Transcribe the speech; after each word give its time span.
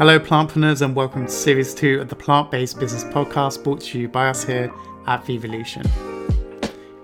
Hello, 0.00 0.18
plantpreneurs, 0.18 0.80
and 0.80 0.96
welcome 0.96 1.26
to 1.26 1.30
Series 1.30 1.74
2 1.74 2.00
of 2.00 2.08
the 2.08 2.16
Plant 2.16 2.50
Based 2.50 2.80
Business 2.80 3.04
Podcast 3.04 3.62
brought 3.62 3.82
to 3.82 3.98
you 3.98 4.08
by 4.08 4.30
us 4.30 4.42
here 4.42 4.72
at 5.06 5.26
Vevolution. 5.26 5.84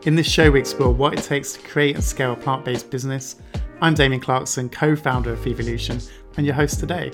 In 0.05 0.15
this 0.15 0.27
show, 0.27 0.51
we 0.51 0.61
explore 0.61 0.95
what 0.95 1.13
it 1.13 1.23
takes 1.23 1.53
to 1.53 1.61
create 1.61 1.97
and 1.97 2.03
scale 2.03 2.33
a 2.33 2.37
plant 2.37 2.65
based 2.65 2.89
business. 2.89 3.37
I'm 3.83 3.93
Damien 3.93 4.23
Clarkson, 4.23 4.71
co 4.71 4.97
founder 4.97 5.35
of 5.35 5.41
Vevolution, 5.41 6.11
and 6.39 6.47
your 6.47 6.55
host 6.55 6.81
today. 6.81 7.13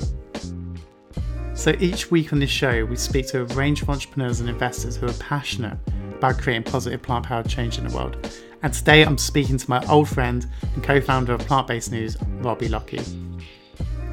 So, 1.55 1.75
each 1.81 2.13
week 2.13 2.33
on 2.33 2.39
this 2.39 2.49
show, 2.49 2.85
we 2.85 2.95
speak 2.95 3.27
to 3.31 3.41
a 3.41 3.45
range 3.47 3.83
of 3.83 3.91
entrepreneurs 3.91 4.39
and 4.39 4.49
investors 4.49 4.95
who 4.95 5.09
are 5.09 5.15
passionate 5.15 5.79
about 6.15 6.39
creating 6.39 6.63
positive 6.63 7.03
plant 7.03 7.27
powered 7.27 7.49
change 7.49 7.79
in 7.79 7.89
the 7.89 7.97
world. 7.97 8.33
And 8.63 8.73
today, 8.73 9.03
I'm 9.03 9.19
speaking 9.19 9.57
to 9.57 9.69
my 9.69 9.85
old 9.87 10.09
friend 10.09 10.47
and 10.77 10.85
co 10.85 11.01
founder 11.01 11.33
of 11.35 11.41
Plant 11.41 11.67
Based 11.67 11.91
News, 11.91 12.17
Robbie 12.41 12.69
Lockie. 12.69 13.32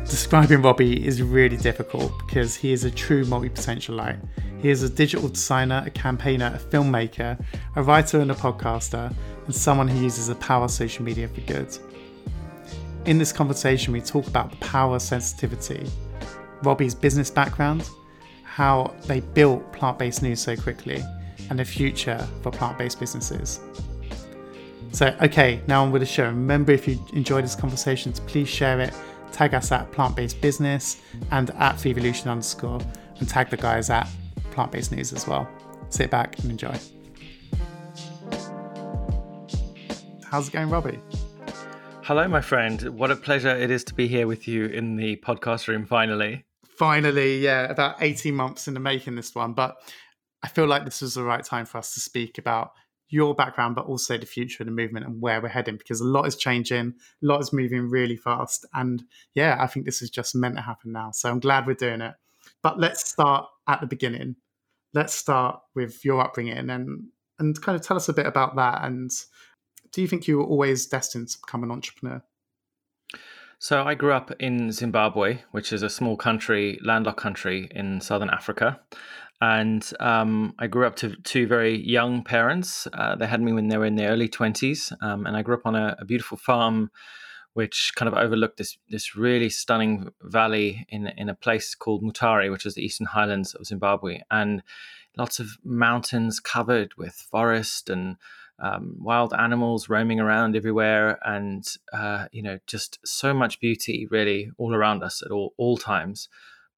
Describing 0.09 0.63
Robbie 0.63 1.05
is 1.05 1.21
really 1.21 1.55
difficult 1.55 2.11
because 2.25 2.55
he 2.55 2.71
is 2.71 2.83
a 2.83 2.89
true 2.89 3.25
multi 3.25 3.47
potentialite. 3.47 4.17
He 4.59 4.69
is 4.69 4.81
a 4.81 4.89
digital 4.89 5.29
designer, 5.29 5.83
a 5.85 5.91
campaigner, 5.91 6.51
a 6.55 6.57
filmmaker, 6.57 7.39
a 7.75 7.83
writer 7.83 8.19
and 8.19 8.31
a 8.31 8.33
podcaster, 8.33 9.13
and 9.45 9.55
someone 9.55 9.87
who 9.87 10.01
uses 10.01 10.27
the 10.27 10.35
power 10.35 10.65
of 10.65 10.71
social 10.71 11.05
media 11.05 11.27
for 11.27 11.41
good. 11.41 11.77
In 13.05 13.19
this 13.19 13.31
conversation, 13.31 13.93
we 13.93 14.01
talk 14.01 14.25
about 14.25 14.49
the 14.49 14.57
power 14.57 14.95
of 14.95 15.03
sensitivity, 15.03 15.87
Robbie's 16.63 16.95
business 16.95 17.29
background, 17.29 17.87
how 18.43 18.95
they 19.05 19.19
built 19.19 19.71
plant 19.73 19.99
based 19.99 20.23
news 20.23 20.39
so 20.39 20.55
quickly, 20.55 21.03
and 21.51 21.59
the 21.59 21.65
future 21.65 22.27
for 22.41 22.49
plant 22.49 22.79
based 22.79 22.99
businesses. 22.99 23.59
So, 24.91 25.15
okay, 25.21 25.61
now 25.67 25.83
on 25.83 25.91
with 25.91 26.01
the 26.01 26.07
show. 26.07 26.25
Remember, 26.25 26.71
if 26.71 26.87
you 26.87 26.99
enjoyed 27.13 27.43
this 27.43 27.55
conversation, 27.55 28.11
please 28.11 28.49
share 28.49 28.79
it 28.79 28.91
tag 29.31 29.53
us 29.53 29.71
at 29.71 29.91
plant 29.91 30.15
based 30.15 30.41
business 30.41 31.01
and 31.31 31.49
at 31.51 31.75
Vevolution 31.75 32.27
underscore, 32.27 32.81
and 33.19 33.27
tag 33.27 33.49
the 33.49 33.57
guys 33.57 33.89
at 33.89 34.07
plant 34.51 34.71
based 34.71 34.91
news 34.91 35.13
as 35.13 35.27
well. 35.27 35.47
Sit 35.89 36.09
back 36.09 36.37
and 36.39 36.51
enjoy. 36.51 36.77
How's 40.23 40.47
it 40.47 40.51
going, 40.51 40.69
Robbie? 40.69 40.99
Hello, 42.03 42.27
my 42.27 42.41
friend. 42.41 42.81
What 42.97 43.11
a 43.11 43.15
pleasure 43.15 43.49
it 43.49 43.71
is 43.71 43.83
to 43.85 43.93
be 43.93 44.07
here 44.07 44.27
with 44.27 44.47
you 44.47 44.65
in 44.65 44.95
the 44.95 45.15
podcast 45.17 45.67
room 45.67 45.85
finally. 45.85 46.45
Finally, 46.77 47.39
yeah, 47.39 47.63
about 47.63 48.01
18 48.01 48.33
months 48.33 48.67
in 48.67 48.73
the 48.73 48.79
making 48.79 49.15
this 49.15 49.35
one, 49.35 49.53
but 49.53 49.77
I 50.41 50.47
feel 50.47 50.65
like 50.65 50.85
this 50.85 51.01
was 51.01 51.15
the 51.15 51.23
right 51.23 51.43
time 51.43 51.65
for 51.65 51.77
us 51.77 51.93
to 51.95 51.99
speak 51.99 52.37
about 52.37 52.71
your 53.09 53.33
background, 53.33 53.75
but 53.75 53.85
also 53.85 54.17
the 54.17 54.25
future 54.25 54.63
of 54.63 54.67
the 54.67 54.71
movement 54.71 55.05
and 55.05 55.21
where 55.21 55.41
we're 55.41 55.47
heading 55.47 55.77
because 55.77 55.99
a 55.99 56.05
lot 56.05 56.27
is 56.27 56.35
changing, 56.35 56.93
a 57.23 57.25
lot 57.25 57.41
is 57.41 57.51
moving 57.51 57.89
really 57.89 58.15
fast. 58.15 58.65
And 58.73 59.03
yeah, 59.33 59.57
I 59.59 59.67
think 59.67 59.85
this 59.85 60.01
is 60.01 60.09
just 60.09 60.35
meant 60.35 60.55
to 60.55 60.61
happen 60.61 60.91
now. 60.91 61.11
So 61.11 61.29
I'm 61.29 61.39
glad 61.39 61.65
we're 61.65 61.73
doing 61.73 62.01
it. 62.01 62.13
But 62.61 62.79
let's 62.79 63.09
start 63.09 63.47
at 63.67 63.81
the 63.81 63.87
beginning. 63.87 64.35
Let's 64.93 65.13
start 65.13 65.59
with 65.75 66.03
your 66.05 66.21
upbringing 66.21 66.69
and 66.69 67.07
and 67.39 67.61
kind 67.61 67.75
of 67.75 67.81
tell 67.81 67.97
us 67.97 68.09
a 68.09 68.13
bit 68.13 68.25
about 68.25 68.55
that. 68.57 68.83
And 68.83 69.11
do 69.91 70.01
you 70.01 70.07
think 70.07 70.27
you 70.27 70.37
were 70.37 70.45
always 70.45 70.85
destined 70.85 71.29
to 71.29 71.37
become 71.39 71.63
an 71.63 71.71
entrepreneur? 71.71 72.21
So 73.59 73.83
I 73.83 73.93
grew 73.93 74.13
up 74.13 74.31
in 74.39 74.71
Zimbabwe, 74.71 75.39
which 75.51 75.73
is 75.73 75.83
a 75.83 75.89
small 75.89 76.15
country, 76.15 76.79
landlocked 76.81 77.19
country 77.19 77.69
in 77.71 77.99
southern 77.99 78.29
Africa 78.29 78.79
and 79.41 79.89
um, 79.99 80.53
I 80.59 80.67
grew 80.67 80.85
up 80.85 80.97
to 80.97 81.15
two 81.23 81.47
very 81.47 81.77
young 81.77 82.23
parents. 82.23 82.87
Uh, 82.91 83.15
they 83.15 83.27
had 83.27 83.41
me 83.41 83.53
when 83.53 83.69
they 83.69 83.77
were 83.77 83.85
in 83.85 83.95
their 83.95 84.11
early 84.11 84.27
twenties, 84.27 84.91
um, 85.01 85.25
and 85.25 85.35
I 85.35 85.41
grew 85.41 85.55
up 85.55 85.65
on 85.65 85.75
a, 85.75 85.95
a, 85.99 86.05
beautiful 86.05 86.37
farm, 86.37 86.91
which 87.53 87.93
kind 87.95 88.11
of 88.11 88.17
overlooked 88.17 88.57
this 88.57 88.77
this 88.89 89.15
really 89.15 89.49
stunning 89.49 90.11
valley 90.21 90.85
in 90.89 91.07
in 91.17 91.29
a 91.29 91.35
place 91.35 91.73
called 91.73 92.03
Mutare, 92.03 92.51
which 92.51 92.65
is 92.65 92.75
the 92.75 92.83
eastern 92.83 93.07
highlands 93.07 93.53
of 93.53 93.65
Zimbabwe, 93.65 94.21
and 94.29 94.61
lots 95.17 95.39
of 95.39 95.57
mountains 95.63 96.41
covered 96.41 96.95
with 96.97 97.13
forest 97.13 97.89
and 97.89 98.17
um, 98.61 98.97
wild 98.99 99.33
animals 99.33 99.87
roaming 99.87 100.19
around 100.19 100.57
everywhere, 100.57 101.17
and 101.25 101.65
uh, 101.93 102.27
you 102.33 102.43
know 102.43 102.59
just 102.67 102.99
so 103.05 103.33
much 103.33 103.61
beauty 103.61 104.05
really 104.11 104.51
all 104.57 104.75
around 104.75 105.01
us 105.01 105.23
at 105.23 105.31
all 105.31 105.53
all 105.55 105.77
times 105.77 106.27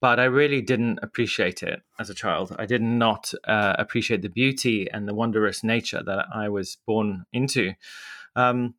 but 0.01 0.19
I 0.19 0.25
really 0.25 0.61
didn't 0.61 0.99
appreciate 1.03 1.61
it 1.61 1.81
as 1.99 2.09
a 2.09 2.15
child. 2.15 2.55
I 2.57 2.65
did 2.65 2.81
not 2.81 3.31
uh, 3.45 3.75
appreciate 3.77 4.23
the 4.23 4.29
beauty 4.29 4.89
and 4.91 5.07
the 5.07 5.13
wondrous 5.13 5.63
nature 5.63 6.01
that 6.03 6.25
I 6.33 6.49
was 6.49 6.77
born 6.87 7.25
into. 7.31 7.73
Um, 8.35 8.73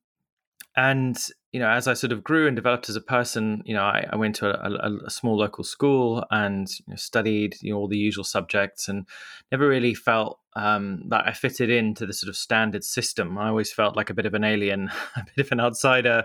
and 0.76 1.16
you 1.52 1.60
know, 1.60 1.68
as 1.68 1.86
I 1.86 1.92
sort 1.92 2.12
of 2.12 2.24
grew 2.24 2.46
and 2.46 2.56
developed 2.56 2.88
as 2.88 2.96
a 2.96 3.00
person, 3.00 3.62
you 3.66 3.74
know, 3.74 3.82
I, 3.82 4.06
I 4.10 4.16
went 4.16 4.36
to 4.36 4.48
a, 4.48 4.70
a, 4.70 5.06
a, 5.06 5.10
small 5.10 5.36
local 5.36 5.64
school 5.64 6.24
and 6.30 6.66
you 6.70 6.84
know, 6.88 6.96
studied 6.96 7.56
you 7.60 7.72
know, 7.72 7.78
all 7.78 7.88
the 7.88 7.98
usual 7.98 8.24
subjects, 8.24 8.88
and 8.88 9.06
never 9.50 9.68
really 9.68 9.92
felt 9.92 10.40
um, 10.56 11.02
that 11.08 11.26
I 11.26 11.32
fitted 11.32 11.68
into 11.68 12.06
the 12.06 12.14
sort 12.14 12.30
of 12.30 12.36
standard 12.36 12.84
system. 12.84 13.36
I 13.36 13.48
always 13.48 13.70
felt 13.70 13.96
like 13.96 14.08
a 14.08 14.14
bit 14.14 14.24
of 14.24 14.32
an 14.32 14.44
alien, 14.44 14.90
a 15.16 15.26
bit 15.36 15.44
of 15.44 15.52
an 15.52 15.60
outsider, 15.60 16.24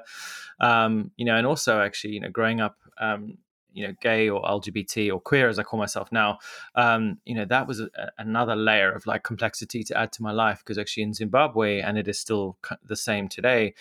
um, 0.62 1.12
you 1.18 1.26
know, 1.26 1.36
and 1.36 1.46
also 1.46 1.82
actually, 1.82 2.14
you 2.14 2.22
know, 2.22 2.30
growing 2.30 2.62
up 2.62 2.78
um, 3.02 3.38
you 3.78 3.88
know 3.88 3.94
gay 4.02 4.28
or 4.30 4.42
lgbt 4.42 5.14
or 5.14 5.20
queer 5.20 5.48
as 5.48 5.60
i 5.60 5.64
call 5.64 5.80
myself 5.80 6.12
now 6.12 6.40
um, 6.76 7.20
you 7.26 7.36
know 7.36 7.46
that 7.46 7.68
was 7.68 7.80
a, 7.80 7.90
another 8.18 8.56
layer 8.56 8.92
of 8.92 9.06
like 9.06 9.24
complexity 9.24 9.84
to 9.84 9.98
add 9.98 10.12
to 10.12 10.24
my 10.24 10.32
life 10.32 10.60
because 10.60 10.78
actually 10.78 11.04
in 11.04 11.14
zimbabwe 11.14 11.80
and 11.80 11.98
it 11.98 12.08
is 12.08 12.20
still 12.20 12.58
the 12.84 12.96
same 12.96 13.28
today 13.28 13.74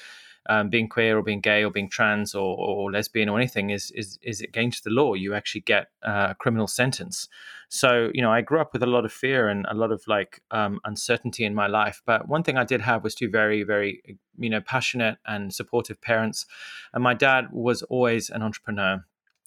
um, 0.48 0.68
being 0.68 0.88
queer 0.88 1.18
or 1.18 1.22
being 1.22 1.40
gay 1.40 1.64
or 1.64 1.70
being 1.70 1.88
trans 1.88 2.34
or, 2.34 2.56
or, 2.56 2.92
lesbian 2.92 3.28
or 3.28 3.36
anything 3.36 3.70
is 3.70 3.90
is 3.92 4.18
is 4.22 4.40
against 4.40 4.84
the 4.84 4.90
law. 4.90 5.14
You 5.14 5.34
actually 5.34 5.62
get 5.62 5.88
a 6.02 6.36
criminal 6.38 6.66
sentence. 6.66 7.28
So 7.68 8.10
you 8.14 8.22
know, 8.22 8.30
I 8.30 8.42
grew 8.42 8.60
up 8.60 8.72
with 8.72 8.82
a 8.82 8.86
lot 8.86 9.04
of 9.04 9.12
fear 9.12 9.48
and 9.48 9.66
a 9.68 9.74
lot 9.74 9.90
of 9.90 10.02
like 10.06 10.40
um, 10.50 10.80
uncertainty 10.84 11.44
in 11.44 11.54
my 11.54 11.66
life. 11.66 12.02
But 12.06 12.28
one 12.28 12.42
thing 12.42 12.56
I 12.56 12.64
did 12.64 12.80
have 12.82 13.02
was 13.02 13.14
two 13.14 13.28
very 13.28 13.62
very 13.64 14.18
you 14.38 14.50
know 14.50 14.60
passionate 14.60 15.18
and 15.26 15.52
supportive 15.52 16.00
parents, 16.00 16.46
and 16.92 17.02
my 17.02 17.14
dad 17.14 17.48
was 17.50 17.82
always 17.82 18.30
an 18.30 18.42
entrepreneur 18.42 19.04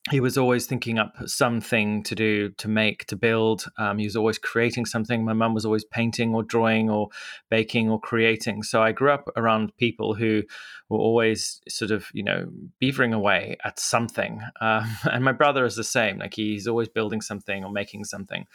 he 0.10 0.20
was 0.20 0.38
always 0.38 0.66
thinking 0.66 0.98
up 0.98 1.16
something 1.26 2.04
to 2.04 2.16
do, 2.16 2.50
to 2.58 2.68
make, 2.68 3.06
to 3.06 3.16
build. 3.16 3.66
Um, 3.78 3.98
he 3.98 4.06
was 4.06 4.16
always 4.16 4.38
creating 4.38 4.86
something. 4.86 5.24
My 5.24 5.34
mum 5.34 5.54
was 5.54 5.66
always 5.66 5.86
painting 5.86 6.34
or 6.34 6.44
drawing 6.44 6.90
or 6.90 7.10
baking 7.50 7.90
or 7.90 8.00
creating. 8.00 8.64
So 8.64 8.82
I 8.82 8.92
grew 8.92 9.12
up 9.12 9.30
around 9.36 9.76
people 9.78 10.16
who 10.16 10.44
were 10.90 10.98
always 10.98 11.62
sort 11.68 11.92
of, 11.92 12.08
you 12.14 12.24
know, 12.24 12.50
beavering 12.82 13.14
away 13.14 13.58
at 13.64 13.80
something. 13.80 14.42
Um, 14.62 14.90
and 15.12 15.24
my 15.24 15.32
brother 15.32 15.64
is 15.64 15.76
the 15.76 15.86
same. 15.86 16.20
Like 16.20 16.34
he's 16.34 16.68
always 16.68 16.90
building 16.90 17.22
something 17.22 17.64
or 17.64 17.72
making 17.72 18.04
something. 18.04 18.46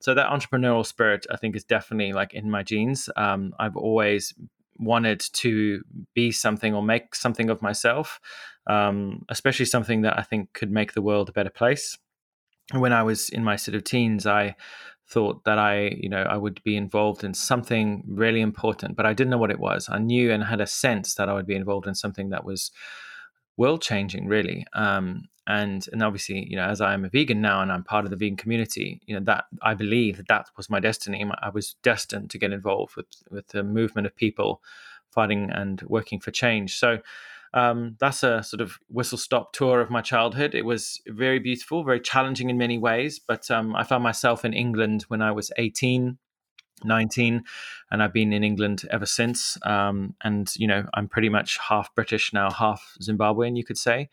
So 0.00 0.14
that 0.14 0.30
entrepreneurial 0.30 0.86
spirit, 0.86 1.26
I 1.30 1.36
think, 1.36 1.54
is 1.54 1.62
definitely 1.62 2.12
like 2.14 2.32
in 2.32 2.50
my 2.50 2.62
genes. 2.62 3.10
Um, 3.16 3.52
I've 3.60 3.76
always 3.76 4.34
wanted 4.78 5.20
to 5.32 5.82
be 6.14 6.32
something 6.32 6.74
or 6.74 6.82
make 6.82 7.14
something 7.14 7.50
of 7.50 7.62
myself, 7.62 8.20
um, 8.66 9.24
especially 9.28 9.66
something 9.66 10.02
that 10.02 10.18
I 10.18 10.22
think 10.22 10.52
could 10.52 10.70
make 10.70 10.92
the 10.92 11.02
world 11.02 11.28
a 11.28 11.32
better 11.32 11.50
place. 11.50 11.98
When 12.72 12.92
I 12.92 13.02
was 13.02 13.28
in 13.28 13.44
my 13.44 13.56
sort 13.56 13.74
of 13.74 13.84
teens, 13.84 14.26
I 14.26 14.56
thought 15.08 15.44
that 15.44 15.58
I, 15.58 15.96
you 16.00 16.08
know, 16.08 16.22
I 16.22 16.36
would 16.36 16.62
be 16.62 16.76
involved 16.76 17.24
in 17.24 17.34
something 17.34 18.02
really 18.06 18.40
important, 18.40 18.96
but 18.96 19.04
I 19.04 19.12
didn't 19.12 19.30
know 19.30 19.38
what 19.38 19.50
it 19.50 19.58
was. 19.58 19.88
I 19.90 19.98
knew 19.98 20.30
and 20.32 20.44
had 20.44 20.60
a 20.60 20.66
sense 20.66 21.14
that 21.14 21.28
I 21.28 21.34
would 21.34 21.46
be 21.46 21.56
involved 21.56 21.86
in 21.86 21.94
something 21.94 22.30
that 22.30 22.44
was 22.44 22.70
world 23.56 23.82
changing, 23.82 24.26
really. 24.26 24.64
Um, 24.72 25.28
and 25.46 25.86
and 25.92 26.02
obviously 26.02 26.46
you 26.48 26.56
know 26.56 26.64
as 26.64 26.80
i 26.80 26.94
am 26.94 27.04
a 27.04 27.08
vegan 27.08 27.40
now 27.40 27.60
and 27.60 27.72
i'm 27.72 27.82
part 27.82 28.04
of 28.04 28.10
the 28.10 28.16
vegan 28.16 28.36
community 28.36 29.00
you 29.06 29.14
know 29.14 29.24
that 29.24 29.44
i 29.62 29.74
believe 29.74 30.16
that 30.16 30.28
that 30.28 30.46
was 30.56 30.70
my 30.70 30.78
destiny 30.78 31.24
i 31.40 31.48
was 31.48 31.74
destined 31.82 32.30
to 32.30 32.38
get 32.38 32.52
involved 32.52 32.94
with 32.96 33.06
with 33.30 33.46
the 33.48 33.62
movement 33.62 34.06
of 34.06 34.14
people 34.14 34.62
fighting 35.10 35.50
and 35.50 35.82
working 35.82 36.20
for 36.20 36.30
change 36.30 36.78
so 36.78 36.98
um, 37.54 37.96
that's 38.00 38.22
a 38.22 38.42
sort 38.42 38.60
of 38.60 38.78
whistle 38.88 39.18
stop 39.18 39.52
tour 39.52 39.80
of 39.80 39.90
my 39.90 40.00
childhood. 40.00 40.54
It 40.54 40.64
was 40.64 41.00
very 41.06 41.38
beautiful, 41.38 41.84
very 41.84 42.00
challenging 42.00 42.50
in 42.50 42.58
many 42.58 42.78
ways. 42.78 43.18
But 43.18 43.50
um, 43.50 43.76
I 43.76 43.84
found 43.84 44.02
myself 44.02 44.44
in 44.44 44.52
England 44.52 45.04
when 45.08 45.22
I 45.22 45.32
was 45.32 45.50
18, 45.56 46.18
19 46.84 47.44
and 47.92 48.02
i've 48.02 48.12
been 48.12 48.32
in 48.32 48.42
england 48.42 48.82
ever 48.90 49.06
since 49.06 49.56
um, 49.64 50.16
and 50.24 50.52
you 50.56 50.66
know 50.66 50.84
i'm 50.94 51.06
pretty 51.06 51.28
much 51.28 51.56
half 51.68 51.94
british 51.94 52.32
now 52.32 52.50
half 52.50 52.96
zimbabwean 53.00 53.56
you 53.56 53.62
could 53.62 53.78
say 53.78 54.08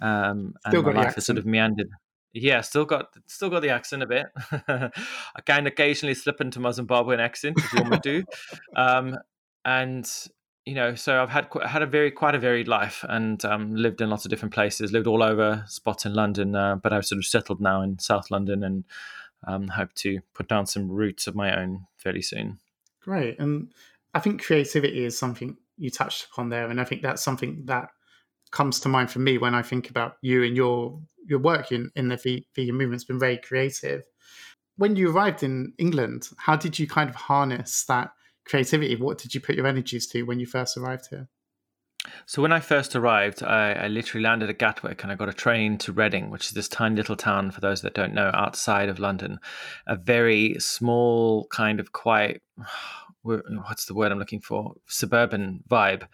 um, 0.00 0.54
and 0.64 0.82
my 0.84 0.92
life 0.92 1.14
has 1.14 1.26
sort 1.26 1.38
of 1.38 1.46
meandered. 1.46 1.90
Yeah, 2.32 2.60
still 2.60 2.84
got 2.84 3.08
still 3.26 3.50
got 3.50 3.60
the 3.60 3.70
accent 3.70 4.02
a 4.02 4.06
bit. 4.06 4.26
I 4.68 5.40
can 5.44 5.66
occasionally 5.66 6.14
slip 6.14 6.40
into 6.40 6.60
my 6.60 6.70
Zimbabwean 6.70 7.18
accent 7.18 7.58
if 7.58 7.72
you 7.72 7.82
want 7.82 7.90
me 7.90 7.98
to. 8.04 8.24
Um, 8.76 9.18
and 9.64 10.10
you 10.66 10.74
know, 10.74 10.94
so 10.94 11.22
I've 11.22 11.30
had 11.30 11.48
had 11.66 11.82
a 11.82 11.86
very 11.86 12.10
quite 12.10 12.34
a 12.34 12.38
varied 12.38 12.68
life 12.68 13.04
and 13.08 13.42
um, 13.44 13.74
lived 13.74 14.00
in 14.00 14.10
lots 14.10 14.24
of 14.24 14.30
different 14.30 14.54
places. 14.54 14.92
Lived 14.92 15.06
all 15.06 15.22
over, 15.22 15.64
spots 15.66 16.04
in 16.04 16.14
London, 16.14 16.54
uh, 16.54 16.76
but 16.76 16.92
I've 16.92 17.06
sort 17.06 17.18
of 17.18 17.26
settled 17.26 17.60
now 17.60 17.82
in 17.82 17.98
South 17.98 18.30
London 18.30 18.62
and 18.62 18.84
um, 19.46 19.68
hope 19.68 19.92
to 19.94 20.20
put 20.34 20.48
down 20.48 20.66
some 20.66 20.90
roots 20.90 21.26
of 21.26 21.34
my 21.34 21.58
own 21.58 21.86
fairly 21.96 22.22
soon. 22.22 22.58
Great, 23.00 23.38
and 23.38 23.72
I 24.12 24.20
think 24.20 24.44
creativity 24.44 25.04
is 25.04 25.18
something 25.18 25.56
you 25.78 25.90
touched 25.90 26.26
upon 26.30 26.50
there, 26.50 26.68
and 26.68 26.80
I 26.80 26.84
think 26.84 27.02
that's 27.02 27.22
something 27.22 27.62
that 27.64 27.88
comes 28.50 28.80
to 28.80 28.88
mind 28.88 29.10
for 29.10 29.20
me 29.20 29.38
when 29.38 29.54
I 29.54 29.62
think 29.62 29.88
about 29.88 30.16
you 30.20 30.42
and 30.44 30.56
your 30.56 31.00
your 31.26 31.38
work 31.38 31.72
in, 31.72 31.90
in 31.96 32.08
the 32.08 32.16
vegan 32.16 32.74
movement 32.74 32.94
has 32.94 33.04
been 33.04 33.18
very 33.18 33.38
creative. 33.38 34.02
When 34.76 34.96
you 34.96 35.10
arrived 35.10 35.42
in 35.42 35.72
England, 35.78 36.28
how 36.36 36.56
did 36.56 36.78
you 36.78 36.86
kind 36.86 37.08
of 37.08 37.14
harness 37.14 37.84
that 37.84 38.12
creativity? 38.50 38.96
What 38.96 39.18
did 39.18 39.34
you 39.34 39.40
put 39.40 39.54
your 39.54 39.66
energies 39.66 40.06
to 40.08 40.22
when 40.24 40.40
you 40.40 40.46
first 40.46 40.76
arrived 40.76 41.08
here? 41.10 41.28
So 42.26 42.40
when 42.40 42.52
I 42.52 42.60
first 42.60 42.96
arrived, 42.96 43.42
I, 43.42 43.72
I, 43.72 43.88
literally 43.88 44.22
landed 44.22 44.48
at 44.48 44.58
Gatwick 44.58 45.02
and 45.02 45.12
I 45.12 45.16
got 45.16 45.28
a 45.28 45.34
train 45.34 45.76
to 45.78 45.92
Reading, 45.92 46.30
which 46.30 46.46
is 46.46 46.52
this 46.52 46.68
tiny 46.68 46.96
little 46.96 47.16
town, 47.16 47.50
for 47.50 47.60
those 47.60 47.82
that 47.82 47.92
don't 47.92 48.14
know, 48.14 48.30
outside 48.32 48.88
of 48.88 48.98
London. 48.98 49.38
A 49.86 49.96
very 49.96 50.56
small, 50.58 51.46
kind 51.48 51.78
of 51.78 51.92
quiet, 51.92 52.42
what's 53.22 53.84
the 53.84 53.94
word 53.94 54.12
I'm 54.12 54.18
looking 54.18 54.40
for? 54.40 54.74
Suburban 54.88 55.62
vibe, 55.70 56.06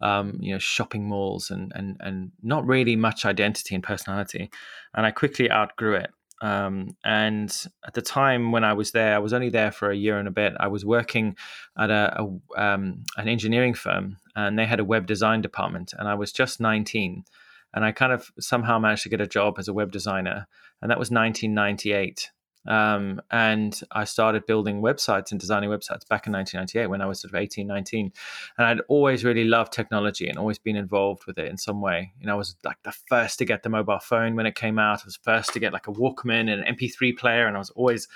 um, 0.00 0.38
you 0.40 0.52
know, 0.52 0.60
shopping 0.60 1.08
malls 1.08 1.50
and, 1.50 1.72
and, 1.74 1.96
and 1.98 2.30
not 2.40 2.64
really 2.64 2.94
much 2.94 3.24
identity 3.24 3.74
and 3.74 3.82
personality. 3.82 4.48
And 4.94 5.04
I 5.04 5.10
quickly 5.10 5.50
outgrew 5.50 5.96
it. 5.96 6.10
Um, 6.42 6.96
and 7.04 7.56
at 7.86 7.94
the 7.94 8.02
time 8.02 8.50
when 8.50 8.64
I 8.64 8.72
was 8.72 8.90
there, 8.90 9.14
I 9.14 9.18
was 9.18 9.32
only 9.32 9.48
there 9.48 9.70
for 9.70 9.90
a 9.90 9.96
year 9.96 10.18
and 10.18 10.26
a 10.26 10.32
bit. 10.32 10.54
I 10.58 10.66
was 10.66 10.84
working 10.84 11.36
at 11.78 11.88
a, 11.88 12.20
a 12.20 12.60
um, 12.60 13.04
an 13.16 13.28
engineering 13.28 13.74
firm, 13.74 14.16
and 14.34 14.58
they 14.58 14.66
had 14.66 14.80
a 14.80 14.84
web 14.84 15.06
design 15.06 15.40
department, 15.40 15.94
and 15.96 16.08
I 16.08 16.14
was 16.14 16.32
just 16.32 16.60
19, 16.60 17.24
and 17.72 17.84
I 17.84 17.92
kind 17.92 18.12
of 18.12 18.32
somehow 18.40 18.80
managed 18.80 19.04
to 19.04 19.08
get 19.08 19.20
a 19.20 19.26
job 19.26 19.54
as 19.58 19.68
a 19.68 19.72
web 19.72 19.92
designer, 19.92 20.48
and 20.82 20.90
that 20.90 20.98
was 20.98 21.12
1998. 21.12 22.30
Um, 22.66 23.20
and 23.30 23.78
I 23.90 24.04
started 24.04 24.46
building 24.46 24.82
websites 24.82 25.30
and 25.30 25.40
designing 25.40 25.70
websites 25.70 26.06
back 26.08 26.26
in 26.26 26.32
1998 26.32 26.86
when 26.86 27.00
I 27.00 27.06
was 27.06 27.20
sort 27.20 27.32
of 27.32 27.40
18, 27.40 27.66
19. 27.66 28.12
And 28.58 28.66
I'd 28.66 28.80
always 28.88 29.24
really 29.24 29.44
loved 29.44 29.72
technology 29.72 30.28
and 30.28 30.38
always 30.38 30.58
been 30.58 30.76
involved 30.76 31.26
with 31.26 31.38
it 31.38 31.48
in 31.48 31.56
some 31.56 31.80
way. 31.80 32.12
You 32.20 32.26
know, 32.26 32.34
I 32.34 32.36
was 32.36 32.56
like 32.64 32.82
the 32.84 32.92
first 32.92 33.38
to 33.38 33.44
get 33.44 33.62
the 33.62 33.68
mobile 33.68 33.98
phone 33.98 34.36
when 34.36 34.46
it 34.46 34.54
came 34.54 34.78
out. 34.78 35.00
I 35.00 35.06
was 35.06 35.18
first 35.22 35.52
to 35.54 35.58
get 35.58 35.72
like 35.72 35.88
a 35.88 35.92
Walkman 35.92 36.52
and 36.52 36.62
an 36.64 36.76
MP3 36.76 37.16
player. 37.16 37.46
And 37.46 37.56
I 37.56 37.58
was 37.58 37.70
always 37.70 38.06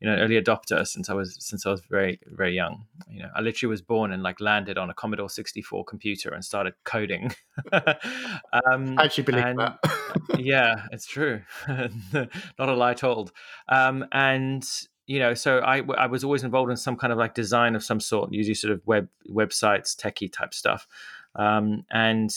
you 0.00 0.08
know 0.08 0.16
early 0.16 0.40
adopter 0.40 0.86
since 0.86 1.10
I 1.10 1.14
was 1.14 1.36
since 1.38 1.66
I 1.66 1.70
was 1.70 1.82
very 1.82 2.18
very 2.26 2.54
young. 2.54 2.86
You 3.08 3.22
know, 3.22 3.28
I 3.34 3.40
literally 3.42 3.70
was 3.70 3.82
born 3.82 4.12
and 4.12 4.22
like 4.22 4.40
landed 4.40 4.78
on 4.78 4.88
a 4.88 4.94
Commodore 4.94 5.28
64 5.28 5.84
computer 5.84 6.30
and 6.30 6.44
started 6.44 6.74
coding. 6.84 7.32
um, 7.72 8.98
I 8.98 9.04
actually 9.04 9.24
believe 9.24 9.44
and, 9.44 9.58
that. 9.58 9.78
yeah, 10.38 10.86
it's 10.90 11.06
true. 11.06 11.42
Not 11.68 12.68
a 12.68 12.74
lie 12.74 12.94
told. 12.94 13.32
Um, 13.68 14.06
and 14.12 14.66
you 15.06 15.18
know, 15.18 15.34
so 15.34 15.58
I 15.58 15.82
I 15.98 16.06
was 16.06 16.24
always 16.24 16.44
involved 16.44 16.70
in 16.70 16.76
some 16.76 16.96
kind 16.96 17.12
of 17.12 17.18
like 17.18 17.34
design 17.34 17.74
of 17.74 17.84
some 17.84 18.00
sort, 18.00 18.32
usually 18.32 18.54
sort 18.54 18.72
of 18.72 18.80
web 18.86 19.08
websites, 19.28 19.94
techie 19.94 20.32
type 20.32 20.54
stuff. 20.54 20.86
Um, 21.34 21.84
and 21.90 22.34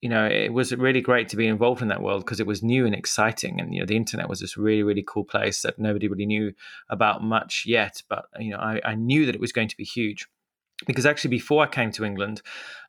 you 0.00 0.08
know, 0.08 0.26
it 0.26 0.52
was 0.52 0.72
really 0.74 1.00
great 1.00 1.28
to 1.30 1.36
be 1.36 1.46
involved 1.46 1.82
in 1.82 1.88
that 1.88 2.02
world 2.02 2.24
because 2.24 2.38
it 2.38 2.46
was 2.46 2.62
new 2.62 2.86
and 2.86 2.94
exciting. 2.94 3.60
And, 3.60 3.74
you 3.74 3.80
know, 3.80 3.86
the 3.86 3.96
internet 3.96 4.28
was 4.28 4.40
this 4.40 4.56
really, 4.56 4.82
really 4.84 5.04
cool 5.06 5.24
place 5.24 5.62
that 5.62 5.78
nobody 5.78 6.06
really 6.06 6.26
knew 6.26 6.52
about 6.88 7.22
much 7.22 7.64
yet. 7.66 8.02
But, 8.08 8.26
you 8.38 8.50
know, 8.50 8.58
I, 8.58 8.80
I 8.84 8.94
knew 8.94 9.26
that 9.26 9.34
it 9.34 9.40
was 9.40 9.52
going 9.52 9.68
to 9.68 9.76
be 9.76 9.84
huge 9.84 10.28
because 10.86 11.04
actually 11.04 11.30
before 11.30 11.64
I 11.64 11.66
came 11.66 11.90
to 11.92 12.04
England, 12.04 12.42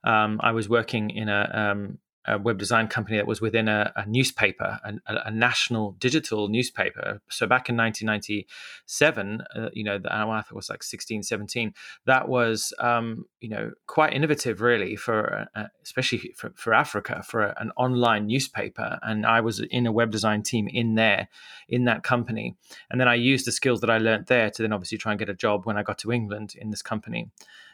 um, 0.03 0.39
I 0.43 0.51
was 0.51 0.69
working 0.69 1.09
in 1.09 1.29
a, 1.29 1.49
um, 1.51 1.97
a 2.29 2.37
web 2.37 2.57
design 2.57 2.87
company 2.87 3.17
that 3.17 3.27
was 3.27 3.41
within 3.41 3.67
a, 3.67 3.91
a 3.95 4.05
newspaper, 4.05 4.79
a, 4.83 4.93
a, 5.07 5.31
national 5.31 5.93
digital 5.93 6.47
newspaper. 6.47 7.21
So 7.29 7.47
back 7.47 7.69
in 7.69 7.77
1997, 7.77 9.41
uh, 9.55 9.69
you 9.73 9.83
know, 9.83 9.97
the, 9.97 10.15
I 10.15 10.23
think 10.23 10.51
it 10.51 10.55
was 10.55 10.69
like 10.69 10.83
16, 10.83 11.23
17, 11.23 11.73
that 12.05 12.29
was, 12.29 12.73
um, 12.79 13.25
you 13.39 13.49
know, 13.49 13.71
quite 13.87 14.13
innovative 14.13 14.61
really 14.61 14.95
for, 14.95 15.47
uh, 15.55 15.65
especially 15.83 16.33
for, 16.37 16.51
for 16.55 16.73
Africa, 16.73 17.23
for 17.25 17.41
a, 17.41 17.55
an 17.59 17.71
online 17.75 18.27
newspaper. 18.27 18.99
And 19.01 19.25
I 19.25 19.41
was 19.41 19.59
in 19.59 19.87
a 19.87 19.91
web 19.91 20.11
design 20.11 20.43
team 20.43 20.67
in 20.67 20.95
there, 20.95 21.29
in 21.67 21.85
that 21.85 22.03
company. 22.03 22.55
And 22.91 23.01
then 23.01 23.07
I 23.07 23.15
used 23.15 23.47
the 23.47 23.51
skills 23.51 23.81
that 23.81 23.89
I 23.89 23.97
learned 23.97 24.27
there 24.27 24.51
to 24.51 24.61
then 24.61 24.73
obviously 24.73 24.97
try 24.97 25.13
and 25.13 25.19
get 25.19 25.29
a 25.29 25.33
job 25.33 25.65
when 25.65 25.77
I 25.77 25.83
got 25.83 25.97
to 25.99 26.11
England 26.11 26.53
in 26.55 26.69
this 26.69 26.81
company. 26.81 27.29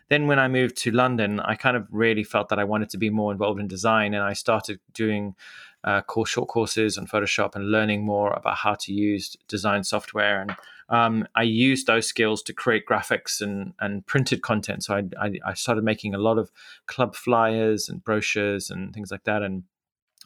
Then 0.10 0.28
when 0.28 0.40
I 0.40 0.48
moved 0.48 0.78
to 0.78 0.92
London, 0.92 1.40
I 1.40 1.56
kind 1.56 1.75
of 1.75 1.88
really 1.90 2.24
felt 2.24 2.50
that 2.50 2.60
I 2.60 2.63
wanted 2.63 2.90
to 2.90 2.98
be 2.98 3.10
more 3.10 3.31
involved 3.31 3.60
in 3.60 3.68
design, 3.68 4.13
and 4.13 4.24
I 4.24 4.34
started 4.34 4.80
doing 4.94 5.36
uh, 5.84 6.02
course 6.02 6.30
short 6.30 6.50
courses 6.50 6.98
on 6.98 7.07
Photoshop 7.07 7.56
and 7.56 7.72
learning 7.72 8.04
more 8.06 8.34
about 8.34 8.57
how 8.57 8.75
to 8.75 8.94
use 8.94 9.36
design 9.48 9.84
software. 9.84 10.42
And 10.42 10.56
um, 10.90 11.28
I 11.36 11.44
used 11.44 11.88
those 11.88 12.07
skills 12.07 12.42
to 12.44 12.54
create 12.54 12.86
graphics 12.88 13.42
and, 13.42 13.74
and 13.80 14.06
printed 14.06 14.42
content. 14.42 14.84
So 14.84 14.96
I, 14.96 15.04
I, 15.19 15.34
I 15.46 15.54
started 15.54 15.84
making 15.84 16.16
a 16.16 16.19
lot 16.19 16.38
of 16.38 16.52
club 16.88 17.16
flyers 17.16 17.90
and 17.90 18.04
brochures 18.04 18.69
and 18.69 18.94
things 18.94 19.12
like 19.12 19.24
that, 19.24 19.42
and 19.42 19.63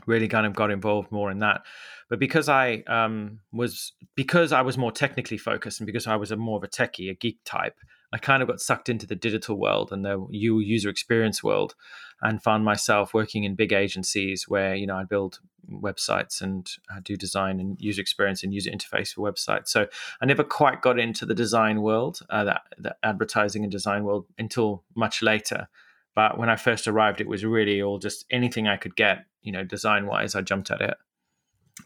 really 0.05 0.27
kind 0.27 0.45
of 0.45 0.55
got 0.55 0.71
involved 0.71 1.11
more 1.11 1.31
in 1.31 1.39
that. 1.39 1.61
But 2.09 2.19
because 2.19 2.49
I 2.49 2.83
um, 2.87 3.39
was 3.51 3.93
because 4.15 4.51
I 4.51 4.61
was 4.61 4.77
more 4.77 4.91
technically 4.91 5.37
focused 5.37 5.79
and 5.79 5.85
because 5.85 6.07
I 6.07 6.15
was 6.15 6.31
a 6.31 6.37
more 6.37 6.57
of 6.57 6.63
a 6.63 6.67
techie, 6.67 7.09
a 7.09 7.13
geek 7.13 7.39
type, 7.45 7.77
I 8.11 8.17
kind 8.17 8.41
of 8.41 8.47
got 8.47 8.59
sucked 8.59 8.89
into 8.89 9.05
the 9.05 9.15
digital 9.15 9.59
world 9.59 9.91
and 9.91 10.03
the 10.03 10.25
user 10.31 10.89
experience 10.89 11.43
world 11.43 11.75
and 12.21 12.41
found 12.41 12.65
myself 12.65 13.13
working 13.13 13.43
in 13.43 13.55
big 13.55 13.71
agencies 13.71 14.45
where, 14.47 14.73
you 14.75 14.87
know, 14.87 14.97
I 14.97 15.03
build 15.03 15.39
websites 15.69 16.41
and 16.41 16.67
I 16.93 16.99
do 17.01 17.15
design 17.15 17.59
and 17.59 17.79
user 17.79 18.01
experience 18.01 18.43
and 18.43 18.53
user 18.53 18.71
interface 18.71 19.13
for 19.13 19.31
websites. 19.31 19.67
So 19.67 19.87
I 20.21 20.25
never 20.25 20.43
quite 20.43 20.81
got 20.81 20.99
into 20.99 21.25
the 21.25 21.35
design 21.35 21.81
world, 21.81 22.19
uh, 22.29 22.43
that, 22.45 22.61
the 22.77 22.95
advertising 23.03 23.63
and 23.63 23.71
design 23.71 24.03
world 24.03 24.25
until 24.37 24.83
much 24.95 25.21
later. 25.21 25.67
But 26.15 26.37
when 26.37 26.49
I 26.49 26.55
first 26.55 26.87
arrived, 26.87 27.21
it 27.21 27.27
was 27.27 27.45
really 27.45 27.81
all 27.81 27.99
just 27.99 28.25
anything 28.31 28.67
I 28.67 28.77
could 28.77 28.95
get, 28.95 29.25
you 29.41 29.51
know, 29.51 29.63
design 29.63 30.07
wise, 30.07 30.35
I 30.35 30.41
jumped 30.41 30.71
at 30.71 30.81
it. 30.81 30.95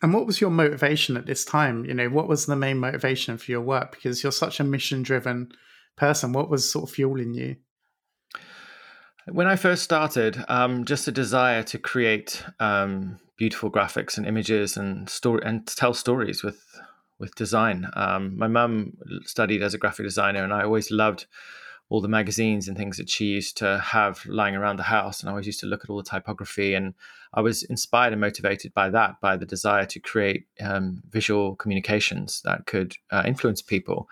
And 0.02 0.14
what 0.14 0.26
was 0.26 0.42
your 0.42 0.50
motivation 0.50 1.18
at 1.18 1.26
this 1.26 1.46
time? 1.46 1.86
You 1.86 1.94
know, 1.94 2.10
what 2.10 2.28
was 2.28 2.46
the 2.46 2.56
main 2.56 2.78
motivation 2.78 3.38
for 3.38 3.52
your 3.52 3.62
work? 3.62 3.92
Because 3.92 4.24
you're 4.24 4.31
such 4.31 4.60
a 4.60 4.64
mission 4.64 5.04
driven 5.04 5.52
person? 5.95 6.34
What 6.34 6.50
was 6.50 6.69
sort 6.69 6.90
of 6.90 6.95
fueling 6.95 7.34
you? 7.34 7.57
When 9.31 9.48
I 9.48 9.56
first 9.56 9.84
started, 9.84 10.44
um, 10.50 10.84
just 10.84 11.07
a 11.07 11.12
desire 11.12 11.63
to 11.63 11.78
create 11.78 12.44
um, 12.60 13.19
beautiful 13.38 13.72
graphics 13.72 14.18
and 14.18 14.28
images 14.28 14.75
and 14.75 15.10
story 15.10 15.42
and 15.45 15.66
tell 15.66 15.94
stories 15.94 16.44
with 16.44 16.62
with 17.19 17.36
design. 17.36 17.88
Um, 17.94 18.38
my 18.38 18.48
mum 18.48 18.98
studied 19.24 19.62
as 19.62 19.74
a 19.74 19.78
graphic 19.78 20.06
designer, 20.06 20.44
and 20.44 20.51
I 20.51 20.63
always 20.63 20.92
loved 20.92 21.25
all 21.89 22.01
the 22.01 22.07
magazines 22.07 22.68
and 22.68 22.75
things 22.75 22.97
that 22.97 23.09
she 23.09 23.25
used 23.25 23.57
to 23.57 23.77
have 23.80 24.25
lying 24.25 24.56
around 24.56 24.77
the 24.77 24.83
house. 24.83 25.19
And 25.19 25.30
I 25.30 25.31
always 25.31 25.45
used 25.45 25.59
to 25.59 25.68
look 25.68 25.83
at 25.83 25.89
all 25.89 25.97
the 25.97 26.03
typography. 26.03 26.74
And 26.74 26.94
I 27.33 27.41
was 27.41 27.63
inspired 27.63 28.13
and 28.13 28.21
motivated 28.21 28.74
by 28.74 28.89
that, 28.89 29.19
by 29.21 29.38
the 29.38 29.45
desire 29.45 29.85
to 29.85 30.00
create 30.00 30.47
um, 30.62 31.03
visual 31.09 31.56
communications 31.56 32.41
that 32.45 32.65
could 32.65 32.95
uh, 33.12 33.24
influence 33.25 33.61
people. 33.61 34.09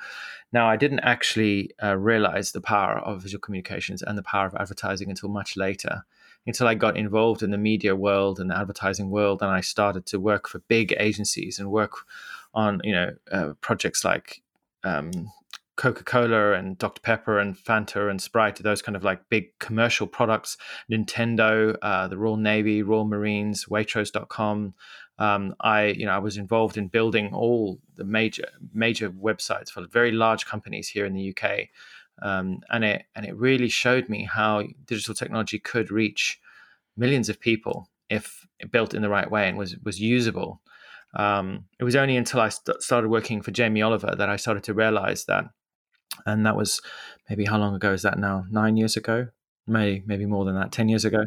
Now, 0.53 0.69
I 0.69 0.75
didn't 0.75 0.99
actually 0.99 1.71
uh, 1.81 1.97
realize 1.97 2.51
the 2.51 2.61
power 2.61 2.99
of 2.99 3.23
visual 3.23 3.39
communications 3.39 4.01
and 4.01 4.17
the 4.17 4.23
power 4.23 4.45
of 4.45 4.55
advertising 4.55 5.09
until 5.09 5.29
much 5.29 5.55
later, 5.55 6.05
until 6.45 6.67
I 6.67 6.75
got 6.75 6.97
involved 6.97 7.41
in 7.41 7.51
the 7.51 7.57
media 7.57 7.95
world 7.95 8.39
and 8.39 8.49
the 8.49 8.57
advertising 8.57 9.09
world. 9.09 9.41
And 9.41 9.49
I 9.49 9.61
started 9.61 10.05
to 10.07 10.19
work 10.19 10.49
for 10.49 10.59
big 10.67 10.93
agencies 10.99 11.57
and 11.57 11.71
work 11.71 11.93
on, 12.53 12.81
you 12.83 12.91
know, 12.91 13.15
uh, 13.31 13.53
projects 13.61 14.03
like 14.03 14.41
um, 14.83 15.31
Coca 15.81 16.03
Cola 16.03 16.53
and 16.53 16.77
Dr. 16.77 17.01
Pepper 17.01 17.39
and 17.39 17.57
Fanta 17.57 18.11
and 18.11 18.21
Sprite, 18.21 18.57
those 18.57 18.83
kind 18.83 18.95
of 18.95 19.03
like 19.03 19.27
big 19.29 19.57
commercial 19.57 20.05
products, 20.05 20.55
Nintendo, 20.91 21.75
uh, 21.81 22.07
the 22.07 22.19
Royal 22.19 22.37
Navy, 22.37 22.83
Royal 22.83 23.05
Marines, 23.05 23.65
Waitrose.com. 23.65 24.75
Um, 25.17 25.55
I, 25.59 25.85
you 25.85 26.05
know, 26.05 26.11
I 26.11 26.19
was 26.19 26.37
involved 26.37 26.77
in 26.77 26.87
building 26.87 27.33
all 27.33 27.79
the 27.95 28.03
major 28.03 28.47
major 28.71 29.09
websites 29.09 29.71
for 29.71 29.87
very 29.87 30.11
large 30.11 30.45
companies 30.45 30.87
here 30.87 31.03
in 31.03 31.13
the 31.13 31.35
UK, 31.35 31.69
um, 32.21 32.59
and 32.69 32.83
it 32.83 33.05
and 33.15 33.25
it 33.25 33.35
really 33.35 33.69
showed 33.69 34.07
me 34.07 34.25
how 34.31 34.63
digital 34.85 35.15
technology 35.15 35.57
could 35.57 35.89
reach 35.89 36.39
millions 36.95 37.27
of 37.27 37.39
people 37.39 37.89
if 38.07 38.45
built 38.69 38.93
in 38.93 39.01
the 39.01 39.09
right 39.09 39.31
way 39.31 39.49
and 39.49 39.57
was 39.57 39.75
was 39.83 39.99
usable. 39.99 40.61
Um, 41.15 41.65
it 41.79 41.83
was 41.83 41.95
only 41.95 42.17
until 42.17 42.39
I 42.39 42.49
st- 42.49 42.83
started 42.83 43.09
working 43.09 43.41
for 43.41 43.49
Jamie 43.49 43.81
Oliver 43.81 44.13
that 44.15 44.29
I 44.29 44.35
started 44.35 44.63
to 44.65 44.75
realize 44.75 45.25
that 45.25 45.45
and 46.25 46.45
that 46.45 46.55
was 46.55 46.81
maybe 47.29 47.45
how 47.45 47.57
long 47.57 47.75
ago 47.75 47.93
is 47.93 48.01
that 48.03 48.17
now? 48.19 48.45
Nine 48.49 48.77
years 48.77 48.97
ago, 48.97 49.27
maybe 49.67 50.03
maybe 50.05 50.25
more 50.25 50.45
than 50.45 50.55
that. 50.55 50.71
Ten 50.71 50.89
years 50.89 51.05
ago, 51.05 51.25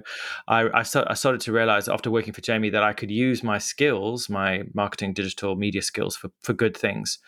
I 0.48 0.68
I, 0.72 0.82
start, 0.82 1.06
I 1.10 1.14
started 1.14 1.40
to 1.42 1.52
realize 1.52 1.88
after 1.88 2.10
working 2.10 2.32
for 2.32 2.40
Jamie 2.40 2.70
that 2.70 2.82
I 2.82 2.92
could 2.92 3.10
use 3.10 3.42
my 3.42 3.58
skills, 3.58 4.28
my 4.28 4.62
marketing, 4.74 5.14
digital 5.14 5.56
media 5.56 5.82
skills, 5.82 6.16
for 6.16 6.30
for 6.40 6.52
good 6.52 6.76
things 6.76 7.18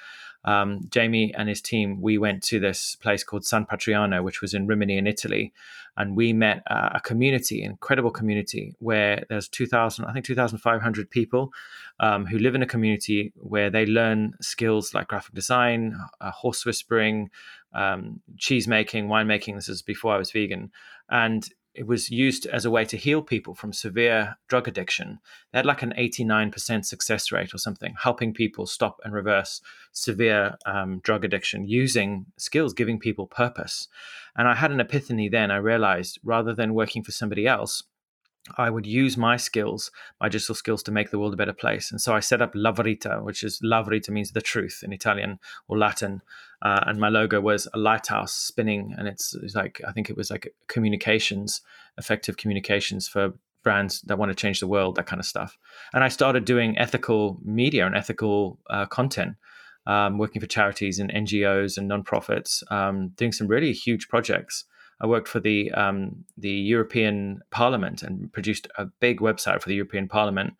um, 0.45 0.81
Jamie 0.91 1.35
and 1.35 1.49
his 1.49 1.61
team, 1.61 2.01
we 2.01 2.19
went 2.19 2.43
to 2.45 2.61
this 2.61 2.97
place 2.97 3.25
called 3.25 3.45
San 3.45 3.67
Patrignano, 3.67 4.23
which 4.23 4.41
was 4.41 4.55
in 4.55 4.67
Rimini 4.67 4.97
in 4.97 5.07
Italy, 5.07 5.53
and 5.97 6.17
we 6.17 6.33
met 6.33 6.63
uh, 6.71 6.91
a 6.95 7.01
community, 7.01 7.63
incredible 7.63 8.11
community, 8.11 8.75
where 8.79 9.25
there's 9.29 9.49
2,000, 9.49 10.05
I 10.05 10.13
think 10.13 10.27
2,500 10.27 11.11
people 11.11 11.53
um, 12.01 12.27
who 12.27 12.39
live 12.39 12.55
in 12.55 12.63
a 12.63 12.67
community 12.67 13.33
where 13.37 13.71
they 13.71 13.87
learn 13.87 14.35
skills 14.41 14.95
like 14.95 15.09
graphic 15.09 15.35
design, 15.35 15.97
uh, 16.21 16.31
horse 16.31 16.65
whispering, 16.67 17.31
um, 17.75 18.21
cheese 18.37 18.69
making, 18.69 19.09
wine 19.09 19.27
making. 19.27 19.55
This 19.55 19.69
is 19.69 19.83
before 19.83 20.15
I 20.15 20.19
was 20.19 20.31
vegan, 20.31 20.71
and 21.09 21.49
it 21.77 21.87
was 21.87 22.11
used 22.11 22.47
as 22.47 22.65
a 22.65 22.71
way 22.71 22.85
to 22.87 22.97
heal 22.97 23.23
people 23.23 23.55
from 23.55 23.73
severe 23.73 24.37
drug 24.49 24.67
addiction. 24.67 25.19
They 25.53 25.59
had 25.59 25.67
like 25.67 25.83
an 25.83 25.93
89% 25.97 26.85
success 26.85 27.31
rate 27.31 27.55
or 27.55 27.59
something, 27.59 27.95
helping 28.03 28.33
people 28.33 28.67
stop 28.67 29.01
and 29.05 29.13
reverse 29.13 29.61
severe 29.93 30.57
um, 30.65 31.01
drug 31.01 31.25
addiction 31.25 31.69
using 31.69 32.27
skills, 32.37 32.73
giving 32.73 32.99
people 32.99 33.27
purpose. 33.27 33.89
And 34.37 34.49
I 34.49 34.55
had 34.55 34.71
an 34.71 34.81
epiphany 34.81 35.29
then. 35.29 35.51
I 35.51 35.57
realized 35.57 36.19
rather 36.25 36.55
than 36.55 36.75
working 36.75 37.03
for 37.03 37.13
somebody 37.13 37.47
else, 37.47 37.83
I 38.57 38.71
would 38.71 38.87
use 38.87 39.17
my 39.17 39.37
skills, 39.37 39.91
my 40.21 40.29
digital 40.29 40.55
skills, 40.55 40.83
to 40.85 40.93
make 40.93 41.11
the 41.11 41.19
world 41.19 41.35
a 41.35 41.37
better 41.37 41.53
place. 41.53 41.91
And 41.91 42.01
so 42.01 42.15
I 42.15 42.21
set 42.21 42.43
up 42.43 42.53
La 42.55 42.73
Verita, 42.73 43.23
which 43.23 43.43
is 43.43 43.61
La 43.63 43.83
Verita 43.83 44.11
means 44.11 44.33
the 44.33 44.41
truth 44.41 44.83
in 44.85 44.93
Italian 44.93 45.39
or 45.69 45.79
Latin. 45.79 46.23
Uh, 46.63 46.81
and 46.87 46.99
my 46.99 47.09
logo 47.09 47.41
was 47.41 47.69
a 47.75 47.79
lighthouse 47.79 48.33
spinning, 48.33 48.95
and 48.97 49.09
it's, 49.09 49.35
it's 49.35 49.55
like 49.55 49.81
I 49.87 49.93
think 49.93 50.11
it 50.11 50.17
was 50.17 50.31
like 50.31 50.55
communications, 50.69 51.61
effective 51.99 52.37
communications 52.37 53.09
for 53.09 53.35
brands 53.63 54.01
that 54.03 54.19
want 54.19 54.31
to 54.31 54.35
change 54.35 54.61
the 54.61 54.67
world, 54.67 54.95
that 54.95 55.07
kind 55.07 55.21
of 55.21 55.27
stuff. 55.27 55.59
And 55.93 56.05
I 56.05 56.09
started 56.09 56.45
doing 56.45 56.79
ethical 56.79 57.41
media 57.45 57.85
and 57.85 57.97
ethical 57.97 58.59
uh, 58.71 58.87
content. 58.87 59.37
Um, 59.89 60.19
working 60.19 60.41
for 60.41 60.49
charities 60.49 60.99
and 60.99 61.13
NGOs 61.13 61.79
and 61.79 61.89
nonprofits, 61.89 62.69
um, 62.73 63.11
doing 63.11 63.31
some 63.31 63.47
really 63.47 63.73
huge 63.73 64.09
projects. 64.09 64.65
I 65.01 65.07
worked 65.07 65.29
for 65.29 65.41
the 65.41 65.71
um, 65.73 66.25
the 66.37 66.51
European 66.51 67.41
Parliament 67.51 68.03
and 68.03 68.33
produced 68.33 68.67
a 68.77 68.87
big 68.87 69.21
website 69.21 69.63
for 69.63 69.69
the 69.69 69.75
European 69.75 70.09
Parliament. 70.09 70.55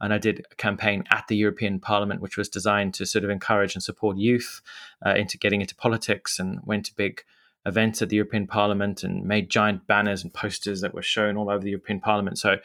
And 0.00 0.14
I 0.14 0.18
did 0.18 0.46
a 0.52 0.54
campaign 0.54 1.02
at 1.10 1.26
the 1.26 1.36
European 1.36 1.80
Parliament, 1.80 2.20
which 2.20 2.36
was 2.36 2.48
designed 2.48 2.94
to 2.94 3.06
sort 3.06 3.24
of 3.24 3.30
encourage 3.30 3.74
and 3.74 3.82
support 3.82 4.16
youth 4.16 4.62
uh, 5.04 5.14
into 5.14 5.36
getting 5.36 5.60
into 5.60 5.74
politics, 5.74 6.38
and 6.38 6.60
went 6.64 6.86
to 6.86 6.94
big 6.94 7.22
events 7.66 8.00
at 8.00 8.08
the 8.08 8.16
European 8.16 8.46
Parliament 8.46 9.02
and 9.02 9.24
made 9.24 9.50
giant 9.50 9.86
banners 9.86 10.22
and 10.22 10.32
posters 10.32 10.80
that 10.80 10.94
were 10.94 11.02
shown 11.02 11.36
all 11.36 11.50
over 11.50 11.62
the 11.62 11.70
European 11.70 12.00
Parliament. 12.00 12.38
So 12.38 12.56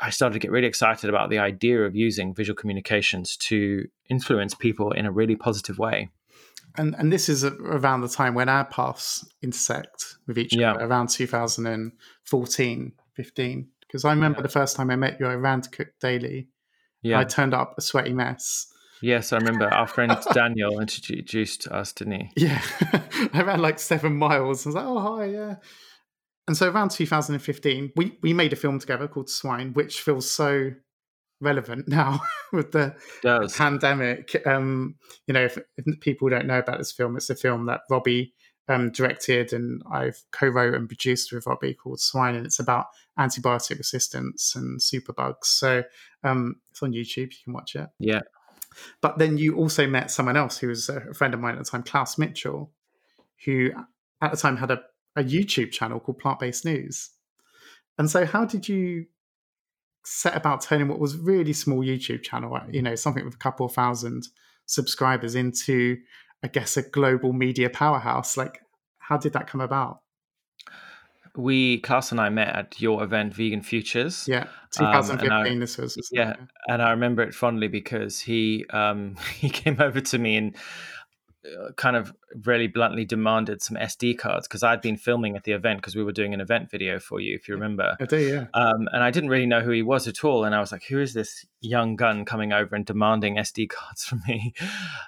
I 0.00 0.10
started 0.10 0.32
to 0.32 0.38
get 0.38 0.50
really 0.50 0.66
excited 0.66 1.10
about 1.10 1.28
the 1.28 1.38
idea 1.38 1.84
of 1.84 1.94
using 1.94 2.34
visual 2.34 2.56
communications 2.56 3.36
to 3.36 3.86
influence 4.08 4.54
people 4.54 4.92
in 4.92 5.04
a 5.04 5.12
really 5.12 5.36
positive 5.36 5.78
way 5.78 6.08
and 6.78 6.94
and 6.96 7.12
this 7.12 7.28
is 7.28 7.44
around 7.44 8.00
the 8.00 8.08
time 8.08 8.34
when 8.34 8.48
our 8.48 8.64
paths 8.64 9.28
intersect 9.42 10.16
with 10.26 10.38
each 10.38 10.54
yeah. 10.54 10.72
other 10.72 10.86
around 10.86 11.08
2014 11.10 12.92
15 13.14 13.68
because 13.80 14.04
i 14.04 14.10
remember 14.10 14.38
yeah. 14.38 14.42
the 14.42 14.48
first 14.48 14.76
time 14.76 14.90
i 14.90 14.96
met 14.96 15.18
you 15.20 15.26
i 15.26 15.34
ran 15.34 15.60
to 15.60 15.68
cook 15.68 15.88
daily 16.00 16.48
yeah 17.02 17.18
i 17.18 17.24
turned 17.24 17.52
up 17.54 17.74
a 17.76 17.80
sweaty 17.80 18.12
mess. 18.12 18.66
Yes 19.00 19.32
i 19.32 19.36
remember 19.36 19.72
our 19.72 19.86
friend 19.86 20.16
daniel 20.34 20.80
introduced 20.80 21.68
us 21.68 21.92
didn't 21.92 22.14
he? 22.14 22.30
Yeah. 22.36 22.62
I 23.32 23.42
ran 23.42 23.60
like 23.60 23.78
seven 23.78 24.16
miles. 24.16 24.66
I 24.66 24.68
was 24.68 24.74
like 24.74 24.84
oh 24.86 24.98
hi 24.98 25.24
yeah. 25.26 25.56
And 26.48 26.56
so 26.56 26.68
around 26.70 26.90
2015 26.90 27.92
we 27.94 28.18
we 28.22 28.32
made 28.32 28.52
a 28.52 28.56
film 28.56 28.78
together 28.78 29.06
called 29.06 29.30
swine 29.30 29.72
which 29.74 30.00
feels 30.00 30.28
so 30.28 30.72
relevant 31.40 31.88
now 31.88 32.20
with 32.52 32.72
the, 32.72 32.94
the 33.22 33.52
pandemic. 33.56 34.40
Um, 34.46 34.96
you 35.26 35.34
know, 35.34 35.44
if, 35.44 35.58
if, 35.76 36.00
people 36.00 36.28
don't 36.28 36.46
know 36.46 36.58
about 36.58 36.78
this 36.78 36.92
film, 36.92 37.16
it's 37.16 37.30
a 37.30 37.34
film 37.34 37.66
that 37.66 37.82
Robbie 37.90 38.34
um, 38.68 38.90
directed 38.90 39.52
and 39.52 39.82
I've 39.90 40.22
co-wrote 40.30 40.74
and 40.74 40.88
produced 40.88 41.32
with 41.32 41.46
Robbie 41.46 41.74
called 41.74 42.00
Swine, 42.00 42.34
and 42.34 42.44
it's 42.46 42.58
about 42.58 42.86
antibiotic 43.18 43.78
resistance 43.78 44.54
and 44.54 44.80
superbugs. 44.80 45.44
So 45.44 45.84
um, 46.24 46.56
it's 46.70 46.82
on 46.82 46.92
YouTube. 46.92 47.32
You 47.32 47.38
can 47.44 47.52
watch 47.52 47.74
it. 47.76 47.88
Yeah. 47.98 48.20
But 49.00 49.18
then 49.18 49.38
you 49.38 49.56
also 49.56 49.86
met 49.86 50.10
someone 50.10 50.36
else 50.36 50.58
who 50.58 50.68
was 50.68 50.88
a 50.88 51.12
friend 51.14 51.34
of 51.34 51.40
mine 51.40 51.54
at 51.54 51.64
the 51.64 51.70
time, 51.70 51.82
Klaus 51.82 52.18
Mitchell, 52.18 52.70
who 53.44 53.70
at 54.20 54.30
the 54.30 54.36
time 54.36 54.56
had 54.56 54.70
a, 54.70 54.82
a 55.16 55.22
YouTube 55.24 55.72
channel 55.72 55.98
called 55.98 56.18
Plant 56.18 56.40
Based 56.40 56.64
News. 56.64 57.10
And 57.96 58.10
so, 58.10 58.24
how 58.24 58.44
did 58.44 58.68
you 58.68 59.06
set 60.04 60.36
about 60.36 60.62
turning 60.62 60.88
what 60.88 60.98
was 60.98 61.16
really 61.16 61.52
small 61.52 61.80
YouTube 61.80 62.22
channel, 62.22 62.58
you 62.70 62.82
know, 62.82 62.94
something 62.94 63.24
with 63.24 63.34
a 63.34 63.38
couple 63.38 63.66
of 63.66 63.72
thousand 63.72 64.24
subscribers 64.66 65.34
into, 65.34 65.98
I 66.42 66.48
guess, 66.48 66.76
a 66.76 66.82
global 66.82 67.32
media 67.32 67.70
powerhouse. 67.70 68.36
Like, 68.36 68.60
how 68.98 69.16
did 69.16 69.32
that 69.32 69.46
come 69.46 69.60
about? 69.60 70.00
We, 71.36 71.78
Carson 71.80 72.18
and 72.18 72.26
I 72.26 72.30
met 72.30 72.48
at 72.48 72.80
your 72.80 73.02
event, 73.04 73.32
Vegan 73.32 73.62
Futures. 73.62 74.26
Yeah, 74.26 74.46
2015. 74.72 75.30
Um, 75.30 75.46
I, 75.46 75.58
this 75.58 75.78
was. 75.78 75.96
Yeah, 76.10 76.34
and 76.68 76.82
I 76.82 76.90
remember 76.90 77.22
it 77.22 77.34
fondly 77.34 77.68
because 77.68 78.18
he 78.18 78.64
um, 78.70 79.16
he 79.38 79.48
came 79.48 79.80
over 79.80 80.00
to 80.00 80.18
me 80.18 80.36
and 80.36 80.56
uh, 80.56 80.58
kind 81.76 81.96
of 81.96 82.12
really 82.44 82.66
bluntly 82.66 83.04
demanded 83.04 83.62
some 83.62 83.76
SD 83.76 84.18
cards 84.18 84.48
because 84.48 84.62
I'd 84.62 84.80
been 84.80 84.96
filming 84.96 85.36
at 85.36 85.44
the 85.44 85.52
event 85.52 85.80
because 85.80 85.94
we 85.94 86.02
were 86.02 86.12
doing 86.12 86.34
an 86.34 86.40
event 86.40 86.70
video 86.70 86.98
for 86.98 87.20
you, 87.20 87.34
if 87.34 87.48
you 87.48 87.54
remember. 87.54 87.96
I 88.00 88.04
do, 88.04 88.18
yeah. 88.18 88.46
Um, 88.54 88.88
and 88.92 89.02
I 89.02 89.10
didn't 89.10 89.30
really 89.30 89.46
know 89.46 89.60
who 89.60 89.70
he 89.70 89.82
was 89.82 90.08
at 90.08 90.24
all. 90.24 90.44
And 90.44 90.54
I 90.54 90.60
was 90.60 90.72
like, 90.72 90.84
who 90.84 91.00
is 91.00 91.14
this 91.14 91.46
young 91.60 91.96
gun 91.96 92.24
coming 92.24 92.52
over 92.52 92.74
and 92.74 92.84
demanding 92.84 93.36
SD 93.36 93.68
cards 93.70 94.04
from 94.04 94.22
me? 94.26 94.52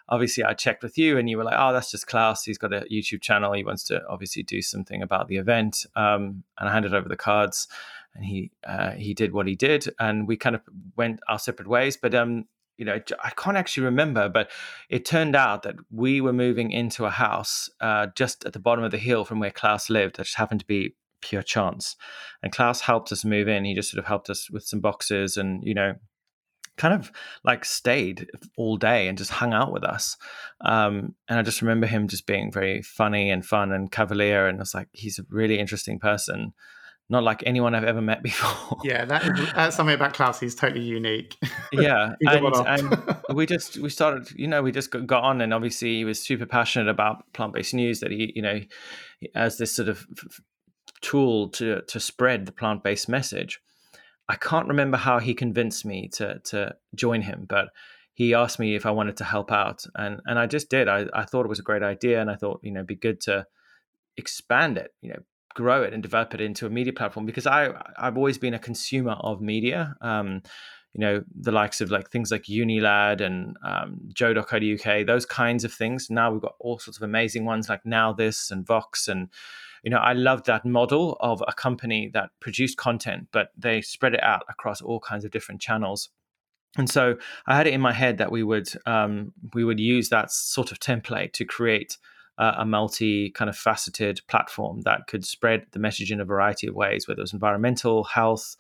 obviously, 0.09 0.45
I 0.45 0.55
checked 0.55 0.83
with 0.83 0.97
you 0.97 1.19
and 1.19 1.29
you 1.29 1.37
were 1.37 1.45
like, 1.45 1.57
oh, 1.59 1.73
that's 1.73 1.91
just 1.91 2.07
Klaus. 2.07 2.45
He's 2.45 2.59
got 2.59 2.73
a 2.73 2.87
YouTube 2.91 3.23
channel. 3.23 3.53
He 3.53 3.65
wants 3.65 3.85
to 3.85 4.01
obviously 4.09 4.43
do 4.43 4.63
something 4.63 5.03
about 5.03 5.29
the 5.29 5.37
event. 5.37 5.85
Um, 5.97 6.45
and 6.59 6.69
I 6.69 6.73
handed 6.73 6.95
over 6.95 7.09
the 7.09 7.17
cards 7.17 7.67
and 8.15 8.25
he 8.25 8.51
uh, 8.65 8.93
he 8.93 9.15
did 9.15 9.33
what 9.33 9.47
he 9.47 9.57
did. 9.57 9.89
And 9.99 10.29
we 10.29 10.37
kind 10.37 10.55
of 10.55 10.63
went 10.97 11.21
our 11.29 11.39
separate 11.39 11.69
ways. 11.69 11.97
But 11.97 12.15
um, 12.15 12.47
you 12.81 12.87
know, 12.87 12.99
I 13.23 13.31
can't 13.37 13.59
actually 13.59 13.85
remember, 13.85 14.31
but 14.31 14.51
it 14.89 15.05
turned 15.05 15.37
out 15.37 15.65
that 15.65 15.77
we 15.91 16.23
were 16.23 16.33
moving 16.33 16.73
into 16.73 17.05
a 17.05 17.11
house 17.11 17.69
uh, 17.83 18.07
just 18.17 18.47
at 18.47 18.55
the 18.55 18.59
bottom 18.59 18.83
of 18.83 18.91
the 18.91 18.97
hill 18.97 19.27
from 19.27 19.39
where 19.39 19.51
Klaus 19.51 19.91
lived. 19.91 20.17
That 20.17 20.25
just 20.25 20.39
happened 20.39 20.61
to 20.61 20.67
be 20.67 20.97
pure 21.21 21.43
chance. 21.43 21.95
And 22.43 22.51
Klaus 22.51 22.81
helped 22.81 23.13
us 23.13 23.23
move 23.23 23.49
in. 23.49 23.67
He 23.67 23.75
just 23.75 23.91
sort 23.91 23.99
of 23.99 24.07
helped 24.07 24.31
us 24.31 24.49
with 24.51 24.65
some 24.65 24.81
boxes 24.81 25.37
and, 25.37 25.63
you 25.63 25.75
know, 25.75 25.93
kind 26.79 26.95
of 26.95 27.13
like 27.45 27.67
stayed 27.67 28.27
all 28.57 28.79
day 28.79 29.09
and 29.09 29.19
just 29.19 29.31
hung 29.31 29.53
out 29.53 29.75
with 29.75 29.85
us. 29.85 30.17
Um, 30.63 31.15
and 31.29 31.39
I 31.39 31.43
just 31.43 31.61
remember 31.61 31.87
him 31.87 32.09
just 32.09 32.27
being 32.27 32.51
very 32.51 32.81
funny 32.81 33.31
and 33.31 33.45
fun 33.45 33.73
and 33.73 33.93
cavalier. 33.93 34.47
And 34.47 34.57
I 34.59 34.63
was 34.63 34.75
like, 34.75 34.89
he's 34.93 35.19
a 35.19 35.27
really 35.29 35.59
interesting 35.59 35.99
person 35.99 36.55
not 37.11 37.25
like 37.25 37.43
anyone 37.45 37.75
I've 37.75 37.85
ever 37.85 38.01
met 38.01 38.23
before. 38.31 38.79
Yeah, 38.85 39.05
that 39.05 39.25
is, 39.25 39.53
that's 39.53 39.77
something 39.77 39.95
about 39.95 40.15
Klaus. 40.15 40.41
He's 40.41 40.55
totally 40.55 40.85
unique. 40.85 41.37
yeah, 41.73 42.15
and, 42.21 42.55
and, 42.67 43.17
we 43.35 43.47
just 43.47 43.77
we 43.79 43.91
started, 43.91 44.31
you 44.33 44.47
know, 44.47 44.63
we 44.63 44.73
just 44.73 44.91
got 44.91 45.25
on, 45.25 45.41
and 45.41 45.53
obviously 45.53 45.97
he 45.97 46.05
was 46.05 46.21
super 46.21 46.47
passionate 46.47 46.89
about 46.89 47.31
plant 47.33 47.53
based 47.53 47.75
news. 47.75 48.01
That 48.01 48.11
he, 48.11 48.33
you 48.35 48.43
know, 48.43 48.61
as 49.35 49.59
this 49.59 49.73
sort 49.73 49.89
of 49.89 50.07
tool 51.03 51.49
to 51.49 51.83
to 51.83 52.01
spread 52.01 52.47
the 52.47 52.53
plant 52.53 52.83
based 52.83 53.09
message. 53.09 53.61
I 54.29 54.37
can't 54.37 54.69
remember 54.69 54.97
how 54.97 55.19
he 55.19 55.35
convinced 55.35 55.85
me 55.85 56.09
to 56.15 56.39
to 56.45 56.77
join 56.95 57.23
him, 57.23 57.47
but 57.49 57.71
he 58.15 58.35
asked 58.35 58.59
me 58.61 58.77
if 58.77 58.87
I 58.87 58.91
wanted 58.91 59.17
to 59.17 59.25
help 59.25 59.51
out, 59.51 59.85
and 59.97 60.21
and 60.27 60.39
I 60.39 60.47
just 60.47 60.71
did. 60.71 60.89
I 60.89 61.07
I 61.13 61.25
thought 61.25 61.47
it 61.47 61.49
was 61.49 61.59
a 61.59 61.65
great 61.65 61.83
idea, 61.83 62.21
and 62.21 62.31
I 62.31 62.37
thought 62.37 62.61
you 62.63 62.71
know 62.71 62.81
it'd 62.81 62.87
be 62.87 62.95
good 62.95 63.21
to 63.23 63.47
expand 64.17 64.79
it. 64.79 64.95
You 65.01 65.11
know, 65.11 65.23
grow 65.61 65.83
it 65.83 65.93
and 65.93 66.03
develop 66.03 66.35
it 66.35 66.41
into 66.41 66.67
a 66.67 66.71
media 66.71 66.93
platform 66.93 67.27
because 67.27 67.47
I 67.47 67.61
I've 67.99 68.17
always 68.17 68.39
been 68.39 68.55
a 68.55 68.59
consumer 68.59 69.17
of 69.21 69.41
media. 69.41 69.95
Um, 70.01 70.43
you 70.95 71.01
know 71.01 71.23
the 71.41 71.53
likes 71.53 71.81
of 71.81 71.91
like 71.91 72.11
things 72.11 72.31
like 72.33 72.45
Unilad 72.45 73.21
and 73.21 73.57
um, 73.65 74.01
Joe.co.uk, 74.13 75.07
those 75.07 75.27
kinds 75.27 75.63
of 75.65 75.73
things. 75.73 76.09
Now 76.11 76.33
we've 76.33 76.43
got 76.49 76.57
all 76.59 76.79
sorts 76.79 76.99
of 76.99 77.05
amazing 77.05 77.45
ones 77.45 77.69
like 77.69 77.85
Now 77.87 78.13
This 78.13 78.51
and 78.51 78.67
Vox, 78.67 79.07
and 79.07 79.29
you 79.85 79.91
know 79.91 79.99
I 79.99 80.15
loved 80.15 80.47
that 80.47 80.65
model 80.65 81.17
of 81.21 81.43
a 81.47 81.53
company 81.53 82.11
that 82.15 82.31
produced 82.41 82.77
content, 82.77 83.29
but 83.31 83.51
they 83.57 83.83
spread 83.83 84.15
it 84.15 84.23
out 84.23 84.43
across 84.49 84.81
all 84.81 85.01
kinds 85.01 85.25
of 85.25 85.31
different 85.31 85.61
channels. 85.61 86.09
And 86.77 86.89
so 86.89 87.17
I 87.47 87.57
had 87.57 87.67
it 87.67 87.75
in 87.75 87.81
my 87.81 87.93
head 87.93 88.19
that 88.19 88.33
we 88.33 88.43
would 88.43 88.69
um, 88.87 89.33
we 89.55 89.65
would 89.65 89.81
use 89.81 90.09
that 90.09 90.33
sort 90.33 90.73
of 90.73 90.81
template 90.81 91.33
to 91.35 91.45
create 91.45 91.99
uh, 92.41 92.55
a 92.57 92.65
multi 92.65 93.31
kind 93.31 93.51
of 93.51 93.57
faceted 93.57 94.21
platform 94.27 94.81
that 94.81 95.07
could 95.07 95.25
spread 95.25 95.67
the 95.73 95.79
message 95.79 96.11
in 96.11 96.21
a 96.21 96.25
variety 96.25 96.67
of 96.67 96.75
ways, 96.75 97.07
whether 97.07 97.21
it 97.21 97.23
was 97.23 97.35
environmental, 97.35 98.03
health, 98.03 98.57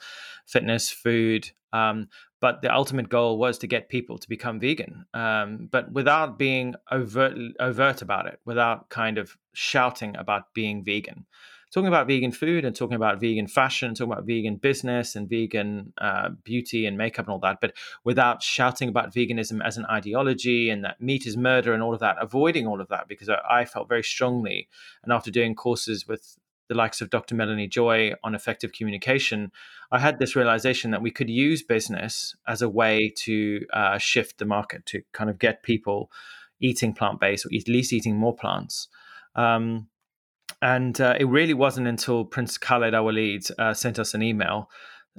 fitness, 0.46 0.90
food. 0.90 1.50
Um, 1.72 2.08
but 2.40 2.60
the 2.60 2.75
ultimate 2.75 3.08
goal 3.08 3.38
was 3.38 3.56
to 3.58 3.66
get 3.66 3.88
people 3.88 4.18
to 4.18 4.28
become 4.28 4.60
vegan, 4.60 5.06
um, 5.14 5.68
but 5.70 5.90
without 5.92 6.38
being 6.38 6.75
overt, 6.90 7.37
overt 7.58 8.02
about 8.02 8.26
it, 8.26 8.40
without 8.44 8.90
kind 8.90 9.18
of 9.18 9.37
shouting 9.54 10.14
about 10.16 10.52
being 10.52 10.84
vegan 10.84 11.26
talking 11.73 11.89
about 11.89 12.07
vegan 12.07 12.33
food 12.33 12.65
and 12.65 12.75
talking 12.75 12.97
about 12.97 13.21
vegan 13.21 13.47
fashion, 13.47 13.95
talking 13.95 14.12
about 14.12 14.27
vegan 14.27 14.57
business 14.57 15.15
and 15.15 15.29
vegan 15.29 15.93
uh, 15.99 16.31
beauty 16.43 16.87
and 16.87 16.99
makeup 16.99 17.27
and 17.27 17.33
all 17.33 17.39
that, 17.39 17.61
but 17.61 17.75
without 18.05 18.43
shouting 18.43 18.89
about 18.89 19.15
veganism 19.15 19.65
as 19.65 19.77
an 19.77 19.87
ideology 19.87 20.71
and 20.71 20.85
that 20.85 21.00
meat 21.00 21.27
is 21.27 21.37
murder 21.37 21.73
and 21.73 21.83
all 21.83 21.95
of 21.95 22.00
that, 22.00 22.17
avoiding 22.21 22.67
all 22.67 22.81
of 22.81 22.89
that 22.89 23.09
because 23.09 23.29
I, 23.29 23.39
I 23.49 23.65
felt 23.65 23.89
very 23.89 24.03
strongly. 24.03 24.69
And 25.03 25.12
after 25.12 25.31
doing 25.31 25.55
courses 25.55 26.09
with 26.09 26.37
the 26.69 26.75
likes 26.75 27.00
of 27.00 27.11
Dr. 27.11 27.35
Melanie 27.35 27.67
Joy 27.67 28.12
on 28.23 28.35
effective 28.35 28.73
communication, 28.73 29.50
I 29.91 29.99
had 29.99 30.19
this 30.19 30.37
realization 30.37 30.93
that 30.93 31.03
we 31.03 31.11
could 31.11 31.29
use 31.29 31.62
business 31.62 32.35
as 32.47 32.62
a 32.62 32.69
way 32.69 33.12
to 33.25 33.67
uh, 33.73 33.99
shift 33.99 34.39
the 34.39 34.45
market 34.45 34.87
to 34.87 35.03
kind 35.12 35.31
of 35.31 35.39
get 35.39 35.65
people 35.65 36.11
eating 36.61 36.93
plant 36.93 37.19
based 37.19 37.45
or 37.47 37.50
at 37.55 37.69
least 37.69 37.93
eating 37.93 38.17
more 38.17 38.35
plants. 38.35 38.89
Um, 39.35 39.89
and 40.62 41.00
uh, 41.00 41.14
it 41.19 41.26
really 41.26 41.55
wasn't 41.55 41.87
until 41.87 42.25
Prince 42.25 42.59
Khaled 42.59 42.95
Al 42.95 43.09
uh, 43.59 43.75
sent 43.75 43.99
us 43.99 44.14
an 44.14 44.23
email. 44.23 44.71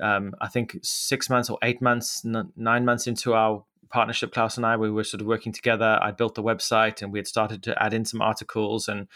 Um, 0.01 0.33
I 0.39 0.47
think 0.47 0.77
six 0.83 1.29
months 1.29 1.49
or 1.49 1.57
eight 1.63 1.81
months, 1.81 2.23
n- 2.25 2.51
nine 2.55 2.85
months 2.85 3.07
into 3.07 3.33
our 3.33 3.63
partnership, 3.89 4.31
Klaus 4.31 4.57
and 4.57 4.65
I, 4.65 4.77
we 4.77 4.89
were 4.89 5.03
sort 5.03 5.21
of 5.21 5.27
working 5.27 5.51
together. 5.51 5.99
I 6.01 6.11
built 6.11 6.35
the 6.35 6.43
website 6.43 7.01
and 7.01 7.11
we 7.11 7.19
had 7.19 7.27
started 7.27 7.63
to 7.63 7.83
add 7.83 7.93
in 7.93 8.05
some 8.05 8.21
articles, 8.21 8.87
and 8.87 9.07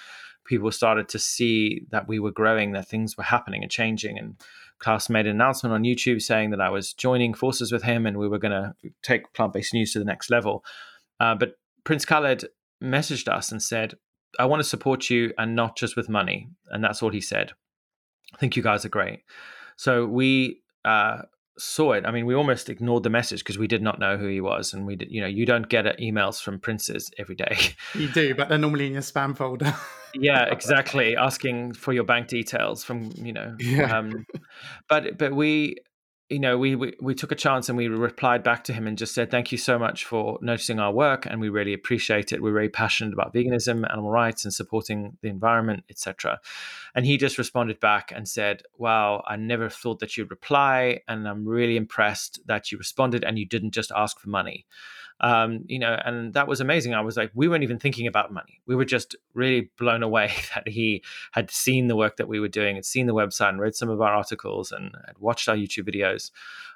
people 0.46 0.72
started 0.72 1.10
to 1.10 1.20
see 1.20 1.86
that 1.91 2.08
we 2.08 2.20
were 2.20 2.32
growing, 2.32 2.72
that 2.72 2.88
things 2.88 3.17
were 3.17 3.24
happening 3.24 3.63
and 3.63 3.72
changing. 3.72 4.17
And 4.17 4.36
Klaus 4.79 5.10
made 5.10 5.25
an 5.25 5.36
announcement 5.36 5.74
on 5.74 5.84
YouTube 5.84 6.22
saying 6.22 6.51
that 6.51 6.62
I 6.62 6.70
was 6.70 6.94
joining 6.94 7.34
forces 7.34 7.72
with 7.72 7.84
him 7.84 8.05
and 8.05 8.17
we 8.17 8.27
were 8.27 8.38
going 8.38 8.51
to 8.51 8.74
take 9.01 9.34
plant 9.34 9.53
based 9.53 9.74
news 9.74 9.94
to 9.94 10.00
the 10.00 10.05
next 10.05 10.29
level. 10.29 10.63
Uh, 11.20 11.36
but 11.36 11.53
Prince 11.84 12.05
Khaled 12.05 12.46
messaged 12.84 13.27
us 13.27 13.51
and 13.51 13.62
said, 13.62 13.96
I 14.39 14.46
want 14.46 14.62
to 14.62 14.68
support 14.68 15.10
you 15.10 15.34
and 15.38 15.56
not 15.56 15.77
just 15.77 15.96
with 15.96 16.10
money. 16.10 16.50
And 16.70 16.84
that's 16.84 17.01
all 17.01 17.10
he 17.10 17.22
said. 17.22 17.51
I 18.34 18.38
think 18.38 18.56
you 18.56 18.63
guys 18.63 18.86
are 18.86 18.89
great. 18.89 19.22
So 19.77 20.06
we 20.06 20.62
uh, 20.84 21.24
saw 21.58 21.94
it. 21.94 22.06
I 22.06 22.12
mean, 22.12 22.25
we 22.25 22.36
almost 22.36 22.70
ignored 22.70 23.04
the 23.04 23.10
message 23.10 23.39
because 23.39 23.58
we 23.58 23.68
did 23.68 23.82
not 23.82 24.00
know 24.00 24.18
who 24.18 24.27
he 24.27 24.42
was, 24.42 24.74
and 24.74 24.86
we 24.86 24.96
did. 24.96 25.12
You 25.12 25.22
know, 25.22 25.27
you 25.27 25.46
don't 25.46 25.70
get 25.70 25.86
emails 26.00 26.42
from 26.42 26.60
princes 26.60 27.12
every 27.18 27.36
day. 27.36 27.58
You 27.94 28.10
do, 28.10 28.36
but 28.36 28.50
they're 28.50 28.58
normally 28.58 28.88
in 28.88 28.94
your 28.94 29.01
spam 29.01 29.36
folder. 29.36 29.74
yeah, 30.13 30.44
exactly. 30.51 31.15
Asking 31.15 31.74
for 31.74 31.94
your 31.94 32.04
bank 32.04 32.27
details 32.27 32.84
from 32.84 33.12
you 33.15 33.34
know. 33.34 33.56
Yeah. 33.60 33.98
Um, 33.98 34.25
but 34.89 35.18
but 35.18 35.34
we 35.34 35.77
you 36.29 36.39
know, 36.39 36.58
we, 36.58 36.75
we, 36.75 36.94
we 37.00 37.13
took 37.13 37.32
a 37.32 37.36
chance 37.36 37.70
and 37.70 37.77
we 37.77 37.88
replied 37.88 38.41
back 38.41 38.63
to 38.63 38.74
him 38.74 38.88
and 38.88 38.98
just 38.98 39.13
said, 39.13 39.29
"Thank 39.29 39.51
you 39.51 39.60
so 39.60 39.77
much 39.77 40.05
for 40.05 40.39
noticing 40.41 40.79
our 40.79 40.91
work, 40.91 41.27
and 41.27 41.39
we 41.39 41.50
really 41.50 41.74
appreciate 41.74 42.32
it. 42.32 42.41
We're 42.41 42.51
very 42.51 42.70
passionate 42.70 43.13
about 43.13 43.34
veganism, 43.34 43.88
animal 43.91 44.10
rights, 44.10 44.44
and 44.44 44.53
supporting 44.53 45.17
the 45.22 45.29
environment, 45.29 45.84
etc." 45.88 46.39
And 46.96 47.05
he 47.05 47.17
just 47.17 47.38
responded 47.38 47.79
back 47.79 48.12
and 48.12 48.27
said, 48.27 48.63
"Wow, 48.77 49.24
I 49.27 49.36
never 49.36 49.70
thought 49.70 50.00
that 50.00 50.17
you'd 50.17 50.32
reply, 50.32 51.01
and 51.08 51.27
I'm 51.27 51.48
really 51.48 51.77
impressed 51.77 52.39
that 52.48 52.72
you 52.72 52.79
responded 52.79 53.24
and 53.24 53.38
you 53.38 53.46
didn't 53.46 53.72
just 53.72 53.91
ask 53.96 54.20
for 54.20 54.29
money." 54.29 54.65
Um, 55.22 55.63
you 55.67 55.79
know, 55.79 55.98
and 56.03 56.34
that 56.34 56.48
was 56.48 56.60
amazing. 56.60 56.93
I 56.93 57.01
was 57.01 57.15
like, 57.15 57.31
we 57.34 57.48
weren't 57.48 57.63
even 57.63 57.79
thinking 57.79 58.07
about 58.07 58.34
money. 58.34 58.62
We 58.67 58.75
were 58.75 58.86
just 58.86 59.15
really 59.34 59.69
blown 59.77 60.03
away 60.03 60.31
that 60.55 60.67
he 60.67 61.03
had 61.31 61.50
seen 61.50 61.88
the 61.88 61.95
work 61.95 62.17
that 62.17 62.27
we 62.27 62.39
were 62.39 62.48
doing, 62.48 62.75
had 62.75 62.86
seen 62.86 63.07
the 63.07 63.13
website, 63.13 63.50
and 63.50 63.60
read 63.60 63.75
some 63.75 63.89
of 63.89 64.01
our 64.01 64.13
articles, 64.13 64.72
and 64.72 64.91
had 65.05 65.17
watched 65.17 65.48
our 65.48 65.55
YouTube 65.55 65.89
videos. 65.89 66.31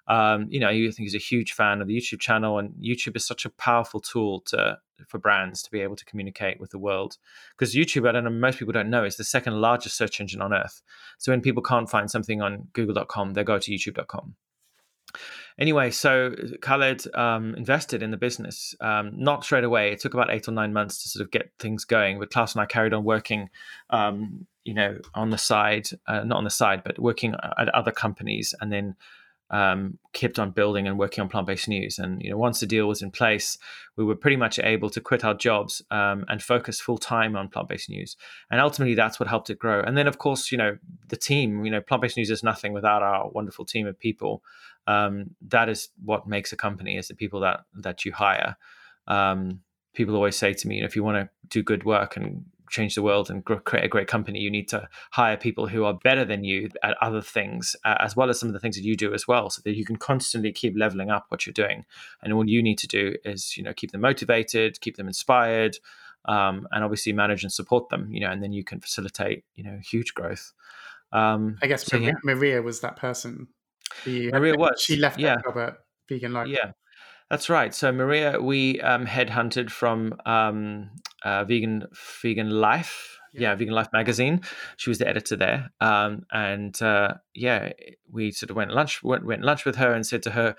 Um, 0.07 0.47
you 0.49 0.59
know, 0.59 0.69
I 0.69 0.73
think 0.73 0.97
he's 0.97 1.15
a 1.15 1.19
huge 1.19 1.53
fan 1.53 1.81
of 1.81 1.87
the 1.87 1.97
YouTube 1.97 2.19
channel, 2.19 2.57
and 2.57 2.71
YouTube 2.75 3.15
is 3.15 3.25
such 3.25 3.45
a 3.45 3.49
powerful 3.49 3.99
tool 3.99 4.41
to 4.47 4.79
for 5.07 5.17
brands 5.17 5.61
to 5.63 5.71
be 5.71 5.79
able 5.79 5.95
to 5.95 6.03
communicate 6.05 6.59
with 6.59 6.71
the 6.71 6.79
world. 6.79 7.17
Because 7.57 7.73
YouTube, 7.73 8.07
I 8.07 8.11
don't 8.11 8.25
know, 8.25 8.29
most 8.29 8.59
people 8.59 8.73
don't 8.73 8.89
know, 8.89 9.05
is 9.05 9.15
the 9.15 9.23
second 9.23 9.61
largest 9.61 9.95
search 9.95 10.19
engine 10.19 10.41
on 10.41 10.53
earth. 10.53 10.81
So 11.17 11.31
when 11.31 11.39
people 11.39 11.63
can't 11.63 11.89
find 11.89 12.11
something 12.11 12.41
on 12.41 12.67
Google.com, 12.73 13.33
they 13.33 13.43
go 13.43 13.59
to 13.59 13.71
YouTube.com 13.71 14.35
anyway, 15.57 15.91
so 15.91 16.33
Khaled 16.61 17.03
um, 17.15 17.55
invested 17.55 18.01
in 18.03 18.11
the 18.11 18.17
business, 18.17 18.75
um, 18.81 19.11
not 19.15 19.43
straight 19.43 19.63
away. 19.63 19.91
It 19.91 19.99
took 19.99 20.13
about 20.13 20.31
eight 20.31 20.47
or 20.47 20.51
nine 20.51 20.73
months 20.73 21.03
to 21.03 21.09
sort 21.09 21.23
of 21.23 21.31
get 21.31 21.51
things 21.59 21.85
going. 21.85 22.19
But 22.19 22.31
Klaus 22.31 22.53
and 22.53 22.61
I 22.61 22.65
carried 22.65 22.93
on 22.93 23.03
working, 23.03 23.49
um, 23.89 24.45
you 24.63 24.73
know, 24.73 24.97
on 25.15 25.29
the 25.29 25.37
side, 25.37 25.89
uh, 26.07 26.23
not 26.23 26.37
on 26.37 26.43
the 26.43 26.49
side, 26.49 26.83
but 26.83 26.99
working 26.99 27.35
at 27.57 27.69
other 27.69 27.91
companies, 27.91 28.53
and 28.61 28.71
then 28.71 28.95
um, 29.51 29.97
kept 30.13 30.37
on 30.37 30.51
building 30.51 30.87
and 30.87 30.99
working 30.99 31.21
on 31.21 31.29
plant-based 31.29 31.67
news. 31.67 31.99
And 31.99 32.21
you 32.21 32.29
know, 32.29 32.37
once 32.37 32.59
the 32.59 32.65
deal 32.67 32.87
was 32.87 33.01
in 33.01 33.11
place, 33.11 33.57
we 33.97 34.03
were 34.03 34.15
pretty 34.15 34.35
much 34.37 34.59
able 34.59 34.89
to 34.91 35.01
quit 35.01 35.23
our 35.23 35.33
jobs 35.33 35.81
um, 35.91 36.25
and 36.27 36.41
focus 36.41 36.79
full 36.79 36.97
time 36.97 37.35
on 37.35 37.49
plant-based 37.49 37.89
news. 37.89 38.15
And 38.51 38.61
ultimately, 38.61 38.95
that's 38.95 39.19
what 39.19 39.29
helped 39.29 39.49
it 39.49 39.59
grow. 39.59 39.81
And 39.81 39.97
then, 39.97 40.07
of 40.07 40.17
course, 40.17 40.51
you 40.51 40.57
know, 40.57 40.77
the 41.07 41.17
team. 41.17 41.65
You 41.65 41.71
know, 41.71 41.81
plant-based 41.81 42.17
news 42.17 42.29
is 42.29 42.43
nothing 42.43 42.73
without 42.73 43.01
our 43.01 43.29
wonderful 43.29 43.65
team 43.65 43.87
of 43.87 43.99
people. 43.99 44.43
Um, 44.87 45.35
that 45.47 45.69
is 45.69 45.89
what 46.03 46.27
makes 46.27 46.51
a 46.51 46.57
company 46.57 46.97
is 46.97 47.07
the 47.07 47.15
people 47.15 47.39
that 47.41 47.61
that 47.75 48.05
you 48.05 48.11
hire. 48.11 48.55
Um, 49.07 49.61
people 49.93 50.15
always 50.15 50.35
say 50.35 50.53
to 50.53 50.67
me, 50.67 50.75
you 50.75 50.81
know, 50.81 50.87
if 50.87 50.95
you 50.95 51.03
want 51.03 51.17
to 51.17 51.29
do 51.47 51.63
good 51.63 51.83
work 51.83 52.15
and 52.15 52.45
change 52.69 52.95
the 52.95 53.01
world 53.01 53.29
and 53.29 53.43
create 53.43 53.85
a 53.85 53.87
great 53.87 54.07
company, 54.07 54.39
you 54.39 54.51
need 54.51 54.67
to 54.69 54.87
hire 55.11 55.37
people 55.37 55.67
who 55.67 55.85
are 55.85 55.93
better 55.93 56.25
than 56.25 56.43
you 56.43 56.69
at 56.83 56.95
other 57.01 57.21
things, 57.21 57.75
uh, 57.85 57.95
as 57.99 58.15
well 58.15 58.29
as 58.29 58.39
some 58.39 58.49
of 58.49 58.53
the 58.53 58.59
things 58.59 58.75
that 58.75 58.83
you 58.83 58.95
do 58.95 59.13
as 59.13 59.27
well, 59.27 59.49
so 59.49 59.61
that 59.63 59.75
you 59.75 59.85
can 59.85 59.95
constantly 59.95 60.51
keep 60.51 60.75
leveling 60.77 61.09
up 61.09 61.25
what 61.29 61.45
you're 61.45 61.53
doing. 61.53 61.85
And 62.21 62.33
all 62.33 62.47
you 62.47 62.61
need 62.61 62.77
to 62.79 62.87
do 62.87 63.15
is, 63.25 63.57
you 63.57 63.63
know, 63.63 63.73
keep 63.73 63.91
them 63.91 64.01
motivated, 64.01 64.79
keep 64.81 64.97
them 64.97 65.07
inspired, 65.07 65.77
um, 66.25 66.67
and 66.71 66.83
obviously 66.83 67.13
manage 67.13 67.43
and 67.43 67.51
support 67.51 67.89
them. 67.89 68.11
You 68.11 68.21
know, 68.21 68.31
and 68.31 68.41
then 68.43 68.53
you 68.53 68.63
can 68.63 68.79
facilitate, 68.79 69.43
you 69.55 69.63
know, 69.63 69.79
huge 69.83 70.13
growth. 70.13 70.53
Um, 71.11 71.57
I 71.61 71.67
guess 71.67 71.85
so, 71.85 71.97
Maria, 71.97 72.09
yeah. 72.09 72.33
Maria, 72.33 72.61
was 72.61 72.81
that 72.81 72.95
person. 72.95 73.47
Maria 74.05 74.55
was. 74.55 74.81
She 74.81 74.95
left 74.95 75.19
yeah. 75.19 75.37
job 75.43 75.57
at 75.57 75.77
Vegan 76.07 76.33
Life. 76.33 76.47
Yeah. 76.47 76.71
That's 77.29 77.47
right. 77.47 77.73
So 77.75 77.91
Maria, 77.91 78.41
we 78.41 78.81
um, 78.81 79.05
headhunted 79.05 79.69
from 79.69 80.15
um, 80.25 80.89
uh, 81.23 81.43
Vegan 81.45 81.85
Vegan 82.21 82.49
Life. 82.49 83.17
Yeah. 83.31 83.41
yeah. 83.41 83.55
Vegan 83.55 83.75
Life 83.75 83.89
magazine. 83.93 84.41
She 84.77 84.89
was 84.89 84.97
the 84.97 85.07
editor 85.07 85.35
there, 85.35 85.69
um, 85.79 86.25
and 86.31 86.79
uh, 86.81 87.13
yeah, 87.35 87.73
we 88.11 88.31
sort 88.31 88.49
of 88.49 88.55
went 88.55 88.71
lunch 88.71 89.03
went, 89.03 89.23
went 89.23 89.43
lunch 89.43 89.65
with 89.65 89.75
her 89.75 89.93
and 89.93 90.03
said 90.03 90.23
to 90.23 90.31
her, 90.31 90.55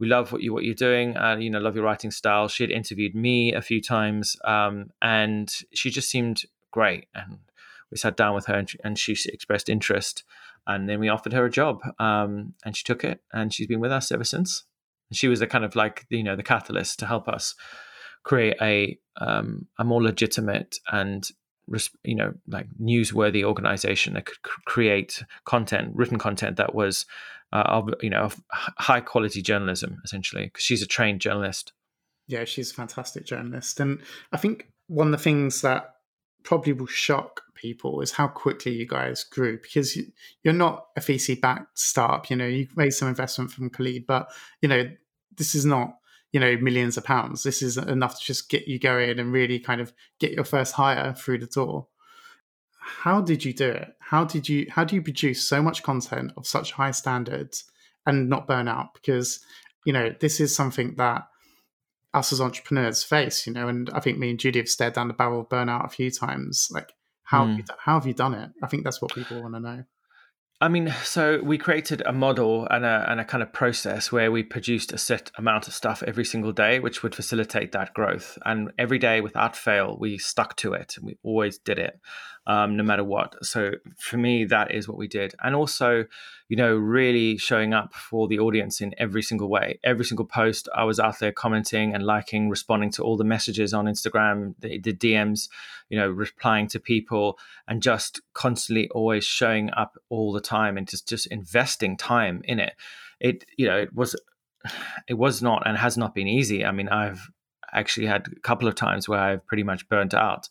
"We 0.00 0.06
love 0.06 0.32
what 0.32 0.40
you 0.40 0.54
what 0.54 0.64
you're 0.64 0.74
doing, 0.74 1.14
and 1.16 1.44
you 1.44 1.50
know, 1.50 1.58
love 1.58 1.76
your 1.76 1.84
writing 1.84 2.10
style." 2.10 2.48
She 2.48 2.62
had 2.62 2.70
interviewed 2.70 3.14
me 3.14 3.52
a 3.52 3.60
few 3.60 3.82
times, 3.82 4.36
um, 4.44 4.92
and 5.02 5.52
she 5.74 5.90
just 5.90 6.08
seemed 6.08 6.44
great. 6.70 7.08
And 7.14 7.40
we 7.90 7.98
sat 7.98 8.16
down 8.16 8.34
with 8.34 8.46
her, 8.46 8.54
and 8.54 8.70
she, 8.70 8.78
and 8.82 8.98
she 8.98 9.12
expressed 9.26 9.68
interest, 9.68 10.24
and 10.66 10.88
then 10.88 11.00
we 11.00 11.10
offered 11.10 11.34
her 11.34 11.44
a 11.44 11.50
job, 11.50 11.82
um, 11.98 12.54
and 12.64 12.74
she 12.74 12.84
took 12.84 13.04
it, 13.04 13.20
and 13.34 13.52
she's 13.52 13.66
been 13.66 13.80
with 13.80 13.92
us 13.92 14.10
ever 14.10 14.24
since 14.24 14.64
she 15.12 15.28
was 15.28 15.40
a 15.40 15.46
kind 15.46 15.64
of 15.64 15.76
like 15.76 16.06
you 16.10 16.22
know 16.22 16.36
the 16.36 16.42
catalyst 16.42 16.98
to 16.98 17.06
help 17.06 17.28
us 17.28 17.54
create 18.22 18.56
a 18.60 18.98
um, 19.20 19.66
a 19.78 19.84
more 19.84 20.02
legitimate 20.02 20.78
and 20.90 21.28
you 22.02 22.14
know 22.14 22.34
like 22.46 22.66
newsworthy 22.80 23.42
organization 23.42 24.14
that 24.14 24.26
could 24.26 24.38
create 24.66 25.22
content 25.44 25.92
written 25.94 26.18
content 26.18 26.56
that 26.56 26.74
was 26.74 27.06
uh, 27.52 27.64
of 27.66 27.90
you 28.02 28.10
know 28.10 28.20
of 28.20 28.42
high 28.50 29.00
quality 29.00 29.40
journalism 29.40 30.00
essentially 30.04 30.44
because 30.44 30.64
she's 30.64 30.82
a 30.82 30.86
trained 30.86 31.20
journalist. 31.20 31.72
Yeah 32.26 32.44
she's 32.44 32.70
a 32.70 32.74
fantastic 32.74 33.24
journalist. 33.24 33.80
And 33.80 34.00
i 34.32 34.36
think 34.36 34.68
one 34.88 35.08
of 35.08 35.12
the 35.12 35.18
things 35.18 35.62
that 35.62 35.93
probably 36.44 36.72
will 36.72 36.86
shock 36.86 37.42
people 37.54 38.02
is 38.02 38.12
how 38.12 38.28
quickly 38.28 38.72
you 38.72 38.86
guys 38.86 39.24
grew 39.24 39.58
because 39.60 39.98
you're 40.42 40.54
not 40.54 40.86
a 40.96 41.00
VC 41.00 41.40
backed 41.40 41.78
startup. 41.78 42.30
You 42.30 42.36
know, 42.36 42.46
you 42.46 42.68
made 42.76 42.90
some 42.90 43.08
investment 43.08 43.50
from 43.50 43.70
Khaled, 43.70 44.06
but 44.06 44.30
you 44.62 44.68
know, 44.68 44.88
this 45.36 45.54
is 45.54 45.64
not 45.64 45.96
you 46.32 46.40
know 46.40 46.56
millions 46.58 46.96
of 46.96 47.04
pounds. 47.04 47.42
This 47.42 47.62
is 47.62 47.76
enough 47.76 48.18
to 48.18 48.24
just 48.24 48.50
get 48.50 48.68
you 48.68 48.78
going 48.78 49.18
and 49.18 49.32
really 49.32 49.58
kind 49.58 49.80
of 49.80 49.92
get 50.20 50.32
your 50.32 50.44
first 50.44 50.74
hire 50.74 51.14
through 51.14 51.38
the 51.38 51.46
door. 51.46 51.86
How 52.78 53.20
did 53.22 53.44
you 53.44 53.54
do 53.54 53.70
it? 53.70 53.96
How 53.98 54.24
did 54.24 54.48
you 54.48 54.66
how 54.70 54.84
do 54.84 54.94
you 54.94 55.02
produce 55.02 55.48
so 55.48 55.62
much 55.62 55.82
content 55.82 56.32
of 56.36 56.46
such 56.46 56.72
high 56.72 56.90
standards 56.90 57.64
and 58.06 58.28
not 58.28 58.46
burn 58.46 58.68
out? 58.68 58.94
Because 58.94 59.40
you 59.86 59.92
know 59.92 60.14
this 60.20 60.40
is 60.40 60.54
something 60.54 60.94
that 60.96 61.26
us 62.14 62.32
as 62.32 62.40
entrepreneurs 62.40 63.02
face, 63.02 63.46
you 63.46 63.52
know, 63.52 63.68
and 63.68 63.90
I 63.92 64.00
think 64.00 64.18
me 64.18 64.30
and 64.30 64.38
Judy 64.38 64.60
have 64.60 64.68
stared 64.68 64.94
down 64.94 65.08
the 65.08 65.14
barrel 65.14 65.40
of 65.40 65.48
burnout 65.48 65.84
a 65.84 65.88
few 65.88 66.10
times. 66.10 66.68
Like, 66.70 66.92
how 67.24 67.44
mm. 67.44 67.50
have 67.50 67.58
you, 67.58 67.64
how 67.78 67.94
have 67.94 68.06
you 68.06 68.14
done 68.14 68.34
it? 68.34 68.50
I 68.62 68.66
think 68.66 68.84
that's 68.84 69.02
what 69.02 69.14
people 69.14 69.42
want 69.42 69.54
to 69.54 69.60
know. 69.60 69.84
I 70.60 70.68
mean, 70.68 70.94
so 71.02 71.40
we 71.42 71.58
created 71.58 72.02
a 72.06 72.12
model 72.12 72.66
and 72.70 72.84
a, 72.84 73.04
and 73.08 73.20
a 73.20 73.24
kind 73.24 73.42
of 73.42 73.52
process 73.52 74.12
where 74.12 74.30
we 74.30 74.42
produced 74.42 74.92
a 74.92 74.98
set 74.98 75.30
amount 75.36 75.66
of 75.66 75.74
stuff 75.74 76.02
every 76.06 76.24
single 76.24 76.52
day, 76.52 76.78
which 76.78 77.02
would 77.02 77.14
facilitate 77.14 77.72
that 77.72 77.92
growth. 77.92 78.38
And 78.44 78.70
every 78.78 78.98
day, 78.98 79.20
without 79.20 79.56
fail, 79.56 79.98
we 80.00 80.16
stuck 80.16 80.56
to 80.58 80.72
it. 80.72 80.94
And 80.96 81.06
we 81.06 81.18
always 81.22 81.58
did 81.58 81.78
it 81.78 81.98
um, 82.46 82.76
no 82.76 82.82
matter 82.82 83.04
what. 83.04 83.42
So 83.44 83.72
for 83.96 84.16
me, 84.16 84.44
that 84.44 84.70
is 84.74 84.86
what 84.86 84.98
we 84.98 85.08
did. 85.08 85.34
And 85.42 85.54
also, 85.54 86.04
you 86.48 86.56
know, 86.56 86.74
really 86.74 87.38
showing 87.38 87.72
up 87.72 87.94
for 87.94 88.28
the 88.28 88.38
audience 88.38 88.80
in 88.80 88.94
every 88.98 89.22
single 89.22 89.48
way. 89.48 89.78
Every 89.82 90.04
single 90.04 90.26
post, 90.26 90.68
I 90.74 90.84
was 90.84 91.00
out 91.00 91.18
there 91.18 91.32
commenting 91.32 91.94
and 91.94 92.04
liking, 92.04 92.50
responding 92.50 92.90
to 92.92 93.02
all 93.02 93.16
the 93.16 93.24
messages 93.24 93.72
on 93.72 93.86
Instagram, 93.86 94.54
the, 94.60 94.78
the 94.78 94.92
DMs, 94.92 95.48
you 95.88 95.98
know, 95.98 96.08
replying 96.08 96.68
to 96.68 96.80
people, 96.80 97.38
and 97.66 97.82
just 97.82 98.20
constantly 98.34 98.88
always 98.90 99.24
showing 99.24 99.70
up 99.70 99.98
all 100.10 100.32
the 100.32 100.40
time 100.40 100.76
and 100.76 100.86
just 100.86 101.08
just 101.08 101.26
investing 101.28 101.96
time 101.96 102.42
in 102.44 102.60
it. 102.60 102.74
It 103.20 103.46
you 103.56 103.66
know 103.66 103.78
it 103.78 103.94
was 103.94 104.16
it 105.08 105.14
was 105.14 105.42
not 105.42 105.66
and 105.66 105.78
has 105.78 105.96
not 105.96 106.14
been 106.14 106.28
easy. 106.28 106.64
I 106.64 106.72
mean, 106.72 106.88
I've 106.88 107.30
actually 107.72 108.06
had 108.06 108.28
a 108.28 108.40
couple 108.40 108.68
of 108.68 108.74
times 108.74 109.08
where 109.08 109.18
I've 109.18 109.46
pretty 109.46 109.62
much 109.62 109.88
burnt 109.88 110.14
out 110.14 110.48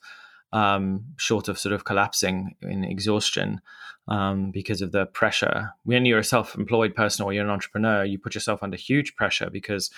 um, 0.54 1.04
short 1.18 1.50
of 1.50 1.60
sort 1.60 1.74
of 1.74 1.84
collapsing 1.84 2.56
in 2.62 2.84
exhaustion 2.86 3.60
um, 4.08 4.52
because 4.52 4.82
of 4.82 4.92
the 4.92 5.08
pressure. 5.08 5.72
When 5.84 6.06
you're 6.06 6.20
a 6.20 6.24
self-employed 6.24 6.96
person 6.96 7.26
or 7.26 7.34
you're 7.34 7.44
an 7.44 7.50
entrepreneur, 7.50 8.06
you 8.06 8.20
put 8.20 8.36
yourself 8.36 8.62
under 8.62 8.78
huge 8.78 9.16
pressure 9.16 9.50
because 9.50 9.90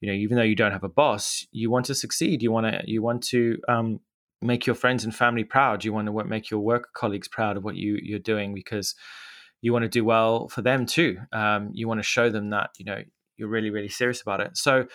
you 0.00 0.08
know 0.08 0.14
even 0.14 0.36
though 0.36 0.44
you 0.44 0.54
don't 0.54 0.72
have 0.72 0.84
a 0.84 0.88
boss, 0.88 1.46
you 1.50 1.70
want 1.70 1.86
to 1.86 1.94
succeed. 1.94 2.42
You 2.42 2.52
want 2.52 2.66
to 2.66 2.82
you 2.86 3.02
want 3.02 3.22
to 3.24 3.58
um, 3.68 4.00
make 4.40 4.64
your 4.64 4.76
friends 4.76 5.04
and 5.04 5.14
family 5.14 5.44
proud. 5.44 5.84
You 5.84 5.92
want 5.92 6.06
to 6.06 6.24
make 6.24 6.50
your 6.50 6.60
work 6.60 6.92
colleagues 6.94 7.28
proud 7.28 7.56
of 7.56 7.64
what 7.64 7.76
you 7.76 7.98
you're 8.00 8.18
doing 8.20 8.54
because 8.54 8.94
you 9.60 9.72
want 9.72 9.82
to 9.82 9.88
do 9.88 10.04
well 10.04 10.48
for 10.48 10.62
them 10.62 10.86
too. 10.86 11.18
Um, 11.32 11.70
you 11.72 11.88
want 11.88 11.98
to 11.98 12.04
show 12.04 12.30
them 12.30 12.50
that 12.50 12.70
you 12.78 12.84
know 12.84 13.02
you're 13.36 13.48
really 13.48 13.70
really 13.70 13.88
serious 13.88 14.22
about 14.22 14.40
it. 14.40 14.56
So 14.56 14.86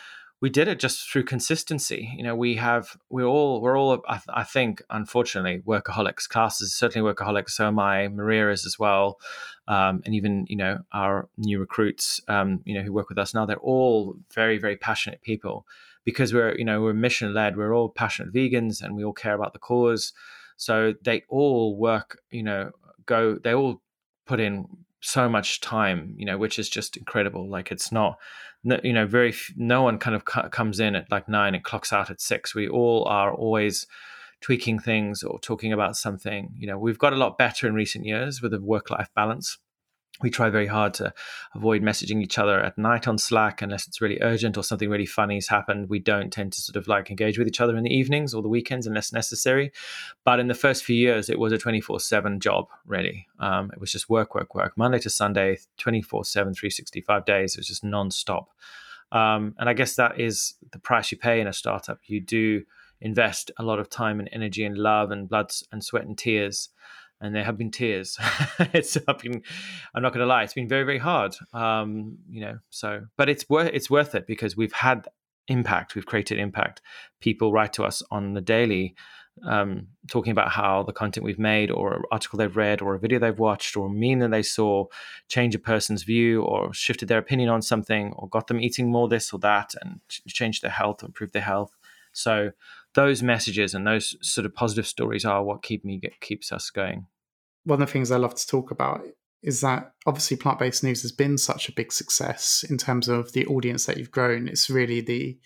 we 0.41 0.49
did 0.49 0.67
it 0.67 0.80
just 0.80 1.10
through 1.10 1.23
consistency. 1.23 2.12
You 2.17 2.23
know, 2.23 2.36
we 2.36 2.56
have 2.56 2.97
we're 3.10 3.25
all 3.25 3.62
we're 3.62 3.77
all 3.77 4.04
I, 4.08 4.19
I 4.30 4.43
think 4.43 4.82
unfortunately 4.89 5.62
workaholics. 5.65 6.27
Klaus 6.27 6.60
is 6.62 6.73
certainly 6.73 7.08
workaholics. 7.13 7.51
So 7.51 7.67
am 7.67 7.77
I. 7.77 8.08
Maria 8.08 8.51
is 8.51 8.65
as 8.65 8.80
well, 8.80 9.19
um, 9.67 10.01
and 10.04 10.15
even 10.15 10.45
you 10.49 10.58
know 10.58 10.80
our 10.91 11.30
new 11.38 11.60
recruits, 11.60 12.19
um, 12.27 12.62
you 12.65 12.73
know, 12.73 12.82
who 12.82 12.91
work 12.91 13.08
with 13.08 13.19
us 13.19 13.36
now. 13.36 13.45
They're 13.45 13.58
all 13.58 14.15
very 14.34 14.58
very 14.58 14.75
passionate 14.75 15.21
people 15.21 15.67
because 16.06 16.34
we're 16.34 16.58
you 16.58 16.65
know 16.65 16.82
we're 16.82 16.93
mission 16.93 17.36
led. 17.36 17.56
We're 17.56 17.75
all 17.75 17.89
passionate 17.89 18.34
vegans, 18.34 18.82
and 18.82 18.95
we 18.95 19.04
all 19.04 19.13
care 19.13 19.36
about 19.36 19.54
the 19.54 19.60
cause. 19.60 20.12
So 20.58 20.95
they 21.04 21.23
all 21.30 21.77
work. 21.77 22.19
You 22.32 22.43
know, 22.43 22.71
go. 23.06 23.36
They 23.36 23.54
all 23.54 23.80
put 24.25 24.39
in 24.39 24.65
so 25.01 25.30
much 25.30 25.62
time. 25.62 26.15
You 26.17 26.25
know, 26.25 26.39
which 26.39 26.58
is 26.58 26.67
just 26.67 26.97
incredible. 26.97 27.47
Like 27.47 27.71
it's 27.71 27.91
not 27.91 28.17
no, 28.63 28.80
you 28.84 28.93
know, 28.93 29.08
very 29.08 29.34
no 29.56 29.82
one 29.82 29.97
kind 29.97 30.15
of 30.15 30.26
comes 30.26 30.80
in 30.80 30.95
at 30.95 31.10
like 31.12 31.28
nine 31.28 31.56
and 31.56 31.63
clocks 31.63 31.91
out 31.91 32.10
at 32.10 32.21
six. 32.21 32.54
We 32.54 32.67
all 32.67 33.06
are 33.06 33.34
always 33.34 33.88
tweaking 34.41 34.80
things 34.80 35.24
or 35.24 35.39
talking 35.39 35.71
about 35.71 35.95
something. 35.95 36.50
You 36.58 36.67
know, 36.67 36.78
we've 36.78 36.97
got 36.97 37.13
a 37.13 37.17
lot 37.17 37.38
better 37.38 37.67
in 37.67 37.74
recent 37.74 38.06
years 38.06 38.41
with 38.41 38.54
a 38.54 38.60
work 38.60 38.89
life 38.89 39.10
balance 39.15 39.58
we 40.21 40.29
try 40.29 40.49
very 40.49 40.67
hard 40.67 40.93
to 40.95 41.13
avoid 41.55 41.81
messaging 41.81 42.21
each 42.21 42.38
other 42.38 42.60
at 42.60 42.77
night 42.77 43.07
on 43.07 43.17
Slack 43.17 43.62
unless 43.62 43.88
it's 43.88 44.01
really 44.01 44.19
urgent 44.21 44.57
or 44.57 44.63
something 44.63 44.89
really 44.89 45.05
funny 45.05 45.36
has 45.36 45.47
happened. 45.47 45.89
We 45.89 45.99
don't 45.99 46.31
tend 46.31 46.53
to 46.53 46.62
sort 46.62 46.75
of 46.75 46.88
like 46.88 47.10
engage 47.10 47.38
with 47.38 47.47
each 47.47 47.62
other 47.62 47.75
in 47.77 47.84
the 47.84 47.93
evenings 47.93 48.34
or 48.34 48.41
the 48.41 48.49
weekends 48.49 48.88
unless 48.88 49.13
necessary. 49.13 49.71
But 50.23 50.39
in 50.39 50.47
the 50.47 50.53
first 50.53 50.84
few 50.84 50.95
years, 50.95 51.29
it 51.29 51.39
was 51.39 51.51
a 51.51 51.57
24 51.57 51.99
7 51.99 52.39
job, 52.39 52.67
really. 52.86 53.27
Um, 53.39 53.71
it 53.73 53.79
was 53.79 53.91
just 53.91 54.10
work, 54.10 54.36
work, 54.36 54.55
work, 54.55 54.77
Monday 54.77 54.99
to 54.99 55.10
Sunday, 55.10 55.60
24 55.77 56.25
7, 56.25 56.53
365 56.53 57.25
days. 57.25 57.55
It 57.55 57.60
was 57.60 57.67
just 57.67 57.84
nonstop. 57.84 58.47
Um, 59.12 59.55
and 59.60 59.67
I 59.67 59.73
guess 59.73 59.95
that 59.95 60.19
is 60.19 60.53
the 60.71 60.79
price 60.79 61.12
you 61.12 61.17
pay 61.17 61.41
in 61.41 61.47
a 61.47 61.53
startup. 61.53 61.99
You 62.05 62.21
do 62.21 62.63
invest 63.01 63.51
a 63.57 63.63
lot 63.63 63.79
of 63.79 63.89
time 63.89 64.19
and 64.19 64.29
energy 64.31 64.63
and 64.63 64.77
love 64.77 65.12
and 65.12 65.27
blood 65.27 65.51
and 65.71 65.84
sweat 65.84 66.05
and 66.05 66.17
tears 66.17 66.69
and 67.21 67.36
there 67.36 67.43
have 67.43 67.57
been 67.57 67.71
tears. 67.71 68.17
it's 68.73 68.97
been, 69.21 69.43
I'm 69.93 70.01
not 70.01 70.13
going 70.13 70.23
to 70.23 70.25
lie, 70.25 70.43
it's 70.43 70.53
been 70.53 70.67
very, 70.67 70.84
very 70.84 70.97
hard. 70.97 71.36
Um, 71.53 72.17
you 72.29 72.41
know, 72.41 72.60
so, 72.69 73.05
but 73.15 73.29
it's 73.29 73.47
worth, 73.47 73.69
it's 73.73 73.89
worth 73.89 74.15
it 74.15 74.27
because 74.27 74.57
we've 74.57 74.73
had 74.73 75.07
impact. 75.47 75.95
We've 75.95 76.05
created 76.05 76.39
impact. 76.39 76.81
People 77.19 77.51
write 77.51 77.73
to 77.73 77.84
us 77.84 78.01
on 78.12 78.34
the 78.34 78.41
daily, 78.41 78.95
um, 79.45 79.88
talking 80.10 80.31
about 80.31 80.51
how 80.51 80.84
the 80.84 80.93
content 80.93 81.23
we've 81.23 81.39
made, 81.39 81.71
or 81.71 81.95
an 81.95 82.03
article 82.12 82.38
they've 82.38 82.57
read, 82.57 82.81
or 82.81 82.95
a 82.95 82.99
video 82.99 83.19
they've 83.19 83.38
watched, 83.38 83.77
or 83.77 83.88
a 83.88 83.89
meme 83.89 84.19
that 84.19 84.31
they 84.31 84.43
saw, 84.43 84.86
change 85.27 85.55
a 85.55 85.60
person's 85.60 86.03
view, 86.03 86.41
or 86.41 86.73
shifted 86.73 87.07
their 87.07 87.19
opinion 87.19 87.49
on 87.49 87.62
something, 87.62 88.13
or 88.15 88.27
got 88.29 88.47
them 88.47 88.60
eating 88.60 88.91
more 88.91 89.07
this 89.07 89.31
or 89.31 89.39
that, 89.39 89.73
and 89.81 89.99
changed 90.27 90.63
their 90.63 90.71
health, 90.71 91.03
improved 91.03 91.34
their 91.34 91.41
health. 91.41 91.75
So 92.13 92.51
those 92.95 93.23
messages 93.23 93.73
and 93.73 93.88
those 93.88 94.15
sort 94.21 94.45
of 94.45 94.54
positive 94.54 94.88
stories 94.88 95.25
are 95.25 95.43
what 95.43 95.63
keep 95.63 95.86
me 95.86 96.01
keeps 96.19 96.51
us 96.51 96.69
going 96.69 97.08
one 97.63 97.82
of 97.82 97.88
the 97.88 97.91
things 97.91 98.12
I 98.12 98.17
love 98.17 98.36
to 98.36 98.47
talk 98.47 98.71
about 98.71 99.01
is 99.43 99.62
that 99.62 99.93
obviously 100.06 100.38
plant 100.38 100.60
based 100.60 100.84
news 100.84 101.01
has 101.01 101.12
been 101.12 101.38
such 101.38 101.67
a 101.67 101.73
big 101.73 101.91
success 101.91 102.63
in 102.69 102.77
terms 102.77 103.08
of 103.08 103.34
the 103.34 103.45
audience 103.47 103.86
that 103.86 103.97
you've 103.97 104.12
grown. 104.12 104.47
It's 104.47 104.69
really 104.69 105.01
the 105.01 105.38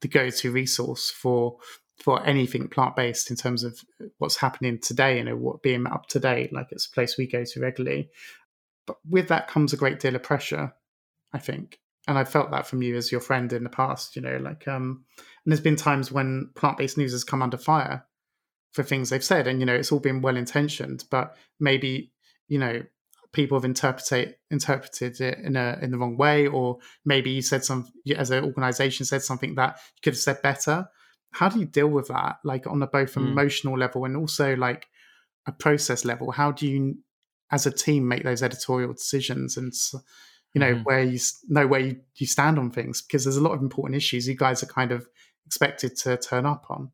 the 0.00 0.08
go 0.08 0.30
to 0.30 0.52
resource 0.52 1.10
for 1.10 1.56
for 1.98 2.24
anything 2.26 2.68
plant 2.68 2.96
based 2.96 3.30
in 3.30 3.36
terms 3.36 3.62
of 3.62 3.78
what's 4.18 4.38
happening 4.38 4.78
today 4.80 5.18
and 5.18 5.40
what 5.40 5.62
being 5.62 5.86
up 5.86 6.06
to 6.08 6.18
date. 6.18 6.52
Like 6.52 6.68
it's 6.70 6.86
a 6.86 6.90
place 6.90 7.16
we 7.16 7.26
go 7.26 7.44
to 7.44 7.60
regularly. 7.60 8.10
But 8.86 8.96
with 9.08 9.28
that 9.28 9.48
comes 9.48 9.72
a 9.72 9.76
great 9.76 10.00
deal 10.00 10.16
of 10.16 10.22
pressure, 10.22 10.74
I 11.32 11.38
think. 11.38 11.78
And 12.08 12.18
I've 12.18 12.28
felt 12.28 12.50
that 12.50 12.66
from 12.66 12.82
you 12.82 12.96
as 12.96 13.12
your 13.12 13.20
friend 13.20 13.52
in 13.52 13.62
the 13.62 13.70
past, 13.70 14.16
you 14.16 14.22
know, 14.22 14.38
like 14.38 14.66
um 14.66 15.04
and 15.44 15.52
there's 15.52 15.60
been 15.60 15.76
times 15.76 16.12
when 16.12 16.50
plant 16.54 16.78
based 16.78 16.98
news 16.98 17.12
has 17.12 17.24
come 17.24 17.42
under 17.42 17.56
fire 17.56 18.04
for 18.72 18.82
things 18.82 19.10
they've 19.10 19.24
said 19.24 19.46
and 19.46 19.60
you 19.60 19.66
know 19.66 19.74
it's 19.74 19.92
all 19.92 20.00
been 20.00 20.22
well 20.22 20.36
intentioned 20.36 21.04
but 21.10 21.36
maybe 21.60 22.10
you 22.48 22.58
know 22.58 22.82
people 23.32 23.56
have 23.56 23.64
interpreted 23.64 24.36
interpreted 24.50 25.20
it 25.20 25.38
in 25.38 25.56
a 25.56 25.78
in 25.82 25.90
the 25.90 25.98
wrong 25.98 26.16
way 26.16 26.46
or 26.46 26.78
maybe 27.04 27.30
you 27.30 27.42
said 27.42 27.64
some 27.64 27.86
as 28.16 28.30
an 28.30 28.44
organization 28.44 29.04
said 29.04 29.22
something 29.22 29.54
that 29.54 29.76
you 29.96 30.00
could 30.02 30.14
have 30.14 30.18
said 30.18 30.40
better 30.42 30.86
how 31.32 31.48
do 31.48 31.58
you 31.58 31.66
deal 31.66 31.88
with 31.88 32.08
that 32.08 32.36
like 32.44 32.66
on 32.66 32.82
a 32.82 32.86
both 32.86 33.14
mm. 33.14 33.26
emotional 33.26 33.78
level 33.78 34.04
and 34.04 34.16
also 34.16 34.56
like 34.56 34.86
a 35.46 35.52
process 35.52 36.04
level 36.04 36.30
how 36.30 36.50
do 36.50 36.66
you 36.66 36.96
as 37.50 37.66
a 37.66 37.70
team 37.70 38.08
make 38.08 38.24
those 38.24 38.42
editorial 38.42 38.92
decisions 38.92 39.56
and 39.58 39.74
you 40.54 40.60
know 40.60 40.74
mm. 40.74 40.84
where 40.84 41.02
you 41.02 41.18
know 41.48 41.66
where 41.66 41.80
you, 41.80 42.00
you 42.16 42.26
stand 42.26 42.58
on 42.58 42.70
things 42.70 43.02
because 43.02 43.24
there's 43.24 43.36
a 43.36 43.42
lot 43.42 43.52
of 43.52 43.60
important 43.60 43.96
issues 43.96 44.28
you 44.28 44.36
guys 44.36 44.62
are 44.62 44.66
kind 44.66 44.92
of 44.92 45.08
expected 45.46 45.96
to 45.96 46.16
turn 46.16 46.46
up 46.46 46.66
on 46.68 46.90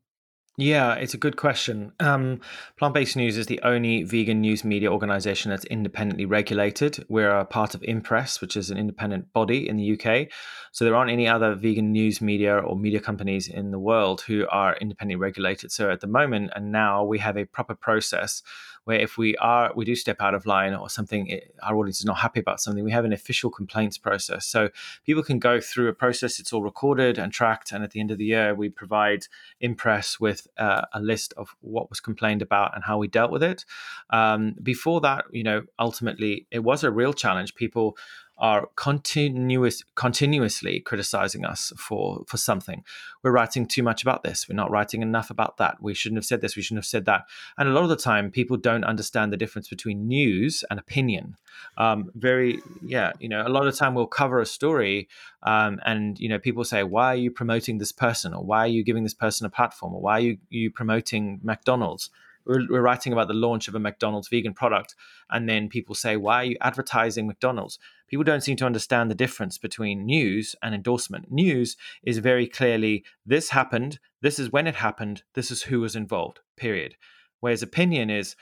yeah, 0.61 0.95
it's 0.95 1.13
a 1.13 1.17
good 1.17 1.37
question. 1.37 1.93
Um, 2.01 2.41
Plant 2.77 2.93
Based 2.93 3.15
News 3.15 3.37
is 3.37 3.45
the 3.45 3.61
only 3.63 4.03
vegan 4.03 4.41
news 4.41 4.65
media 4.65 4.91
organization 4.91 5.51
that's 5.51 5.63
independently 5.63 6.25
regulated. 6.25 7.05
We're 7.07 7.31
a 7.31 7.45
part 7.45 7.75
of 7.75 7.83
Impress, 7.83 8.41
which 8.41 8.57
is 8.57 8.69
an 8.69 8.77
independent 8.77 9.31
body 9.31 9.69
in 9.69 9.77
the 9.77 9.93
UK. 9.93 10.27
So 10.73 10.83
there 10.83 10.97
aren't 10.97 11.11
any 11.11 11.29
other 11.29 11.55
vegan 11.55 11.93
news 11.93 12.19
media 12.19 12.57
or 12.57 12.75
media 12.75 12.99
companies 12.99 13.47
in 13.47 13.71
the 13.71 13.79
world 13.79 14.19
who 14.27 14.47
are 14.49 14.75
independently 14.81 15.15
regulated. 15.15 15.71
So 15.71 15.91
at 15.91 16.01
the 16.01 16.07
moment 16.07 16.51
and 16.53 16.73
now, 16.73 17.05
we 17.05 17.19
have 17.19 17.37
a 17.37 17.45
proper 17.45 17.73
process 17.73 18.43
where 18.85 18.99
if 18.99 19.17
we 19.17 19.35
are 19.37 19.71
we 19.75 19.85
do 19.85 19.95
step 19.95 20.17
out 20.19 20.33
of 20.33 20.45
line 20.45 20.73
or 20.73 20.89
something 20.89 21.31
eh, 21.31 21.39
our 21.63 21.75
audience 21.77 21.99
is 21.99 22.05
not 22.05 22.17
happy 22.17 22.39
about 22.39 22.59
something 22.59 22.83
we 22.83 22.91
have 22.91 23.05
an 23.05 23.13
official 23.13 23.49
complaints 23.49 23.97
process. 23.97 24.45
So 24.45 24.69
people 25.05 25.23
can 25.23 25.39
go 25.39 25.59
through 25.59 25.87
a 25.87 25.93
process 25.93 26.39
it's 26.39 26.53
all 26.53 26.63
recorded 26.63 27.17
and 27.17 27.31
tracked 27.31 27.71
and 27.71 27.83
at 27.83 27.91
the 27.91 27.99
end 27.99 28.11
of 28.11 28.17
the 28.17 28.25
year 28.25 28.53
we 28.55 28.69
provide 28.69 29.25
impress 29.59 30.19
with 30.19 30.47
uh, 30.57 30.81
a 30.93 30.99
list 30.99 31.33
of 31.37 31.55
what 31.61 31.89
was 31.89 31.99
complained 31.99 32.41
about 32.41 32.75
and 32.75 32.83
how 32.83 32.97
we 32.97 33.07
dealt 33.07 33.31
with 33.31 33.43
it. 33.43 33.65
Um, 34.09 34.55
before 34.61 35.01
that 35.01 35.25
you 35.31 35.43
know 35.43 35.63
ultimately 35.77 36.47
it 36.51 36.59
was 36.59 36.83
a 36.83 36.91
real 36.91 37.13
challenge. 37.13 37.55
People 37.55 37.97
are 38.39 38.69
continuous 38.75 39.83
continuously 39.95 40.79
criticizing 40.79 41.45
us 41.45 41.73
for 41.77 42.23
for 42.25 42.37
something. 42.37 42.83
We're 43.21 43.31
writing 43.31 43.65
too 43.65 43.83
much 43.83 44.01
about 44.01 44.23
this. 44.23 44.47
We're 44.47 44.55
not 44.55 44.71
writing 44.71 45.01
enough 45.01 45.29
about 45.29 45.57
that. 45.57 45.81
We 45.81 45.93
shouldn't 45.93 46.17
have 46.17 46.25
said 46.25 46.39
this. 46.39 46.55
We 46.55 46.61
shouldn't 46.61 46.79
have 46.79 46.85
said 46.85 47.05
that. 47.05 47.25
And 47.57 47.67
a 47.67 47.73
lot 47.73 47.83
of 47.83 47.89
the 47.89 47.97
time 47.97 48.31
people 48.31 48.55
don't 48.55 48.85
understand 48.85 49.33
the 49.33 49.37
difference 49.37 49.67
between 49.67 50.07
news 50.07 50.63
and 50.69 50.79
opinion. 50.79 51.35
Um, 51.77 52.11
very 52.15 52.61
yeah 52.81 53.11
you 53.19 53.27
know 53.27 53.45
a 53.45 53.49
lot 53.49 53.67
of 53.67 53.73
the 53.73 53.77
time 53.77 53.93
we'll 53.93 54.07
cover 54.07 54.39
a 54.39 54.45
story 54.45 55.09
um, 55.43 55.79
and 55.85 56.17
you 56.17 56.29
know 56.29 56.39
people 56.39 56.63
say 56.63 56.83
why 56.83 57.07
are 57.07 57.17
you 57.17 57.31
promoting 57.31 57.77
this 57.77 57.91
person? 57.91 58.33
or 58.33 58.43
why 58.43 58.59
are 58.59 58.67
you 58.67 58.83
giving 58.83 59.03
this 59.03 59.13
person 59.13 59.45
a 59.45 59.49
platform? 59.49 59.93
or 59.93 60.01
why 60.01 60.13
are 60.17 60.21
you, 60.21 60.37
you 60.49 60.71
promoting 60.71 61.39
mcdonald's? 61.43 62.09
We're, 62.45 62.81
writing 62.81 63.13
about 63.13 63.27
the 63.27 63.35
launch 63.35 63.67
of 63.67 63.75
a 63.75 63.79
McDonald's 63.79 64.27
vegan 64.27 64.53
product, 64.55 64.95
and 65.29 65.47
then 65.47 65.69
people 65.69 65.93
say, 65.93 66.17
"Why 66.17 66.35
are 66.37 66.45
you 66.45 66.57
advertising 66.61 67.27
McDonald's?" 67.27 67.77
People 68.09 68.23
don't 68.23 68.43
seem 68.43 68.57
to 68.57 68.65
understand 68.65 69.09
the 69.09 69.15
difference 69.15 69.57
between 69.57 70.05
news 70.05 70.55
and 70.61 70.73
endorsement. 70.73 71.31
News 71.31 71.77
is 72.03 72.17
very 72.17 72.47
clearly 72.47 73.03
this 73.25 73.49
happened, 73.49 73.99
this 74.21 74.39
is 74.39 74.51
when 74.51 74.67
it 74.67 74.75
happened, 74.75 75.23
this 75.33 75.51
is 75.51 75.63
who 75.63 75.79
was 75.79 75.95
involved. 75.95 76.39
Period. 76.57 76.95
Whereas 77.39 77.63
opinion 77.63 78.09
is 78.09 78.35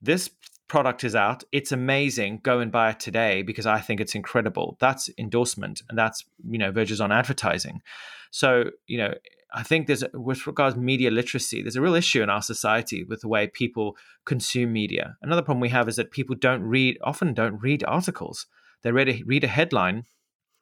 this 0.00 0.30
product 0.68 1.04
is 1.04 1.14
out, 1.14 1.44
it's 1.52 1.72
amazing. 1.72 2.40
Go 2.42 2.58
and 2.58 2.72
buy 2.72 2.90
it 2.90 3.00
today 3.00 3.42
because 3.42 3.66
I 3.66 3.78
think 3.78 4.00
it's 4.00 4.14
incredible. 4.14 4.76
That's 4.80 5.10
endorsement, 5.18 5.82
and 5.88 5.98
that's 5.98 6.24
you 6.48 6.58
know 6.58 6.72
verges 6.72 7.00
on 7.00 7.12
advertising. 7.12 7.82
So 8.30 8.70
you 8.86 8.98
know 8.98 9.14
I 9.54 9.62
think 9.62 9.86
there's, 9.86 10.04
with 10.14 10.46
regards 10.46 10.76
media 10.76 11.10
literacy, 11.10 11.62
there's 11.62 11.76
a 11.76 11.82
real 11.82 11.94
issue 11.94 12.22
in 12.22 12.30
our 12.30 12.40
society 12.42 13.04
with 13.04 13.20
the 13.20 13.28
way 13.28 13.46
people 13.46 13.96
consume 14.24 14.72
media. 14.72 15.16
Another 15.20 15.42
problem 15.42 15.60
we 15.60 15.68
have 15.68 15.88
is 15.88 15.96
that 15.96 16.10
people 16.10 16.34
don't 16.34 16.62
read, 16.62 16.98
often 17.02 17.34
don't 17.34 17.60
read 17.60 17.84
articles. 17.86 18.46
They 18.82 18.92
read 18.92 19.08
a, 19.08 19.22
read 19.24 19.44
a 19.44 19.48
headline 19.48 20.04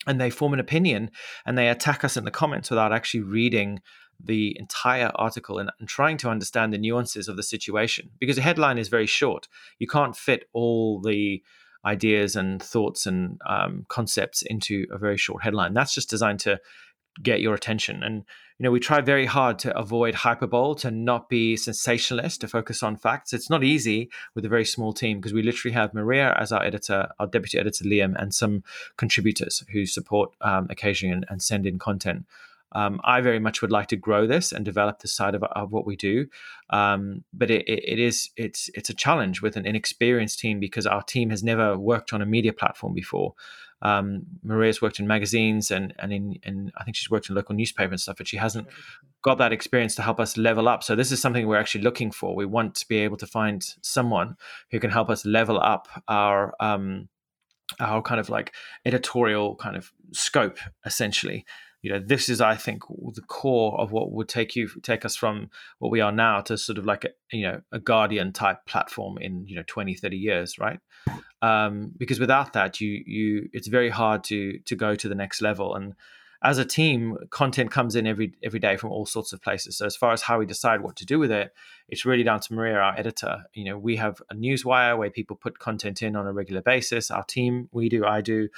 and 0.07 0.21
they 0.21 0.31
form 0.31 0.55
an 0.55 0.61
opinion 0.61 1.11
and 1.45 1.57
they 1.57 1.69
attack 1.69 2.05
us 2.05 2.17
in 2.17 2.25
the 2.25 2.31
comments 2.31 2.71
without 2.71 2.93
actually 2.93 3.23
reading 3.23 3.81
the 4.23 4.57
entire 4.59 5.11
article 5.15 5.59
and, 5.59 5.71
and, 5.79 5.89
trying 5.89 6.19
to 6.19 6.29
understand 6.29 6.73
the 6.73 6.79
nuances 6.79 7.29
of 7.29 7.37
the 7.37 7.43
situation. 7.43 8.11
Because 8.19 8.37
a 8.37 8.43
headline 8.43 8.77
is 8.77 8.89
very 8.89 9.07
short. 9.07 9.49
You 9.79 9.87
can't 9.87 10.17
fit 10.17 10.45
all 10.53 11.01
the 11.01 11.43
ideas 11.85 12.37
and 12.37 12.63
thoughts 12.63 13.07
and 13.07 13.41
um, 13.47 13.87
concepts 13.89 14.43
into 14.43 14.87
a 14.91 14.99
very 14.99 15.17
short 15.17 15.43
headline. 15.43 15.73
That's 15.73 15.95
just 15.95 16.11
designed 16.11 16.41
to 16.41 16.61
get 17.23 17.41
your 17.41 17.55
attention. 17.55 18.03
And 18.03 18.25
you 18.61 18.65
know, 18.65 18.71
we 18.71 18.81
try 18.81 19.01
very 19.01 19.25
hard 19.25 19.59
to 19.61 19.75
avoid 19.75 20.15
hyperbole, 20.15 20.75
to 20.81 20.91
not 20.91 21.31
be 21.31 21.57
sensationalist, 21.57 22.43
to 22.43 22.49
focus 22.49 22.83
on 22.83 22.95
facts. 22.95 23.33
It's 23.33 23.49
not 23.49 23.65
easy 23.65 24.11
with 24.35 24.45
a 24.45 24.51
very 24.51 24.67
small 24.67 24.93
team 24.93 25.17
because 25.19 25.33
we 25.33 25.43
literally 25.43 25.73
have 25.73 25.95
Maria 25.95 26.37
as 26.39 26.53
our 26.53 26.63
editor, 26.63 27.09
our 27.19 27.27
deputy 27.27 27.59
editor 27.59 27.85
Liam, 27.85 28.15
and 28.21 28.35
some 28.35 28.63
contributors 28.99 29.65
who 29.73 29.87
support 29.87 30.35
um, 30.43 30.67
occasionally 30.69 31.15
and, 31.15 31.25
and, 31.31 31.43
send 31.43 31.65
in 31.65 31.79
content. 31.79 32.27
Um, 32.73 33.01
I 33.03 33.23
very 33.23 33.39
much 33.39 33.63
would 33.63 33.73
like 33.73 33.89
to 33.89 33.97
grow 33.97 34.27
this 34.27 34.53
and 34.53 34.63
develop 34.63 34.99
this 34.99 35.15
side 35.15 35.35
of, 35.35 35.43
of 35.43 35.73
what 35.73 35.87
we 35.87 35.97
do, 35.97 36.27
um, 36.69 37.25
but 37.33 37.51
it, 37.51 37.67
it, 37.67 37.83
it 37.85 37.99
is 37.99 38.29
it's 38.37 38.71
it's 38.75 38.91
a 38.91 38.95
challenge 38.95 39.41
with 39.41 39.57
an 39.57 39.67
inexperienced 39.67 40.39
team 40.39 40.61
because 40.61 40.87
our 40.87 41.03
team 41.03 41.31
has 41.31 41.43
never 41.43 41.79
worked 41.79 42.13
on 42.13 42.21
a 42.21 42.27
media 42.27 42.53
platform 42.53 42.93
before. 42.93 43.35
Um, 43.83 44.23
Maria's 44.43 44.83
worked 44.83 44.99
in 44.99 45.07
magazines 45.07 45.71
and 45.71 45.95
and 45.99 46.13
in 46.13 46.39
and 46.45 46.73
I 46.77 46.85
think 46.85 46.97
she's 46.97 47.11
worked 47.11 47.29
in 47.29 47.35
local 47.35 47.55
newspaper 47.55 47.91
and 47.91 48.01
stuff, 48.01 48.17
but 48.19 48.29
she 48.29 48.37
hasn't 48.37 48.69
got 49.23 49.39
that 49.39 49.53
experience 49.53 49.95
to 49.97 50.03
help 50.03 50.21
us 50.21 50.37
level 50.37 50.69
up. 50.69 50.83
So 50.83 50.95
this 50.95 51.13
is 51.13 51.21
something 51.21 51.47
we're 51.47 51.57
actually 51.57 51.83
looking 51.83 52.11
for. 52.11 52.35
We 52.35 52.47
want 52.47 52.75
to 52.77 52.89
be 52.89 52.99
able 52.99 53.17
to 53.19 53.27
find 53.27 53.65
someone 53.83 54.37
who 54.71 54.81
can 54.81 54.91
help 54.91 55.11
us 55.11 55.25
level 55.25 55.61
up 55.61 55.89
our 56.09 56.55
um, 56.61 57.09
our 57.79 58.03
kind 58.03 58.21
of 58.21 58.29
like 58.29 58.53
editorial 58.85 59.55
kind 59.57 59.77
of 59.77 59.93
scope 60.13 60.59
essentially 60.85 61.45
you 61.83 61.91
know 61.91 61.99
this 61.99 62.29
is 62.29 62.41
i 62.41 62.55
think 62.55 62.83
the 63.15 63.23
core 63.23 63.81
of 63.81 63.91
what 63.93 64.13
would 64.13 64.29
take 64.29 64.55
you 64.55 64.69
take 64.83 65.05
us 65.05 65.17
from 65.17 65.51
what 65.79 65.91
we 65.91 66.01
are 66.01 66.13
now 66.13 66.41
to 66.41 66.59
sort 66.59 66.79
of 66.79 66.85
like 66.85 67.05
a 67.05 67.11
you 67.33 67.43
know 67.43 67.61
a 67.73 67.79
guardian 67.79 68.33
type 68.33 68.59
platform 68.67 69.19
in 69.19 69.47
you 69.47 69.57
know 69.57 69.63
20 69.67 69.95
30 69.95 70.17
years 70.17 70.59
right? 70.59 70.81
Um, 71.43 71.93
because 71.97 72.21
without 72.21 72.53
that 72.53 72.81
you 72.81 73.03
you 73.07 73.49
it's 73.53 73.69
very 73.69 73.89
hard 73.89 74.25
to 74.25 74.59
to 74.67 74.77
go 74.77 74.95
to 74.95 75.09
the 75.09 75.15
next 75.15 75.41
level. 75.41 75.75
And 75.75 75.95
as 76.43 76.57
a 76.57 76.65
team, 76.65 77.19
content 77.29 77.71
comes 77.71 77.95
in 77.95 78.07
every 78.07 78.33
every 78.43 78.61
day 78.61 78.77
from 78.77 78.91
all 78.91 79.05
sorts 79.05 79.33
of 79.33 79.43
places. 79.43 79.77
So 79.77 79.85
as 79.85 79.97
far 79.97 80.13
as 80.13 80.23
how 80.23 80.39
we 80.39 80.47
decide 80.47 80.81
what 80.81 80.97
to 80.97 81.05
do 81.05 81.19
with 81.19 81.31
it, 81.31 81.53
it's 81.89 82.07
really 82.07 82.23
down 82.23 82.41
to 82.41 82.55
Maria, 82.55 82.77
our 82.77 82.99
editor. 82.99 83.45
You 83.53 83.65
know, 83.65 83.79
we 83.79 83.97
have 83.97 84.23
a 84.31 84.35
newswire 84.35 84.97
where 84.97 85.11
people 85.11 85.37
put 85.37 85.59
content 85.59 86.03
in 86.03 86.17
on 86.17 86.27
a 86.27 86.33
regular 86.33 86.63
basis. 86.63 87.11
Our 87.11 87.25
team, 87.25 87.69
we 87.73 87.91
do, 87.91 88.07
I 88.07 88.23
do, 88.23 88.49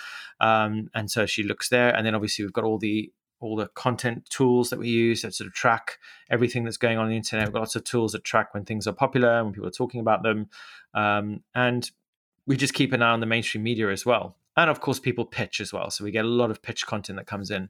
um, 0.40 0.90
and 0.94 1.10
so 1.10 1.26
she 1.26 1.42
looks 1.42 1.68
there. 1.70 1.94
And 1.94 2.06
then 2.06 2.14
obviously 2.14 2.44
we've 2.44 2.52
got 2.52 2.64
all 2.64 2.78
the 2.78 3.12
all 3.40 3.56
the 3.56 3.66
content 3.68 4.30
tools 4.30 4.70
that 4.70 4.78
we 4.78 4.88
use 4.88 5.22
that 5.22 5.34
sort 5.34 5.48
of 5.48 5.52
track 5.52 5.98
everything 6.30 6.62
that's 6.62 6.76
going 6.76 6.96
on, 6.96 7.06
on 7.06 7.10
the 7.10 7.16
internet. 7.16 7.48
We've 7.48 7.54
got 7.54 7.60
lots 7.60 7.74
of 7.74 7.82
tools 7.82 8.12
that 8.12 8.22
track 8.22 8.54
when 8.54 8.64
things 8.64 8.86
are 8.86 8.92
popular, 8.92 9.42
when 9.42 9.52
people 9.52 9.66
are 9.66 9.72
talking 9.72 10.00
about 10.00 10.22
them, 10.22 10.48
um, 10.94 11.42
and 11.52 11.90
we 12.46 12.56
just 12.56 12.74
keep 12.74 12.92
an 12.92 13.02
eye 13.02 13.10
on 13.10 13.18
the 13.18 13.26
mainstream 13.26 13.64
media 13.64 13.90
as 13.90 14.06
well 14.06 14.36
and 14.56 14.70
of 14.70 14.80
course 14.80 14.98
people 14.98 15.24
pitch 15.24 15.60
as 15.60 15.72
well 15.72 15.90
so 15.90 16.04
we 16.04 16.10
get 16.10 16.24
a 16.24 16.28
lot 16.28 16.50
of 16.50 16.62
pitch 16.62 16.86
content 16.86 17.18
that 17.18 17.26
comes 17.26 17.50
in. 17.50 17.68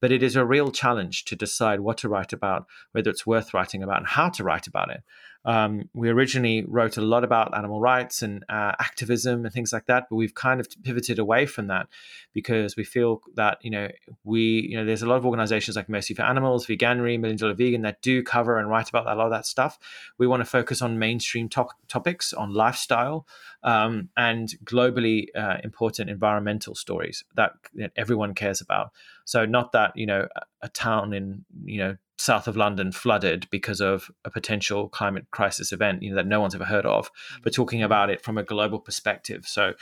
But 0.00 0.10
it 0.10 0.22
is 0.22 0.34
a 0.34 0.44
real 0.44 0.72
challenge 0.72 1.24
to 1.26 1.36
decide 1.36 1.80
what 1.80 1.98
to 1.98 2.08
write 2.08 2.32
about 2.32 2.66
whether 2.92 3.10
it's 3.10 3.26
worth 3.26 3.54
writing 3.54 3.82
about 3.82 3.98
and 3.98 4.06
how 4.06 4.28
to 4.30 4.44
write 4.44 4.66
about 4.66 4.90
it 4.90 5.02
um, 5.44 5.88
we 5.92 6.08
originally 6.08 6.64
wrote 6.66 6.96
a 6.96 7.00
lot 7.00 7.24
about 7.24 7.56
animal 7.56 7.80
rights 7.80 8.22
and 8.22 8.44
uh, 8.48 8.72
activism 8.78 9.44
and 9.44 9.52
things 9.52 9.72
like 9.72 9.86
that, 9.86 10.06
but 10.08 10.16
we've 10.16 10.34
kind 10.34 10.60
of 10.60 10.68
pivoted 10.84 11.18
away 11.18 11.46
from 11.46 11.66
that 11.66 11.88
because 12.32 12.76
we 12.76 12.84
feel 12.84 13.22
that 13.34 13.58
you 13.62 13.70
know 13.70 13.88
we 14.24 14.68
you 14.70 14.76
know 14.76 14.84
there's 14.84 15.02
a 15.02 15.06
lot 15.06 15.16
of 15.16 15.26
organizations 15.26 15.76
like 15.76 15.88
Mercy 15.88 16.14
for 16.14 16.22
Animals, 16.22 16.66
Veganuary, 16.66 17.18
Million 17.18 17.36
Dollar 17.36 17.54
Vegan 17.54 17.82
that 17.82 18.00
do 18.02 18.22
cover 18.22 18.58
and 18.58 18.68
write 18.68 18.88
about 18.88 19.06
a 19.06 19.14
lot 19.14 19.26
of 19.26 19.32
that 19.32 19.46
stuff. 19.46 19.78
We 20.18 20.26
want 20.26 20.40
to 20.40 20.44
focus 20.48 20.80
on 20.80 20.98
mainstream 20.98 21.48
to- 21.50 21.66
topics, 21.88 22.32
on 22.32 22.54
lifestyle, 22.54 23.26
um, 23.64 24.10
and 24.16 24.54
globally 24.64 25.26
uh, 25.34 25.56
important 25.64 26.08
environmental 26.08 26.74
stories 26.74 27.24
that, 27.34 27.52
that 27.74 27.92
everyone 27.96 28.34
cares 28.34 28.60
about. 28.60 28.92
So 29.24 29.44
not 29.44 29.72
that 29.72 29.96
you 29.96 30.06
know 30.06 30.28
a 30.62 30.68
town 30.68 31.12
in 31.12 31.44
you 31.64 31.78
know 31.78 31.96
south 32.22 32.46
of 32.46 32.56
London 32.56 32.92
flooded 32.92 33.48
because 33.50 33.80
of 33.80 34.10
a 34.24 34.30
potential 34.30 34.88
climate 34.88 35.26
crisis 35.32 35.72
event, 35.72 36.02
you 36.02 36.10
know, 36.10 36.16
that 36.16 36.26
no 36.26 36.40
one's 36.40 36.54
ever 36.54 36.64
heard 36.64 36.86
of, 36.86 37.10
mm. 37.10 37.42
but 37.42 37.52
talking 37.52 37.82
about 37.82 38.10
it 38.10 38.22
from 38.22 38.38
a 38.38 38.44
global 38.44 38.78
perspective. 38.78 39.44
So 39.46 39.74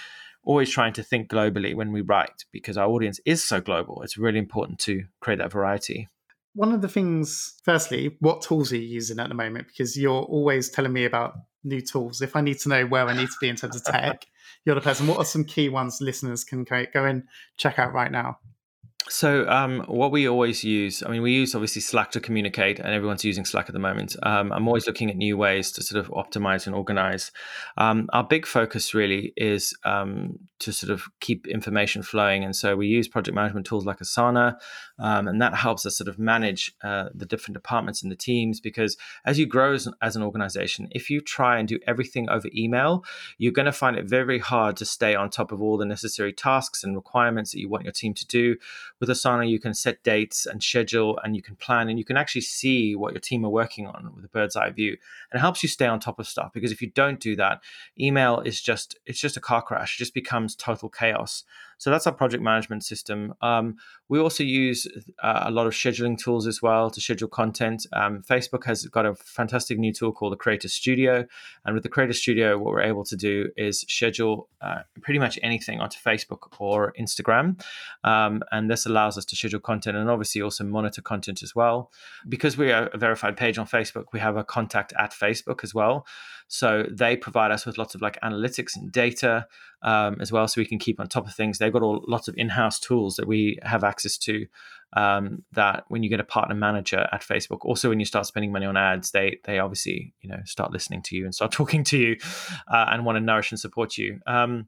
always 0.42 0.70
trying 0.70 0.94
to 0.94 1.02
think 1.02 1.28
globally 1.28 1.74
when 1.74 1.92
we 1.92 2.00
write 2.00 2.46
because 2.50 2.78
our 2.78 2.88
audience 2.88 3.20
is 3.26 3.44
so 3.44 3.60
global. 3.60 4.02
It's 4.02 4.16
really 4.16 4.38
important 4.38 4.78
to 4.80 5.04
create 5.20 5.38
that 5.38 5.52
variety. 5.52 6.08
One 6.54 6.72
of 6.72 6.80
the 6.80 6.88
things, 6.88 7.60
firstly, 7.62 8.16
what 8.20 8.40
tools 8.40 8.72
are 8.72 8.76
you 8.76 8.88
using 8.88 9.20
at 9.20 9.28
the 9.28 9.34
moment? 9.34 9.68
Because 9.68 9.96
you're 9.96 10.22
always 10.22 10.70
telling 10.70 10.92
me 10.92 11.04
about 11.04 11.34
new 11.62 11.82
tools. 11.82 12.22
If 12.22 12.34
I 12.34 12.40
need 12.40 12.58
to 12.60 12.70
know 12.70 12.86
where 12.86 13.06
I 13.06 13.14
need 13.14 13.28
to 13.28 13.36
be 13.40 13.48
in 13.48 13.56
terms 13.56 13.76
of 13.76 13.84
tech, 13.84 14.26
you're 14.64 14.74
the 14.74 14.80
person. 14.80 15.06
What 15.06 15.18
are 15.18 15.24
some 15.24 15.44
key 15.44 15.68
ones 15.68 16.00
listeners 16.00 16.42
can 16.42 16.64
go 16.64 17.04
and 17.04 17.24
check 17.56 17.78
out 17.78 17.92
right 17.92 18.10
now? 18.10 18.38
So, 19.10 19.44
um, 19.48 19.80
what 19.88 20.12
we 20.12 20.28
always 20.28 20.62
use, 20.62 21.02
I 21.02 21.10
mean, 21.10 21.20
we 21.20 21.32
use 21.32 21.56
obviously 21.56 21.82
Slack 21.82 22.12
to 22.12 22.20
communicate, 22.20 22.78
and 22.78 22.94
everyone's 22.94 23.24
using 23.24 23.44
Slack 23.44 23.68
at 23.68 23.72
the 23.72 23.80
moment. 23.80 24.14
Um, 24.22 24.52
I'm 24.52 24.68
always 24.68 24.86
looking 24.86 25.10
at 25.10 25.16
new 25.16 25.36
ways 25.36 25.72
to 25.72 25.82
sort 25.82 25.98
of 25.98 26.12
optimize 26.12 26.68
and 26.68 26.76
organize. 26.76 27.32
Um, 27.76 28.08
our 28.12 28.22
big 28.22 28.46
focus 28.46 28.94
really 28.94 29.32
is 29.36 29.76
um, 29.82 30.38
to 30.60 30.72
sort 30.72 30.92
of 30.92 31.08
keep 31.18 31.48
information 31.48 32.04
flowing. 32.04 32.44
And 32.44 32.54
so 32.54 32.76
we 32.76 32.86
use 32.86 33.08
project 33.08 33.34
management 33.34 33.66
tools 33.66 33.84
like 33.84 33.98
Asana, 33.98 34.58
um, 35.00 35.26
and 35.26 35.42
that 35.42 35.56
helps 35.56 35.84
us 35.86 35.98
sort 35.98 36.06
of 36.06 36.20
manage 36.20 36.72
uh, 36.84 37.08
the 37.12 37.26
different 37.26 37.54
departments 37.54 38.04
and 38.04 38.12
the 38.12 38.16
teams. 38.16 38.60
Because 38.60 38.96
as 39.24 39.40
you 39.40 39.46
grow 39.46 39.74
as 39.74 39.88
an, 39.88 39.94
as 40.00 40.14
an 40.14 40.22
organization, 40.22 40.86
if 40.92 41.10
you 41.10 41.20
try 41.20 41.58
and 41.58 41.66
do 41.66 41.80
everything 41.84 42.30
over 42.30 42.48
email, 42.54 43.04
you're 43.38 43.50
going 43.50 43.66
to 43.66 43.72
find 43.72 43.96
it 43.96 44.04
very, 44.04 44.24
very 44.24 44.38
hard 44.38 44.76
to 44.76 44.84
stay 44.84 45.16
on 45.16 45.30
top 45.30 45.50
of 45.50 45.60
all 45.60 45.76
the 45.76 45.84
necessary 45.84 46.32
tasks 46.32 46.84
and 46.84 46.94
requirements 46.94 47.50
that 47.50 47.58
you 47.58 47.68
want 47.68 47.82
your 47.82 47.92
team 47.92 48.14
to 48.14 48.26
do 48.28 48.54
with 49.00 49.08
Asana, 49.08 49.48
you 49.48 49.58
can 49.58 49.72
set 49.72 50.02
dates 50.04 50.46
and 50.46 50.62
schedule 50.62 51.18
and 51.24 51.34
you 51.34 51.42
can 51.42 51.56
plan 51.56 51.88
and 51.88 51.98
you 51.98 52.04
can 52.04 52.18
actually 52.18 52.42
see 52.42 52.94
what 52.94 53.12
your 53.12 53.20
team 53.20 53.44
are 53.44 53.50
working 53.50 53.86
on 53.86 54.12
with 54.14 54.24
a 54.24 54.28
bird's 54.28 54.56
eye 54.56 54.70
view. 54.70 54.90
And 55.30 55.38
it 55.38 55.40
helps 55.40 55.62
you 55.62 55.68
stay 55.68 55.86
on 55.86 55.98
top 55.98 56.18
of 56.18 56.28
stuff 56.28 56.52
because 56.52 56.70
if 56.70 56.82
you 56.82 56.90
don't 56.90 57.18
do 57.18 57.34
that, 57.36 57.62
email 57.98 58.40
is 58.40 58.60
just 58.60 58.98
it's 59.06 59.20
just 59.20 59.38
a 59.38 59.40
car 59.40 59.62
crash. 59.62 59.96
It 59.96 59.98
just 59.98 60.14
becomes 60.14 60.54
total 60.54 60.90
chaos. 60.90 61.44
So 61.80 61.88
that's 61.88 62.06
our 62.06 62.12
project 62.12 62.42
management 62.42 62.84
system. 62.84 63.32
Um, 63.40 63.76
we 64.10 64.18
also 64.18 64.44
use 64.44 64.86
uh, 65.22 65.44
a 65.46 65.50
lot 65.50 65.66
of 65.66 65.72
scheduling 65.72 66.18
tools 66.18 66.46
as 66.46 66.60
well 66.60 66.90
to 66.90 67.00
schedule 67.00 67.26
content. 67.26 67.86
Um, 67.94 68.22
Facebook 68.22 68.64
has 68.64 68.84
got 68.84 69.06
a 69.06 69.14
fantastic 69.14 69.78
new 69.78 69.90
tool 69.90 70.12
called 70.12 70.34
the 70.34 70.36
Creator 70.36 70.68
Studio. 70.68 71.24
And 71.64 71.72
with 71.72 71.82
the 71.82 71.88
Creator 71.88 72.12
Studio, 72.12 72.58
what 72.58 72.74
we're 72.74 72.82
able 72.82 73.04
to 73.04 73.16
do 73.16 73.48
is 73.56 73.80
schedule 73.88 74.50
uh, 74.60 74.82
pretty 75.00 75.18
much 75.18 75.38
anything 75.42 75.80
onto 75.80 75.98
Facebook 75.98 76.50
or 76.58 76.92
Instagram. 77.00 77.58
Um, 78.04 78.42
and 78.52 78.70
this 78.70 78.84
allows 78.84 79.16
us 79.16 79.24
to 79.24 79.34
schedule 79.34 79.60
content 79.60 79.96
and 79.96 80.10
obviously 80.10 80.42
also 80.42 80.64
monitor 80.64 81.00
content 81.00 81.42
as 81.42 81.54
well. 81.54 81.90
Because 82.28 82.58
we 82.58 82.72
are 82.72 82.88
a 82.88 82.98
verified 82.98 83.38
page 83.38 83.56
on 83.56 83.66
Facebook, 83.66 84.04
we 84.12 84.20
have 84.20 84.36
a 84.36 84.44
contact 84.44 84.92
at 84.98 85.12
Facebook 85.12 85.64
as 85.64 85.74
well. 85.74 86.06
So 86.52 86.84
they 86.90 87.16
provide 87.16 87.52
us 87.52 87.64
with 87.64 87.78
lots 87.78 87.94
of 87.94 88.02
like 88.02 88.20
analytics 88.22 88.74
and 88.74 88.90
data 88.90 89.46
um, 89.82 90.16
as 90.20 90.32
well, 90.32 90.48
so 90.48 90.60
we 90.60 90.66
can 90.66 90.80
keep 90.80 90.98
on 90.98 91.06
top 91.06 91.28
of 91.28 91.32
things. 91.32 91.58
They've 91.58 91.72
got 91.72 91.82
all, 91.82 92.04
lots 92.08 92.26
of 92.26 92.34
in-house 92.36 92.80
tools 92.80 93.14
that 93.16 93.28
we 93.28 93.56
have 93.62 93.84
access 93.84 94.18
to. 94.18 94.46
Um, 94.92 95.44
that 95.52 95.84
when 95.86 96.02
you 96.02 96.10
get 96.10 96.18
a 96.18 96.24
partner 96.24 96.56
manager 96.56 97.08
at 97.12 97.22
Facebook, 97.22 97.58
also 97.60 97.88
when 97.88 98.00
you 98.00 98.04
start 98.04 98.26
spending 98.26 98.50
money 98.50 98.66
on 98.66 98.76
ads, 98.76 99.12
they 99.12 99.38
they 99.44 99.60
obviously 99.60 100.12
you 100.22 100.28
know 100.28 100.40
start 100.44 100.72
listening 100.72 101.02
to 101.02 101.16
you 101.16 101.24
and 101.24 101.32
start 101.32 101.52
talking 101.60 101.84
to 101.84 101.96
you 101.96 102.16
uh, 102.66 102.86
and 102.90 103.06
want 103.06 103.14
to 103.14 103.20
nourish 103.20 103.52
and 103.52 103.60
support 103.60 103.96
you. 103.96 104.18
Um, 104.26 104.66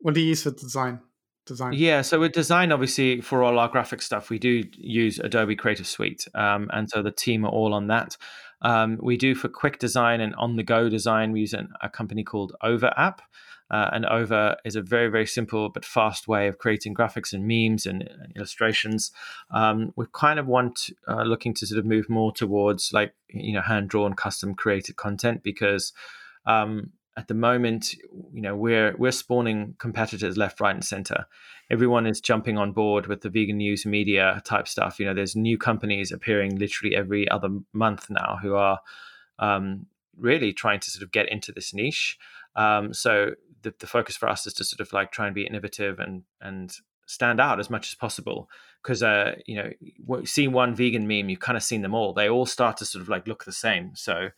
what 0.00 0.12
do 0.12 0.20
you 0.20 0.28
use 0.28 0.42
for 0.42 0.50
design? 0.50 1.00
Design. 1.46 1.72
Yeah, 1.72 2.02
so 2.02 2.20
with 2.20 2.32
design, 2.32 2.72
obviously, 2.72 3.22
for 3.22 3.42
all 3.42 3.58
our 3.58 3.68
graphic 3.68 4.02
stuff, 4.02 4.28
we 4.28 4.38
do 4.38 4.64
use 4.76 5.18
Adobe 5.20 5.56
Creative 5.56 5.86
Suite, 5.86 6.28
um, 6.34 6.68
and 6.74 6.90
so 6.90 7.02
the 7.02 7.12
team 7.12 7.46
are 7.46 7.50
all 7.50 7.72
on 7.72 7.86
that. 7.86 8.18
Um, 8.62 8.98
we 9.02 9.16
do 9.16 9.34
for 9.34 9.48
quick 9.48 9.78
design 9.78 10.20
and 10.20 10.34
on 10.36 10.56
the 10.56 10.62
go 10.62 10.88
design, 10.88 11.32
we 11.32 11.40
use 11.40 11.52
an, 11.52 11.70
a 11.82 11.88
company 11.88 12.24
called 12.24 12.54
Over 12.62 12.92
App. 12.96 13.22
Uh, 13.68 13.90
and 13.92 14.06
Over 14.06 14.56
is 14.64 14.76
a 14.76 14.80
very, 14.80 15.08
very 15.08 15.26
simple 15.26 15.68
but 15.68 15.84
fast 15.84 16.28
way 16.28 16.46
of 16.46 16.58
creating 16.58 16.94
graphics 16.94 17.32
and 17.32 17.48
memes 17.48 17.84
and, 17.84 18.02
and 18.02 18.32
illustrations. 18.36 19.10
Um, 19.50 19.92
we 19.96 20.06
kind 20.12 20.38
of 20.38 20.46
want 20.46 20.90
uh, 21.08 21.24
looking 21.24 21.52
to 21.54 21.66
sort 21.66 21.80
of 21.80 21.84
move 21.84 22.08
more 22.08 22.30
towards 22.30 22.92
like 22.92 23.12
you 23.28 23.54
know 23.54 23.62
hand 23.62 23.88
drawn, 23.88 24.14
custom 24.14 24.54
created 24.54 24.94
content 24.94 25.42
because 25.42 25.92
um, 26.46 26.92
at 27.16 27.28
the 27.28 27.34
moment, 27.34 27.94
you 28.32 28.42
know, 28.42 28.54
we're 28.54 28.94
we're 28.98 29.10
spawning 29.10 29.74
competitors 29.78 30.36
left, 30.36 30.60
right, 30.60 30.74
and 30.74 30.84
center. 30.84 31.26
Everyone 31.70 32.06
is 32.06 32.20
jumping 32.20 32.58
on 32.58 32.72
board 32.72 33.06
with 33.06 33.22
the 33.22 33.30
vegan 33.30 33.56
news 33.56 33.86
media 33.86 34.42
type 34.44 34.68
stuff. 34.68 35.00
You 35.00 35.06
know, 35.06 35.14
there's 35.14 35.34
new 35.34 35.56
companies 35.56 36.12
appearing 36.12 36.58
literally 36.58 36.94
every 36.94 37.28
other 37.30 37.48
month 37.72 38.10
now 38.10 38.38
who 38.42 38.54
are 38.54 38.80
um, 39.38 39.86
really 40.18 40.52
trying 40.52 40.80
to 40.80 40.90
sort 40.90 41.02
of 41.02 41.10
get 41.10 41.28
into 41.30 41.52
this 41.52 41.72
niche. 41.72 42.18
Um, 42.54 42.92
so 42.92 43.32
the, 43.62 43.74
the 43.78 43.86
focus 43.86 44.16
for 44.16 44.28
us 44.28 44.46
is 44.46 44.52
to 44.54 44.64
sort 44.64 44.80
of 44.80 44.92
like 44.92 45.10
try 45.10 45.26
and 45.26 45.34
be 45.34 45.46
innovative 45.46 45.98
and 45.98 46.22
and 46.40 46.76
stand 47.06 47.40
out 47.40 47.60
as 47.60 47.70
much 47.70 47.88
as 47.88 47.94
possible 47.94 48.50
because 48.82 49.02
uh, 49.02 49.36
you 49.46 49.56
know 49.56 50.24
see 50.24 50.48
one 50.48 50.74
vegan 50.74 51.06
meme 51.06 51.28
you've 51.28 51.40
kind 51.40 51.56
of 51.56 51.62
seen 51.62 51.82
them 51.82 51.94
all 51.94 52.12
they 52.12 52.28
all 52.28 52.46
start 52.46 52.76
to 52.76 52.84
sort 52.84 53.00
of 53.00 53.08
like 53.08 53.26
look 53.28 53.44
the 53.44 53.52
same 53.52 53.92
so 53.94 54.28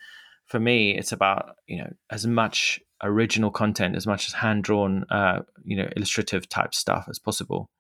for 0.49 0.59
me, 0.59 0.97
it's 0.97 1.13
about 1.13 1.57
you 1.67 1.79
know 1.79 1.93
as 2.11 2.27
much 2.27 2.81
original 3.03 3.51
content, 3.51 3.97
as 3.97 4.07
much 4.07 4.27
as 4.27 4.35
hand 4.35 4.65
drawn, 4.65 5.05
uh, 5.11 5.41
you 5.65 5.77
know, 5.77 5.89
illustrative 5.97 6.49
type 6.49 6.75
stuff 6.75 7.07
as 7.09 7.19
possible. 7.19 7.71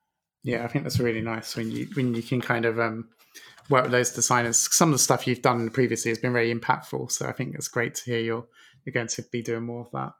Yeah, 0.44 0.64
I 0.64 0.68
think 0.68 0.84
that's 0.84 1.00
really 1.00 1.22
nice 1.22 1.56
when 1.56 1.70
you 1.70 1.88
when 1.94 2.14
you 2.14 2.22
can 2.22 2.40
kind 2.40 2.64
of 2.64 2.78
um, 2.78 3.08
work 3.68 3.84
with 3.84 3.92
those 3.92 4.12
designers. 4.12 4.68
Some 4.74 4.90
of 4.90 4.94
the 4.94 4.98
stuff 4.98 5.26
you've 5.26 5.42
done 5.42 5.68
previously 5.70 6.10
has 6.10 6.18
been 6.18 6.32
very 6.32 6.54
impactful, 6.54 7.10
so 7.10 7.26
I 7.26 7.32
think 7.32 7.54
it's 7.54 7.68
great 7.68 7.94
to 7.96 8.04
hear 8.04 8.20
you're 8.20 8.46
you're 8.84 8.92
going 8.92 9.08
to 9.08 9.22
be 9.32 9.42
doing 9.42 9.64
more 9.64 9.80
of 9.80 9.90
that. 9.92 10.12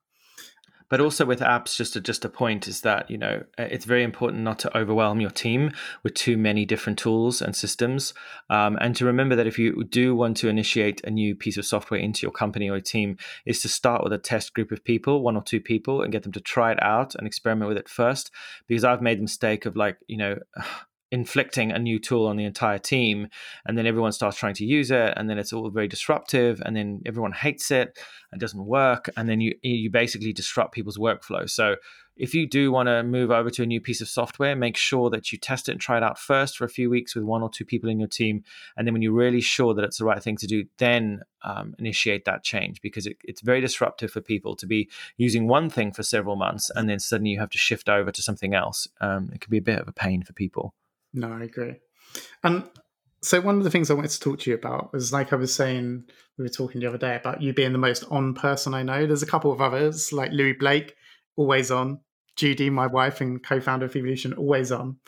But 0.88 1.00
also 1.00 1.24
with 1.24 1.40
apps 1.40 1.76
just 1.76 1.96
a, 1.96 2.00
just 2.00 2.24
a 2.24 2.28
point 2.28 2.66
is 2.66 2.80
that 2.82 3.10
you 3.10 3.18
know 3.18 3.42
uh, 3.58 3.62
it's 3.62 3.84
very 3.84 4.02
important 4.02 4.42
not 4.42 4.58
to 4.58 4.76
overwhelm 4.76 5.20
your 5.20 5.30
team 5.30 5.72
with 6.02 6.14
too 6.14 6.36
many 6.36 6.64
different 6.64 6.98
tools 6.98 7.42
and 7.42 7.54
systems. 7.54 8.14
Um, 8.50 8.78
and 8.80 8.94
to 8.96 9.04
remember 9.04 9.36
that 9.36 9.46
if 9.46 9.58
you 9.58 9.84
do 9.84 10.14
want 10.14 10.36
to 10.38 10.48
initiate 10.48 11.02
a 11.04 11.10
new 11.10 11.34
piece 11.34 11.56
of 11.56 11.64
software 11.64 12.00
into 12.00 12.22
your 12.22 12.32
company 12.32 12.68
or 12.68 12.80
team 12.80 13.16
is 13.44 13.60
to 13.62 13.68
start 13.68 14.02
with 14.04 14.12
a 14.12 14.18
test 14.18 14.54
group 14.54 14.72
of 14.72 14.84
people 14.84 15.22
one 15.22 15.36
or 15.36 15.42
two 15.42 15.60
people 15.60 16.02
and 16.02 16.12
get 16.12 16.22
them 16.22 16.32
to 16.32 16.40
try 16.40 16.72
it 16.72 16.82
out 16.82 17.14
and 17.14 17.26
experiment 17.26 17.68
with 17.68 17.78
it 17.78 17.88
first. 17.88 18.30
Because 18.66 18.84
i've 18.84 19.02
made 19.02 19.18
the 19.18 19.22
mistake 19.22 19.66
of 19.66 19.76
like 19.76 19.98
you 20.06 20.16
know 20.16 20.38
inflicting 21.10 21.72
a 21.72 21.78
new 21.78 21.98
tool 21.98 22.26
on 22.26 22.36
the 22.36 22.44
entire 22.44 22.78
team 22.78 23.28
and 23.66 23.78
then 23.78 23.86
everyone 23.86 24.12
starts 24.12 24.36
trying 24.36 24.54
to 24.54 24.64
use 24.64 24.90
it 24.90 25.14
and 25.16 25.28
then 25.28 25.38
it's 25.38 25.52
all 25.52 25.68
very 25.70 25.88
disruptive 25.88 26.60
and 26.66 26.76
then 26.76 27.00
everyone 27.06 27.32
hates 27.32 27.70
it 27.70 27.98
and 28.30 28.40
doesn't 28.40 28.64
work 28.64 29.08
and 29.16 29.28
then 29.28 29.40
you 29.40 29.54
you 29.62 29.90
basically 29.90 30.32
disrupt 30.32 30.74
people's 30.74 30.98
workflow. 30.98 31.48
So 31.48 31.76
if 32.16 32.34
you 32.34 32.48
do 32.48 32.72
want 32.72 32.88
to 32.88 33.02
move 33.04 33.30
over 33.30 33.48
to 33.48 33.62
a 33.62 33.66
new 33.66 33.80
piece 33.80 34.00
of 34.00 34.08
software 34.08 34.54
make 34.54 34.76
sure 34.76 35.08
that 35.08 35.32
you 35.32 35.38
test 35.38 35.68
it 35.68 35.72
and 35.72 35.80
try 35.80 35.96
it 35.96 36.02
out 36.02 36.18
first 36.18 36.58
for 36.58 36.64
a 36.64 36.68
few 36.68 36.90
weeks 36.90 37.14
with 37.14 37.24
one 37.24 37.42
or 37.42 37.48
two 37.48 37.64
people 37.64 37.88
in 37.88 37.98
your 37.98 38.08
team 38.08 38.42
and 38.76 38.86
then 38.86 38.92
when 38.92 39.00
you're 39.00 39.12
really 39.12 39.40
sure 39.40 39.72
that 39.72 39.84
it's 39.84 39.98
the 39.98 40.04
right 40.04 40.22
thing 40.22 40.36
to 40.36 40.46
do 40.46 40.64
then 40.78 41.20
um, 41.42 41.74
initiate 41.78 42.24
that 42.24 42.42
change 42.42 42.82
because 42.82 43.06
it, 43.06 43.16
it's 43.22 43.40
very 43.40 43.60
disruptive 43.60 44.10
for 44.10 44.20
people 44.20 44.56
to 44.56 44.66
be 44.66 44.90
using 45.16 45.46
one 45.46 45.70
thing 45.70 45.92
for 45.92 46.02
several 46.02 46.36
months 46.36 46.70
and 46.74 46.88
then 46.88 46.98
suddenly 46.98 47.30
you 47.30 47.38
have 47.38 47.50
to 47.50 47.58
shift 47.58 47.88
over 47.88 48.10
to 48.10 48.20
something 48.20 48.52
else. 48.52 48.88
Um, 49.00 49.30
it 49.32 49.40
can 49.40 49.50
be 49.50 49.58
a 49.58 49.62
bit 49.62 49.78
of 49.78 49.86
a 49.86 49.92
pain 49.92 50.22
for 50.22 50.32
people 50.32 50.74
no, 51.12 51.32
I 51.32 51.44
agree. 51.44 51.76
And 52.42 52.64
so 53.22 53.40
one 53.40 53.58
of 53.58 53.64
the 53.64 53.70
things 53.70 53.90
I 53.90 53.94
wanted 53.94 54.10
to 54.12 54.20
talk 54.20 54.40
to 54.40 54.50
you 54.50 54.56
about 54.56 54.92
was 54.92 55.12
like 55.12 55.32
I 55.32 55.36
was 55.36 55.54
saying, 55.54 56.04
we 56.36 56.44
were 56.44 56.48
talking 56.48 56.80
the 56.80 56.86
other 56.86 56.98
day 56.98 57.16
about 57.16 57.42
you 57.42 57.52
being 57.52 57.72
the 57.72 57.78
most 57.78 58.04
on 58.10 58.34
person 58.34 58.74
I 58.74 58.82
know. 58.82 59.06
There's 59.06 59.22
a 59.22 59.26
couple 59.26 59.50
of 59.52 59.60
others 59.60 60.12
like 60.12 60.30
Louis 60.32 60.52
Blake, 60.52 60.94
always 61.36 61.70
on. 61.70 62.00
Judy, 62.36 62.70
my 62.70 62.86
wife 62.86 63.20
and 63.20 63.42
co-founder 63.42 63.86
of 63.86 63.92
Vevolution, 63.92 64.38
always 64.38 64.70
on. 64.70 64.98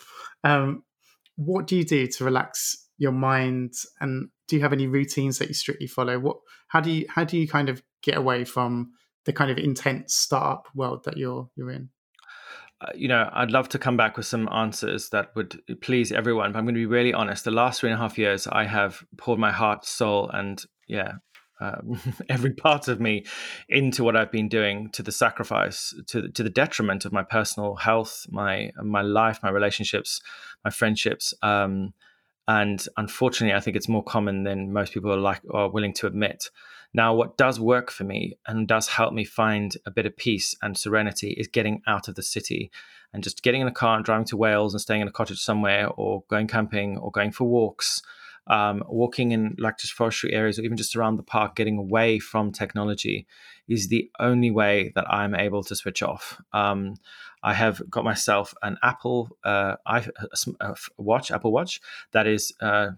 Um, 0.43 0.83
what 1.37 1.65
do 1.65 1.77
you 1.77 1.85
do 1.85 2.05
to 2.05 2.25
relax 2.25 2.89
your 2.97 3.13
mind, 3.13 3.73
and 4.01 4.29
do 4.49 4.57
you 4.57 4.61
have 4.61 4.73
any 4.73 4.87
routines 4.87 5.39
that 5.39 5.47
you 5.47 5.53
strictly 5.53 5.87
follow? 5.87 6.19
What, 6.19 6.37
how 6.67 6.81
do 6.81 6.91
you, 6.91 7.05
how 7.07 7.23
do 7.23 7.37
you 7.37 7.47
kind 7.47 7.69
of 7.69 7.81
get 8.03 8.17
away 8.17 8.43
from 8.43 8.91
the 9.23 9.31
kind 9.31 9.49
of 9.49 9.57
intense 9.57 10.13
startup 10.13 10.67
world 10.75 11.05
that 11.05 11.15
you're 11.15 11.49
you're 11.55 11.71
in? 11.71 11.89
Uh, 12.81 12.91
you 12.95 13.07
know, 13.07 13.29
I'd 13.31 13.51
love 13.51 13.69
to 13.69 13.79
come 13.79 13.95
back 13.95 14.17
with 14.17 14.25
some 14.25 14.49
answers 14.51 15.09
that 15.09 15.35
would 15.35 15.61
please 15.81 16.11
everyone. 16.11 16.51
But 16.51 16.59
I'm 16.59 16.65
going 16.65 16.75
to 16.75 16.79
be 16.79 16.85
really 16.85 17.13
honest. 17.13 17.45
The 17.45 17.51
last 17.51 17.79
three 17.79 17.91
and 17.91 17.99
a 17.99 18.01
half 18.01 18.17
years, 18.17 18.47
I 18.47 18.65
have 18.65 19.03
poured 19.17 19.39
my 19.39 19.51
heart, 19.51 19.85
soul, 19.85 20.29
and 20.29 20.63
yeah, 20.87 21.13
um, 21.59 21.99
every 22.29 22.53
part 22.53 22.87
of 22.87 22.99
me 22.99 23.25
into 23.69 24.03
what 24.03 24.15
I've 24.15 24.31
been 24.31 24.49
doing 24.49 24.89
to 24.91 25.03
the 25.03 25.11
sacrifice, 25.11 25.93
to 26.07 26.29
to 26.29 26.43
the 26.43 26.49
detriment 26.49 27.05
of 27.05 27.13
my 27.13 27.23
personal 27.23 27.75
health, 27.75 28.25
my 28.29 28.71
my 28.81 29.01
life, 29.01 29.39
my 29.43 29.51
relationships, 29.51 30.19
my 30.65 30.71
friendships. 30.71 31.33
Um, 31.43 31.93
and 32.47 32.85
unfortunately, 32.97 33.55
I 33.55 33.59
think 33.59 33.77
it's 33.77 33.87
more 33.87 34.03
common 34.03 34.43
than 34.43 34.73
most 34.73 34.93
people 34.93 35.11
are 35.11 35.17
like 35.17 35.41
are 35.51 35.69
willing 35.69 35.93
to 35.95 36.07
admit. 36.07 36.49
Now, 36.93 37.13
what 37.13 37.37
does 37.37 37.59
work 37.59 37.89
for 37.89 38.03
me 38.03 38.37
and 38.45 38.67
does 38.67 38.89
help 38.89 39.13
me 39.13 39.23
find 39.23 39.75
a 39.85 39.91
bit 39.91 40.05
of 40.05 40.17
peace 40.17 40.55
and 40.61 40.77
serenity 40.77 41.31
is 41.31 41.47
getting 41.47 41.81
out 41.87 42.07
of 42.07 42.15
the 42.15 42.23
city 42.23 42.69
and 43.13 43.23
just 43.23 43.43
getting 43.43 43.61
in 43.61 43.67
a 43.67 43.71
car 43.71 43.95
and 43.95 44.03
driving 44.03 44.25
to 44.25 44.37
Wales 44.37 44.73
and 44.73 44.81
staying 44.81 45.01
in 45.01 45.07
a 45.07 45.11
cottage 45.11 45.39
somewhere 45.39 45.87
or 45.89 46.23
going 46.29 46.47
camping 46.47 46.97
or 46.97 47.11
going 47.11 47.31
for 47.31 47.45
walks. 47.45 48.01
Um, 48.47 48.83
walking 48.87 49.31
in 49.31 49.55
like 49.59 49.77
just 49.77 49.93
forestry 49.93 50.33
areas 50.33 50.57
or 50.57 50.63
even 50.63 50.75
just 50.75 50.95
around 50.95 51.17
the 51.17 51.23
park, 51.23 51.55
getting 51.55 51.77
away 51.77 52.17
from 52.17 52.51
technology 52.51 53.27
is 53.69 53.87
the 53.87 54.09
only 54.19 54.49
way 54.49 54.91
that 54.95 55.05
I'm 55.09 55.35
able 55.35 55.63
to 55.63 55.75
switch 55.75 56.01
off. 56.01 56.41
Um, 56.51 56.95
I 57.43 57.53
have 57.53 57.81
got 57.89 58.03
myself 58.03 58.53
an 58.61 58.77
Apple 58.83 59.37
uh, 59.43 59.75
watch, 60.97 61.31
Apple 61.31 61.51
Watch 61.51 61.81
that 62.11 62.27
is 62.27 62.53
uh, 62.61 62.91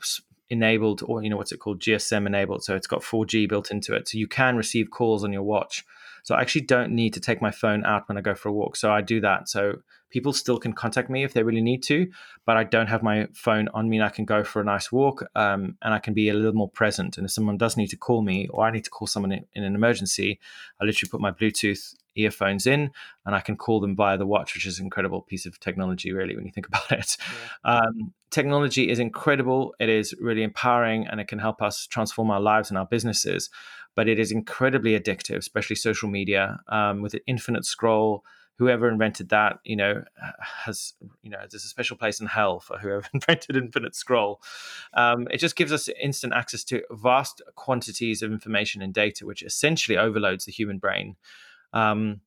enabled 0.50 1.02
or 1.06 1.24
you 1.24 1.30
know 1.30 1.38
what's 1.38 1.52
it 1.52 1.60
called? 1.60 1.82
Gsm 1.82 2.26
enabled 2.26 2.64
so 2.64 2.76
it's 2.76 2.88
got 2.88 3.02
4g 3.02 3.48
built 3.50 3.72
into 3.72 3.94
it. 3.94 4.08
So 4.08 4.18
you 4.18 4.28
can 4.28 4.56
receive 4.56 4.90
calls 4.90 5.24
on 5.24 5.34
your 5.34 5.44
watch. 5.44 5.86
So 6.24 6.36
i 6.36 6.42
actually 6.42 6.62
don't 6.62 6.94
need 6.94 7.14
to 7.16 7.20
take 7.20 7.42
my 7.42 7.52
phone 7.52 7.84
out 7.86 8.08
when 8.08 8.18
i 8.18 8.22
go 8.22 8.34
for 8.34 8.48
a 8.50 8.54
walk 8.54 8.76
so 8.76 8.92
i 8.92 9.02
do 9.02 9.20
that. 9.22 9.50
So 9.50 9.82
people 10.10 10.32
still 10.32 10.60
can 10.60 10.74
contact 10.74 11.10
me 11.10 11.24
if 11.24 11.34
they 11.34 11.44
really 11.44 11.62
need 11.62 11.82
to 11.84 12.08
but 12.46 12.56
i 12.56 12.64
don't 12.64 12.88
have 12.88 13.02
my 13.02 13.28
phone 13.34 13.68
on 13.74 13.90
me 13.90 13.98
and 13.98 14.06
i 14.06 14.10
can 14.10 14.26
go 14.26 14.44
for 14.44 14.62
a 14.62 14.66
nice 14.66 14.92
walk 14.92 15.24
um, 15.36 15.76
and 15.82 15.94
i 15.94 16.00
can 16.00 16.14
be 16.14 16.30
a 16.30 16.34
little 16.34 16.54
more 16.54 16.70
present. 16.70 17.18
And 17.18 17.26
if 17.26 17.32
someone 17.32 17.58
does 17.58 17.76
need 17.78 17.88
to 17.88 17.98
call 17.98 18.22
me 18.22 18.48
or 18.50 18.66
i 18.66 18.72
need 18.72 18.84
to 18.84 18.90
call 18.92 19.08
someone 19.08 19.32
in, 19.32 19.46
in 19.54 19.64
an 19.64 19.76
emergency 19.76 20.40
i 20.80 20.86
literally 20.86 21.10
put 21.10 21.22
my 21.22 21.32
bluetooth 21.32 21.96
earphones 22.16 22.68
in 22.68 22.92
and 23.26 23.36
I 23.36 23.40
can 23.40 23.56
call 23.56 23.80
them 23.80 23.96
via 23.96 24.18
the 24.18 24.26
watch, 24.26 24.54
which 24.54 24.66
is 24.66 24.80
an 24.80 24.86
incredible 24.86 25.22
piece 25.22 25.46
of 25.46 25.60
technology, 25.60 26.12
really, 26.12 26.36
when 26.36 26.46
you 26.46 26.52
think 26.52 26.68
about 26.74 26.92
it. 26.92 27.18
Yeah. 27.66 27.78
Um, 27.78 28.14
technology 28.32 28.90
is 28.90 29.00
incredible. 29.00 29.76
It 29.80 29.90
is 29.90 30.14
really 30.20 30.44
empowering 30.44 31.08
and 31.08 31.20
it 31.20 31.28
can 31.28 31.40
help 31.40 31.62
us 31.62 31.88
transform 31.88 32.32
our 32.32 32.42
lives 32.42 32.70
and 32.70 32.78
our 32.78 32.86
businesses. 32.86 33.50
But 33.96 34.10
it 34.10 34.20
is 34.20 34.32
incredibly 34.32 35.00
addictive, 35.00 35.38
especially 35.38 35.76
social 35.76 36.10
media, 36.10 36.60
um, 36.68 37.02
with 37.02 37.14
an 37.14 37.20
infinite 37.28 37.64
scroll. 37.64 38.24
Whoever 38.58 38.88
invented 38.88 39.30
that, 39.30 39.60
you 39.64 39.76
know, 39.76 40.04
has, 40.40 40.94
you 41.22 41.30
know, 41.30 41.40
there's 41.40 41.66
a 41.66 41.68
special 41.68 41.98
place 41.98 42.20
in 42.20 42.28
hell 42.28 42.60
for 42.60 42.78
whoever 42.78 43.04
invented 43.14 43.56
infinite 43.56 43.96
scroll. 43.96 44.42
Um, 44.94 45.28
it 45.32 45.38
just 45.38 45.56
gives 45.56 45.72
us 45.72 45.90
instant 46.02 46.34
access 46.34 46.64
to 46.66 46.82
vast 46.92 47.42
quantities 47.56 48.22
of 48.22 48.32
information 48.32 48.82
and 48.82 48.94
data, 48.94 49.26
which 49.26 49.44
essentially 49.44 49.98
overloads 49.98 50.46
the 50.46 50.52
human 50.52 50.78
brain. 50.78 51.16
Um, 51.74 52.22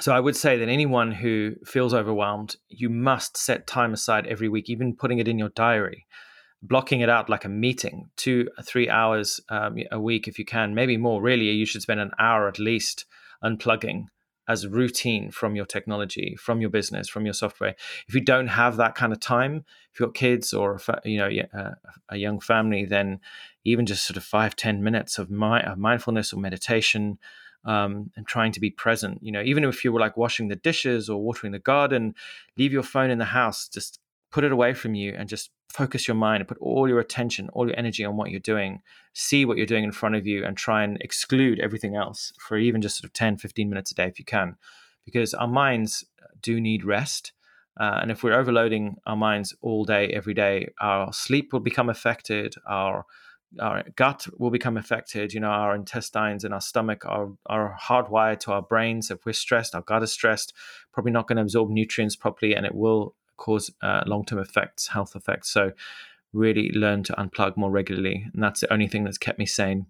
so 0.00 0.12
I 0.12 0.20
would 0.20 0.36
say 0.36 0.56
that 0.56 0.68
anyone 0.68 1.12
who 1.12 1.54
feels 1.64 1.92
overwhelmed, 1.92 2.56
you 2.68 2.88
must 2.88 3.36
set 3.36 3.66
time 3.66 3.92
aside 3.92 4.26
every 4.26 4.48
week, 4.48 4.70
even 4.70 4.96
putting 4.96 5.18
it 5.18 5.28
in 5.28 5.38
your 5.38 5.50
diary, 5.50 6.06
blocking 6.62 7.00
it 7.00 7.10
out 7.10 7.28
like 7.28 7.44
a 7.44 7.50
meeting, 7.50 8.08
two, 8.16 8.48
three 8.62 8.88
hours 8.88 9.40
um, 9.50 9.76
a 9.90 10.00
week 10.00 10.28
if 10.28 10.38
you 10.38 10.44
can, 10.44 10.74
maybe 10.74 10.96
more. 10.96 11.20
Really, 11.20 11.44
you 11.50 11.66
should 11.66 11.82
spend 11.82 12.00
an 12.00 12.12
hour 12.18 12.48
at 12.48 12.58
least 12.58 13.04
unplugging 13.44 14.06
as 14.48 14.66
routine 14.66 15.30
from 15.30 15.54
your 15.54 15.66
technology, 15.66 16.36
from 16.38 16.60
your 16.60 16.70
business, 16.70 17.08
from 17.08 17.24
your 17.24 17.34
software. 17.34 17.74
If 18.08 18.14
you 18.14 18.20
don't 18.20 18.48
have 18.48 18.76
that 18.76 18.94
kind 18.94 19.12
of 19.12 19.20
time, 19.20 19.64
if 19.92 20.00
you've 20.00 20.08
got 20.08 20.14
kids 20.14 20.52
or 20.52 20.80
you 21.04 21.18
know 21.18 21.30
uh, 21.54 21.74
a 22.08 22.16
young 22.16 22.40
family, 22.40 22.84
then 22.84 23.20
even 23.64 23.86
just 23.86 24.06
sort 24.06 24.16
of 24.16 24.24
five 24.24 24.56
ten 24.56 24.82
minutes 24.82 25.18
of, 25.18 25.30
my, 25.30 25.62
of 25.62 25.78
mindfulness 25.78 26.32
or 26.32 26.40
meditation 26.40 27.18
um, 27.64 28.10
and 28.16 28.26
trying 28.26 28.52
to 28.52 28.60
be 28.60 28.70
present. 28.70 29.18
You 29.22 29.32
know, 29.32 29.42
even 29.42 29.64
if 29.64 29.84
you 29.84 29.92
were 29.92 30.00
like 30.00 30.16
washing 30.16 30.48
the 30.48 30.56
dishes 30.56 31.08
or 31.08 31.22
watering 31.22 31.52
the 31.52 31.58
garden, 31.58 32.14
leave 32.56 32.72
your 32.72 32.82
phone 32.82 33.10
in 33.10 33.18
the 33.18 33.26
house, 33.26 33.68
just 33.68 34.00
put 34.30 34.44
it 34.44 34.52
away 34.52 34.74
from 34.74 34.94
you 34.94 35.14
and 35.16 35.28
just 35.28 35.50
focus 35.68 36.08
your 36.08 36.14
mind 36.14 36.40
and 36.40 36.48
put 36.48 36.58
all 36.58 36.88
your 36.88 37.00
attention, 37.00 37.48
all 37.52 37.66
your 37.66 37.78
energy 37.78 38.04
on 38.04 38.16
what 38.16 38.30
you're 38.30 38.40
doing. 38.40 38.80
See 39.14 39.44
what 39.44 39.56
you're 39.56 39.66
doing 39.66 39.84
in 39.84 39.92
front 39.92 40.16
of 40.16 40.26
you 40.26 40.44
and 40.44 40.56
try 40.56 40.82
and 40.82 40.98
exclude 41.00 41.60
everything 41.60 41.96
else 41.96 42.32
for 42.38 42.56
even 42.56 42.82
just 42.82 42.96
sort 42.96 43.04
of 43.04 43.12
10, 43.12 43.36
15 43.36 43.68
minutes 43.68 43.90
a 43.90 43.94
day 43.94 44.06
if 44.06 44.18
you 44.18 44.24
can. 44.24 44.56
Because 45.04 45.34
our 45.34 45.48
minds 45.48 46.04
do 46.40 46.60
need 46.60 46.84
rest. 46.84 47.32
Uh, 47.80 47.98
and 48.02 48.10
if 48.10 48.22
we're 48.22 48.38
overloading 48.38 48.96
our 49.06 49.16
minds 49.16 49.54
all 49.62 49.84
day, 49.84 50.08
every 50.08 50.34
day, 50.34 50.68
our 50.80 51.12
sleep 51.12 51.52
will 51.52 51.60
become 51.60 51.88
affected, 51.88 52.54
our 52.68 53.06
our 53.60 53.84
gut 53.96 54.26
will 54.38 54.50
become 54.50 54.76
affected. 54.76 55.32
You 55.32 55.40
know, 55.40 55.48
our 55.48 55.74
intestines 55.74 56.44
and 56.44 56.54
our 56.54 56.60
stomach 56.60 57.04
are, 57.04 57.30
are 57.46 57.76
hardwired 57.80 58.40
to 58.40 58.52
our 58.52 58.62
brains. 58.62 59.10
If 59.10 59.26
we're 59.26 59.32
stressed, 59.32 59.74
our 59.74 59.82
gut 59.82 60.02
is 60.02 60.12
stressed, 60.12 60.52
probably 60.92 61.12
not 61.12 61.28
going 61.28 61.36
to 61.36 61.42
absorb 61.42 61.70
nutrients 61.70 62.16
properly, 62.16 62.54
and 62.54 62.66
it 62.66 62.74
will 62.74 63.14
cause 63.36 63.70
uh, 63.82 64.02
long 64.06 64.24
term 64.24 64.38
effects, 64.38 64.88
health 64.88 65.14
effects. 65.16 65.50
So, 65.50 65.72
really 66.32 66.70
learn 66.72 67.02
to 67.02 67.12
unplug 67.14 67.56
more 67.56 67.70
regularly. 67.70 68.26
And 68.32 68.42
that's 68.42 68.60
the 68.60 68.72
only 68.72 68.88
thing 68.88 69.04
that's 69.04 69.18
kept 69.18 69.38
me 69.38 69.46
sane. 69.46 69.86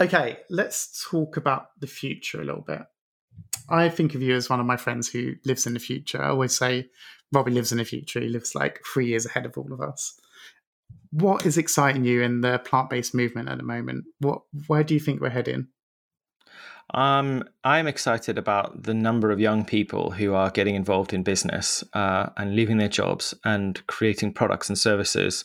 Okay, 0.00 0.38
let's 0.48 1.06
talk 1.10 1.36
about 1.36 1.78
the 1.78 1.86
future 1.86 2.40
a 2.40 2.44
little 2.44 2.62
bit. 2.62 2.82
I 3.68 3.90
think 3.90 4.14
of 4.14 4.22
you 4.22 4.34
as 4.34 4.48
one 4.48 4.58
of 4.58 4.66
my 4.66 4.78
friends 4.78 5.08
who 5.08 5.34
lives 5.44 5.66
in 5.66 5.74
the 5.74 5.80
future. 5.80 6.22
I 6.22 6.30
always 6.30 6.56
say 6.56 6.88
Robbie 7.30 7.50
lives 7.50 7.72
in 7.72 7.78
the 7.78 7.84
future. 7.84 8.20
He 8.20 8.28
lives 8.28 8.54
like 8.54 8.80
three 8.92 9.06
years 9.06 9.26
ahead 9.26 9.44
of 9.44 9.58
all 9.58 9.72
of 9.72 9.80
us 9.82 10.18
what 11.10 11.44
is 11.44 11.58
exciting 11.58 12.04
you 12.04 12.22
in 12.22 12.40
the 12.40 12.58
plant-based 12.58 13.14
movement 13.14 13.48
at 13.48 13.58
the 13.58 13.64
moment? 13.64 14.04
What 14.20 14.42
where 14.66 14.84
do 14.84 14.94
you 14.94 15.00
think 15.00 15.20
we're 15.20 15.30
heading? 15.30 15.68
Um, 16.92 17.44
I'm 17.62 17.86
excited 17.86 18.36
about 18.36 18.82
the 18.82 18.94
number 18.94 19.30
of 19.30 19.38
young 19.38 19.64
people 19.64 20.10
who 20.10 20.34
are 20.34 20.50
getting 20.50 20.74
involved 20.74 21.12
in 21.12 21.22
business 21.22 21.84
uh, 21.92 22.30
and 22.36 22.56
leaving 22.56 22.78
their 22.78 22.88
jobs 22.88 23.32
and 23.44 23.84
creating 23.86 24.32
products 24.32 24.68
and 24.68 24.76
services 24.76 25.44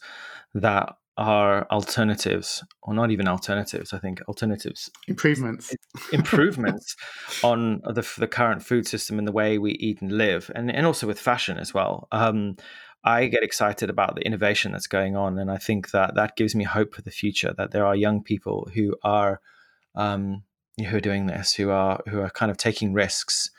that 0.55 0.95
are 1.17 1.65
alternatives, 1.71 2.63
or 2.81 2.93
not 2.93 3.09
even 3.09 3.27
alternatives. 3.27 3.93
I 3.93 3.99
think 3.99 4.21
alternatives, 4.27 4.89
improvements, 5.07 5.73
improvements 6.11 6.95
on 7.43 7.81
the 7.85 8.05
the 8.17 8.27
current 8.27 8.63
food 8.63 8.87
system 8.87 9.17
and 9.17 9.27
the 9.27 9.31
way 9.31 9.57
we 9.57 9.73
eat 9.73 10.01
and 10.01 10.11
live, 10.11 10.51
and 10.55 10.71
and 10.71 10.85
also 10.85 11.07
with 11.07 11.19
fashion 11.19 11.57
as 11.57 11.73
well. 11.73 12.07
Um, 12.11 12.57
I 13.05 13.27
get 13.27 13.43
excited 13.43 13.89
about 13.89 14.15
the 14.15 14.25
innovation 14.25 14.71
that's 14.71 14.87
going 14.87 15.15
on, 15.15 15.37
and 15.37 15.51
I 15.51 15.57
think 15.57 15.91
that 15.91 16.15
that 16.15 16.35
gives 16.35 16.55
me 16.55 16.63
hope 16.63 16.95
for 16.95 17.03
the 17.03 17.11
future. 17.11 17.53
That 17.55 17.71
there 17.71 17.85
are 17.85 17.95
young 17.95 18.23
people 18.23 18.67
who 18.73 18.95
are 19.03 19.41
um, 19.93 20.43
who 20.77 20.97
are 20.97 21.01
doing 21.01 21.27
this, 21.27 21.53
who 21.53 21.69
are 21.69 22.01
who 22.07 22.19
are 22.19 22.31
kind 22.31 22.49
of 22.49 22.57
taking 22.57 22.93
risks 22.93 23.51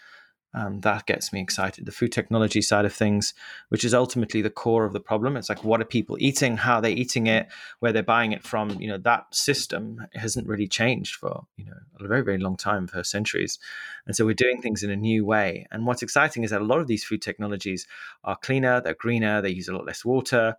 Um, 0.56 0.80
that 0.80 1.04
gets 1.04 1.34
me 1.34 1.40
excited. 1.42 1.84
The 1.84 1.92
food 1.92 2.12
technology 2.12 2.62
side 2.62 2.86
of 2.86 2.94
things, 2.94 3.34
which 3.68 3.84
is 3.84 3.92
ultimately 3.92 4.40
the 4.40 4.48
core 4.48 4.86
of 4.86 4.94
the 4.94 5.00
problem. 5.00 5.36
It's 5.36 5.50
like 5.50 5.62
what 5.62 5.82
are 5.82 5.84
people 5.84 6.16
eating, 6.18 6.56
how 6.56 6.80
they're 6.80 6.90
eating 6.90 7.26
it, 7.26 7.48
where 7.80 7.92
they're 7.92 8.02
buying 8.02 8.32
it 8.32 8.42
from. 8.42 8.70
You 8.80 8.88
know, 8.88 8.98
that 8.98 9.34
system 9.34 10.06
hasn't 10.14 10.48
really 10.48 10.66
changed 10.66 11.16
for 11.16 11.44
you 11.58 11.66
know 11.66 11.76
a 12.00 12.08
very 12.08 12.22
very 12.22 12.38
long 12.38 12.56
time, 12.56 12.86
for 12.86 13.04
centuries, 13.04 13.58
and 14.06 14.16
so 14.16 14.24
we're 14.24 14.34
doing 14.34 14.62
things 14.62 14.82
in 14.82 14.90
a 14.90 14.96
new 14.96 15.26
way. 15.26 15.66
And 15.70 15.86
what's 15.86 16.02
exciting 16.02 16.42
is 16.42 16.50
that 16.50 16.62
a 16.62 16.64
lot 16.64 16.80
of 16.80 16.86
these 16.86 17.04
food 17.04 17.20
technologies 17.20 17.86
are 18.24 18.36
cleaner, 18.36 18.80
they're 18.80 18.94
greener, 18.94 19.42
they 19.42 19.50
use 19.50 19.68
a 19.68 19.74
lot 19.74 19.84
less 19.84 20.06
water, 20.06 20.56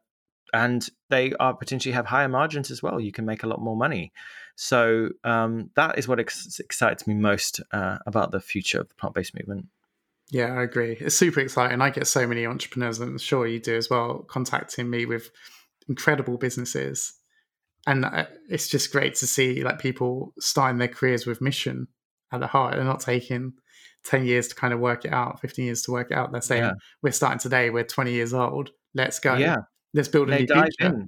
and 0.53 0.87
they 1.09 1.33
are 1.39 1.55
potentially 1.55 1.93
have 1.93 2.05
higher 2.05 2.29
margins 2.29 2.69
as 2.69 2.83
well. 2.83 2.99
You 2.99 3.11
can 3.11 3.25
make 3.25 3.41
a 3.41 3.47
lot 3.47 3.61
more 3.61 3.75
money. 3.75 4.13
So 4.55 5.09
um, 5.23 5.71
that 5.75 5.97
is 5.97 6.07
what 6.07 6.19
ex- 6.19 6.59
excites 6.59 7.07
me 7.07 7.15
most 7.15 7.61
uh, 7.71 7.97
about 8.05 8.31
the 8.31 8.39
future 8.39 8.79
of 8.79 8.89
the 8.89 8.95
plant 8.95 9.15
based 9.15 9.33
movement. 9.33 9.67
Yeah, 10.29 10.53
I 10.53 10.63
agree. 10.63 10.97
It's 10.99 11.15
super 11.15 11.39
exciting. 11.39 11.81
I 11.81 11.89
get 11.89 12.05
so 12.05 12.27
many 12.27 12.45
entrepreneurs, 12.45 12.99
and 12.99 13.11
I'm 13.11 13.17
sure 13.17 13.47
you 13.47 13.59
do 13.59 13.77
as 13.77 13.89
well, 13.89 14.25
contacting 14.27 14.89
me 14.89 15.05
with 15.05 15.29
incredible 15.87 16.37
businesses, 16.37 17.13
and 17.85 18.03
uh, 18.03 18.25
it's 18.49 18.67
just 18.67 18.91
great 18.91 19.15
to 19.15 19.27
see 19.27 19.63
like 19.63 19.79
people 19.79 20.33
starting 20.39 20.79
their 20.79 20.89
careers 20.89 21.25
with 21.25 21.39
mission 21.39 21.87
at 22.33 22.41
the 22.41 22.47
heart. 22.47 22.75
They're 22.75 22.83
not 22.83 22.99
taking 22.99 23.53
ten 24.03 24.25
years 24.25 24.49
to 24.49 24.55
kind 24.55 24.73
of 24.73 24.81
work 24.81 25.05
it 25.05 25.13
out, 25.13 25.39
fifteen 25.39 25.65
years 25.65 25.83
to 25.83 25.91
work 25.91 26.11
it 26.11 26.17
out. 26.17 26.33
They're 26.33 26.41
saying 26.41 26.63
yeah. 26.63 26.73
we're 27.01 27.11
starting 27.11 27.39
today. 27.39 27.69
We're 27.69 27.85
twenty 27.85 28.11
years 28.11 28.33
old. 28.33 28.71
Let's 28.93 29.19
go. 29.19 29.35
Yeah, 29.35 29.59
let's 29.93 30.09
build 30.09 30.27
a 30.27 30.31
they 30.31 30.39
new 30.39 30.47
future. 30.47 30.93
In. 30.93 31.07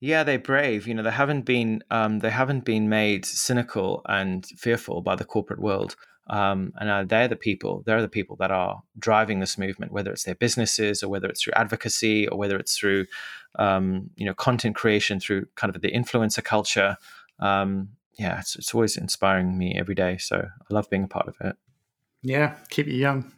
Yeah, 0.00 0.22
they're 0.22 0.38
brave. 0.38 0.86
You 0.86 0.94
know, 0.94 1.02
they 1.02 1.10
haven't 1.10 1.42
been 1.42 1.82
um, 1.90 2.20
they 2.20 2.30
haven't 2.30 2.64
been 2.64 2.88
made 2.88 3.24
cynical 3.24 4.02
and 4.06 4.46
fearful 4.56 5.02
by 5.02 5.16
the 5.16 5.24
corporate 5.24 5.60
world. 5.60 5.96
Um, 6.28 6.72
and 6.76 6.88
uh, 6.88 7.04
they're 7.04 7.28
the 7.28 7.36
people. 7.36 7.82
They're 7.86 8.02
the 8.02 8.08
people 8.08 8.36
that 8.36 8.50
are 8.50 8.82
driving 8.98 9.40
this 9.40 9.58
movement, 9.58 9.92
whether 9.92 10.12
it's 10.12 10.24
their 10.24 10.34
businesses 10.34 11.02
or 11.02 11.08
whether 11.08 11.28
it's 11.28 11.42
through 11.42 11.54
advocacy 11.56 12.28
or 12.28 12.38
whether 12.38 12.56
it's 12.56 12.76
through, 12.76 13.06
um, 13.58 14.10
you 14.16 14.26
know, 14.26 14.34
content 14.34 14.76
creation 14.76 15.18
through 15.18 15.46
kind 15.56 15.74
of 15.74 15.82
the 15.82 15.90
influencer 15.90 16.44
culture. 16.44 16.96
Um, 17.40 17.90
yeah, 18.18 18.38
it's, 18.38 18.54
it's 18.54 18.74
always 18.74 18.96
inspiring 18.96 19.56
me 19.58 19.74
every 19.76 19.94
day. 19.94 20.18
So 20.18 20.36
I 20.38 20.74
love 20.74 20.88
being 20.90 21.04
a 21.04 21.08
part 21.08 21.26
of 21.26 21.36
it. 21.40 21.56
Yeah, 22.22 22.56
keep 22.68 22.86
you 22.86 22.94
young. 22.94 23.32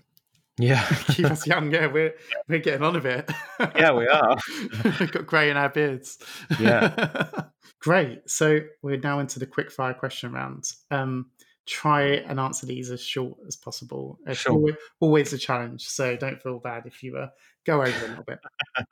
Yeah, 0.59 0.87
keep 1.09 1.27
us 1.27 1.47
young. 1.47 1.71
Yeah, 1.71 1.87
we're 1.87 2.15
we're 2.49 2.59
getting 2.59 2.83
on 2.83 2.97
a 2.97 3.01
bit. 3.01 3.31
yeah, 3.61 3.93
we 3.93 4.07
are. 4.07 4.37
We've 4.85 5.13
got 5.13 5.27
grey 5.27 5.51
in 5.51 5.57
our 5.57 5.71
beards. 5.71 6.19
Yeah. 6.61 7.45
Great. 7.81 8.29
So 8.31 8.61
we're 8.83 8.99
now 8.99 9.19
into 9.19 9.39
the 9.39 9.47
quick 9.47 9.71
fire 9.73 9.95
question 9.95 10.33
round. 10.33 10.65
Um, 10.91 11.31
try 11.73 12.03
and 12.03 12.39
answer 12.39 12.67
these 12.67 12.91
as 12.91 13.03
short 13.03 13.39
as 13.47 13.57
possible. 13.57 14.19
It's 14.27 14.41
sure. 14.41 14.53
always, 14.53 14.75
always, 15.01 15.33
a 15.33 15.39
challenge, 15.39 15.89
so 15.89 16.17
don't 16.17 16.41
feel 16.43 16.59
bad 16.59 16.87
if 16.87 17.03
you 17.03 17.17
uh, 17.17 17.29
go 17.65 17.81
over 17.81 18.05
a 18.05 18.09
little 18.09 18.25
bit. 18.25 18.39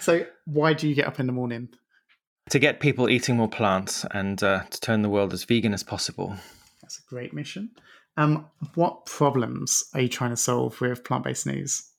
so, 0.00 0.26
why 0.44 0.72
do 0.72 0.88
you 0.88 0.94
get 0.94 1.06
up 1.06 1.20
in 1.20 1.26
the 1.26 1.32
morning? 1.32 1.68
To 2.50 2.58
get 2.58 2.80
people 2.80 3.08
eating 3.08 3.36
more 3.36 3.48
plants 3.48 4.04
and 4.12 4.42
uh, 4.42 4.64
to 4.70 4.80
turn 4.80 5.02
the 5.02 5.08
world 5.08 5.32
as 5.32 5.44
vegan 5.44 5.74
as 5.74 5.82
possible. 5.82 6.36
That's 6.82 6.98
a 6.98 7.02
great 7.08 7.32
mission. 7.32 7.70
Um, 8.16 8.46
what 8.74 9.06
problems 9.06 9.84
are 9.94 10.00
you 10.00 10.08
trying 10.08 10.30
to 10.30 10.36
solve 10.36 10.80
with 10.80 11.04
plant 11.04 11.24
based 11.24 11.46
news? 11.46 11.90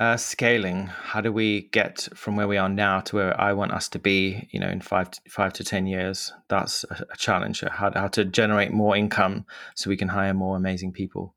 Uh, 0.00 0.16
scaling. 0.16 0.86
How 0.86 1.20
do 1.20 1.30
we 1.30 1.68
get 1.72 2.08
from 2.14 2.34
where 2.34 2.48
we 2.48 2.56
are 2.56 2.70
now 2.70 3.00
to 3.00 3.16
where 3.16 3.38
I 3.38 3.52
want 3.52 3.72
us 3.72 3.86
to 3.90 3.98
be? 3.98 4.48
You 4.50 4.58
know, 4.58 4.70
in 4.70 4.80
five 4.80 5.10
to, 5.10 5.20
five 5.28 5.52
to 5.52 5.62
ten 5.62 5.86
years. 5.86 6.32
That's 6.48 6.84
a, 6.84 7.04
a 7.12 7.16
challenge. 7.18 7.62
How, 7.70 7.92
how 7.94 8.08
to 8.08 8.24
generate 8.24 8.72
more 8.72 8.96
income 8.96 9.44
so 9.76 9.90
we 9.90 9.98
can 9.98 10.08
hire 10.08 10.32
more 10.32 10.56
amazing 10.56 10.92
people. 10.92 11.34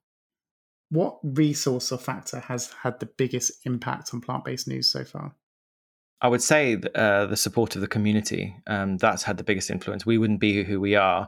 What 0.89 1.19
resource 1.23 1.91
or 1.91 1.97
factor 1.97 2.39
has 2.39 2.71
had 2.83 3.01
the 3.01 3.05
biggest 3.05 3.65
impact 3.65 4.13
on 4.13 4.21
plant 4.21 4.45
based 4.45 4.69
news 4.69 4.89
so 4.89 5.03
far? 5.03 5.35
I 6.23 6.29
would 6.29 6.41
say 6.41 6.81
uh, 6.95 7.25
the 7.25 7.35
support 7.35 7.75
of 7.75 7.81
the 7.81 7.87
community. 7.87 8.55
Um, 8.65 8.95
that's 8.95 9.23
had 9.23 9.35
the 9.35 9.43
biggest 9.43 9.69
influence. 9.69 10.05
We 10.05 10.17
wouldn't 10.17 10.39
be 10.39 10.63
who 10.63 10.79
we 10.79 10.95
are, 10.95 11.27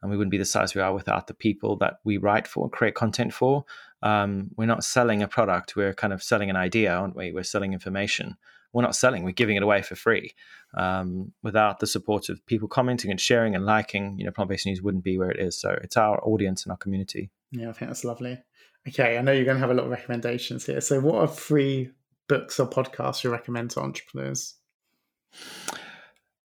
and 0.00 0.10
we 0.10 0.16
wouldn't 0.16 0.30
be 0.30 0.38
the 0.38 0.44
size 0.44 0.72
we 0.72 0.80
are 0.80 0.94
without 0.94 1.26
the 1.26 1.34
people 1.34 1.76
that 1.78 1.94
we 2.04 2.16
write 2.16 2.46
for, 2.46 2.70
create 2.70 2.94
content 2.94 3.34
for. 3.34 3.64
Um, 4.02 4.50
we're 4.56 4.66
not 4.66 4.84
selling 4.84 5.20
a 5.20 5.26
product; 5.26 5.74
we're 5.74 5.92
kind 5.92 6.12
of 6.12 6.22
selling 6.22 6.48
an 6.48 6.54
idea, 6.54 6.94
aren't 6.94 7.16
we? 7.16 7.32
We're 7.32 7.42
selling 7.42 7.72
information. 7.72 8.36
We're 8.72 8.82
not 8.82 8.94
selling; 8.94 9.24
we're 9.24 9.32
giving 9.32 9.56
it 9.56 9.64
away 9.64 9.82
for 9.82 9.96
free. 9.96 10.32
Um, 10.76 11.32
without 11.42 11.80
the 11.80 11.88
support 11.88 12.28
of 12.28 12.44
people 12.46 12.68
commenting 12.68 13.10
and 13.10 13.20
sharing 13.20 13.56
and 13.56 13.66
liking, 13.66 14.16
you 14.16 14.24
know, 14.24 14.30
plant-based 14.30 14.66
news 14.66 14.80
wouldn't 14.80 15.02
be 15.02 15.18
where 15.18 15.30
it 15.30 15.40
is. 15.40 15.58
So 15.58 15.76
it's 15.82 15.96
our 15.96 16.22
audience 16.22 16.64
and 16.64 16.70
our 16.70 16.76
community. 16.76 17.30
Yeah, 17.50 17.70
I 17.70 17.72
think 17.72 17.90
that's 17.90 18.04
lovely. 18.04 18.38
Okay, 18.86 19.18
I 19.18 19.22
know 19.22 19.32
you're 19.32 19.44
going 19.44 19.56
to 19.56 19.60
have 19.60 19.70
a 19.70 19.74
lot 19.74 19.86
of 19.86 19.90
recommendations 19.90 20.66
here. 20.66 20.80
So, 20.80 21.00
what 21.00 21.16
are 21.16 21.26
three 21.26 21.90
books 22.28 22.58
or 22.60 22.68
podcasts 22.68 23.24
you 23.24 23.30
recommend 23.30 23.70
to 23.70 23.80
entrepreneurs? 23.80 24.54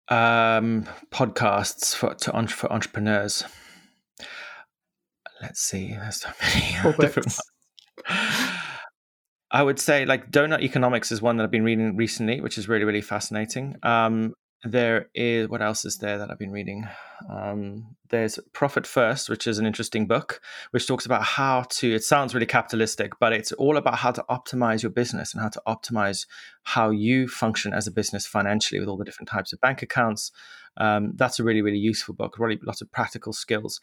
Um, 0.10 0.88
podcasts 1.12 1.96
for 1.96 2.14
to 2.16 2.48
for 2.48 2.72
entrepreneurs. 2.72 3.44
Let's 5.42 5.62
see. 5.62 5.90
There's 5.90 6.22
so 6.22 6.30
many 6.42 6.96
different. 7.00 7.28
ones. 7.28 7.42
I 9.52 9.64
would 9.64 9.80
say 9.80 10.06
like 10.06 10.32
Doughnut 10.32 10.62
Economics 10.62 11.12
is 11.12 11.22
one 11.22 11.38
that 11.38 11.44
I've 11.44 11.52
been 11.52 11.64
reading 11.64 11.96
recently, 11.96 12.42
which 12.42 12.58
is 12.58 12.68
really 12.68 12.86
really 12.86 13.02
fascinating. 13.02 13.76
Um, 13.84 14.34
there 14.64 15.10
is 15.14 15.48
what 15.50 15.62
else 15.62 15.86
is 15.86 15.98
there 15.98 16.18
that 16.18 16.32
I've 16.32 16.40
been 16.40 16.52
reading? 16.52 16.88
Um, 17.30 17.96
there's 18.10 18.40
Profit 18.54 18.88
First, 18.88 19.30
which 19.30 19.46
is 19.46 19.60
an 19.60 19.66
interesting 19.66 20.08
book, 20.08 20.42
which 20.72 20.88
talks 20.88 21.06
about 21.06 21.24
how 21.24 21.64
to. 21.70 21.94
It 21.94 22.04
sounds 22.04 22.34
really 22.34 22.48
capitalistic, 22.48 23.20
but 23.20 23.34
it's 23.34 23.52
all 23.54 23.78
about 23.78 24.00
how 24.00 24.12
to 24.12 24.26
optimize 24.30 24.82
your 24.82 24.90
business 24.90 25.34
and 25.34 25.42
how 25.42 25.50
to 25.50 25.62
optimize 25.68 26.26
how 26.64 26.90
you 26.90 27.28
function 27.28 27.74
as 27.74 27.86
a 27.86 27.92
business 27.92 28.26
financially 28.26 28.80
with 28.80 28.90
all 28.90 28.98
the 28.98 29.06
different 29.06 29.30
types 29.30 29.54
of 29.54 29.62
bank 29.62 29.82
accounts. 29.82 30.32
Um, 30.78 31.14
that's 31.16 31.40
a 31.40 31.44
really 31.44 31.62
really 31.62 31.78
useful 31.78 32.16
book. 32.16 32.40
Really, 32.40 32.60
lots 32.64 32.82
of 32.82 32.92
practical 32.92 33.34
skills. 33.34 33.80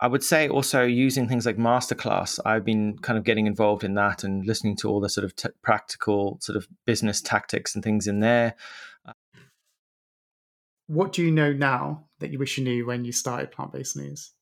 I 0.00 0.08
would 0.08 0.24
say 0.24 0.48
also 0.48 0.82
using 0.82 1.28
things 1.28 1.46
like 1.46 1.56
masterclass. 1.56 2.38
I've 2.44 2.64
been 2.64 2.98
kind 2.98 3.16
of 3.16 3.24
getting 3.24 3.46
involved 3.46 3.84
in 3.84 3.94
that 3.94 4.24
and 4.24 4.44
listening 4.44 4.76
to 4.78 4.90
all 4.90 5.00
the 5.00 5.08
sort 5.08 5.24
of 5.24 5.34
t- 5.36 5.48
practical 5.62 6.36
sort 6.42 6.56
of 6.56 6.66
business 6.84 7.22
tactics 7.22 7.74
and 7.74 7.82
things 7.82 8.06
in 8.06 8.20
there 8.20 8.56
what 10.86 11.12
do 11.12 11.22
you 11.22 11.30
know 11.30 11.52
now 11.52 12.06
that 12.18 12.30
you 12.30 12.38
wish 12.38 12.58
you 12.58 12.64
knew 12.64 12.86
when 12.86 13.04
you 13.04 13.12
started 13.12 13.52
plant 13.52 13.72
based 13.72 13.96
news? 13.96 14.32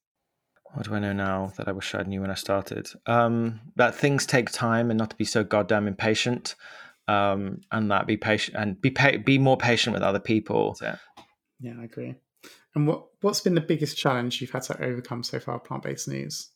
What 0.74 0.86
do 0.86 0.94
I 0.94 0.98
know 1.00 1.12
now 1.12 1.52
that 1.58 1.68
I 1.68 1.72
wish 1.72 1.94
I 1.94 2.02
knew 2.02 2.22
when 2.22 2.30
I 2.30 2.34
started? 2.34 2.88
Um, 3.06 3.60
that 3.76 3.94
things 3.94 4.24
take 4.24 4.50
time 4.50 4.90
and 4.90 4.98
not 4.98 5.10
to 5.10 5.16
be 5.16 5.24
so 5.24 5.44
goddamn 5.44 5.86
impatient, 5.86 6.54
um, 7.08 7.60
and 7.70 7.90
that 7.90 8.06
be 8.06 8.16
patient 8.16 8.56
and 8.56 8.80
be 8.80 8.90
pa- 8.90 9.18
be 9.24 9.38
more 9.38 9.58
patient 9.58 9.92
with 9.92 10.02
other 10.02 10.18
people. 10.18 10.76
Yeah. 10.80 10.96
yeah, 11.60 11.74
I 11.78 11.84
agree. 11.84 12.14
And 12.74 12.88
what 12.88 13.06
what's 13.20 13.40
been 13.40 13.54
the 13.54 13.60
biggest 13.60 13.98
challenge 13.98 14.40
you've 14.40 14.50
had 14.50 14.62
to 14.64 14.82
overcome 14.82 15.22
so 15.22 15.38
far, 15.38 15.58
plant 15.60 15.82
based 15.82 16.08
news? 16.08 16.48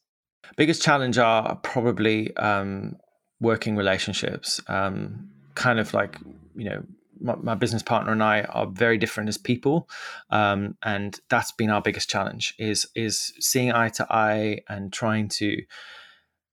Biggest 0.56 0.82
challenge 0.82 1.18
are 1.18 1.56
probably 1.56 2.34
um, 2.36 2.96
working 3.40 3.76
relationships. 3.76 4.60
Um, 4.68 5.30
kind 5.54 5.78
of 5.78 5.92
like 5.92 6.18
you 6.54 6.70
know 6.70 6.82
my, 7.20 7.34
my, 7.36 7.54
business 7.54 7.82
partner 7.82 8.12
and 8.12 8.22
I 8.22 8.42
are 8.42 8.66
very 8.66 8.98
different 8.98 9.28
as 9.28 9.38
people, 9.38 9.88
um, 10.30 10.76
and 10.82 11.18
that's 11.28 11.52
been 11.52 11.70
our 11.70 11.82
biggest 11.82 12.08
challenge 12.08 12.54
is 12.58 12.86
is 12.94 13.32
seeing 13.40 13.72
eye 13.72 13.90
to 13.90 14.06
eye 14.10 14.60
and 14.68 14.92
trying 14.92 15.28
to 15.28 15.62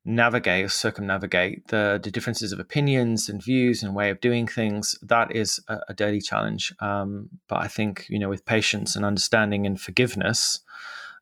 navigate 0.05 0.65
or 0.65 0.69
circumnavigate 0.69 1.67
the, 1.67 1.99
the 2.03 2.11
differences 2.11 2.51
of 2.51 2.59
opinions 2.59 3.29
and 3.29 3.41
views 3.43 3.83
and 3.83 3.95
way 3.95 4.09
of 4.09 4.19
doing 4.19 4.47
things. 4.47 4.95
That 5.01 5.33
is 5.33 5.61
a, 5.67 5.79
a 5.89 6.19
challenge, 6.19 6.73
um, 6.79 7.29
but 7.47 7.59
I 7.59 7.67
think 7.67 8.05
you 8.09 8.19
know 8.19 8.29
with 8.29 8.45
patience 8.45 8.95
and 8.95 9.05
understanding 9.05 9.65
and 9.65 9.79
forgiveness, 9.79 10.59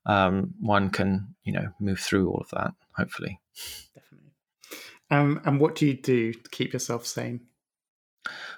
um, 0.05 0.53
one 0.59 0.89
can 0.89 1.35
you 1.43 1.53
know 1.53 1.69
move 1.79 1.99
through 1.99 2.29
all 2.29 2.41
of 2.41 2.49
that. 2.51 2.73
Hopefully, 2.95 3.39
definitely. 3.95 4.31
Um, 5.09 5.41
and 5.45 5.59
what 5.59 5.75
do 5.75 5.85
you 5.85 5.93
do 5.93 6.33
to 6.33 6.49
keep 6.49 6.73
yourself 6.73 7.05
sane? 7.05 7.41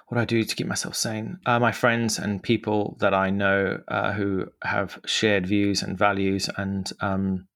What 0.08 0.20
I 0.20 0.24
do 0.24 0.44
to 0.44 0.56
keep 0.56 0.66
myself 0.66 0.94
sane. 0.94 1.38
Uh, 1.46 1.58
my 1.58 1.72
friends 1.72 2.18
and 2.18 2.42
people 2.42 2.96
that 3.00 3.14
I 3.14 3.30
know 3.30 3.80
uh, 3.88 4.12
who 4.12 4.46
have 4.62 4.98
shared 5.06 5.46
views 5.46 5.82
and 5.82 5.98
values 5.98 6.48
and 6.56 6.90
um, 7.00 7.48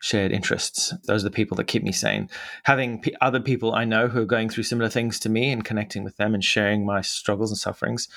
shared 0.00 0.32
interests. 0.32 0.94
Those 1.06 1.24
are 1.24 1.28
the 1.28 1.34
people 1.34 1.56
that 1.56 1.66
keep 1.66 1.82
me 1.82 1.92
sane. 1.92 2.28
Having 2.64 3.02
p- 3.02 3.16
other 3.20 3.40
people 3.40 3.74
I 3.74 3.84
know 3.84 4.08
who 4.08 4.22
are 4.22 4.26
going 4.26 4.48
through 4.48 4.64
similar 4.64 4.88
things 4.88 5.18
to 5.20 5.28
me 5.28 5.50
and 5.50 5.64
connecting 5.64 6.04
with 6.04 6.16
them 6.16 6.34
and 6.34 6.44
sharing 6.44 6.86
my 6.86 7.00
struggles 7.00 7.50
and 7.50 7.58
sufferings 7.58 8.08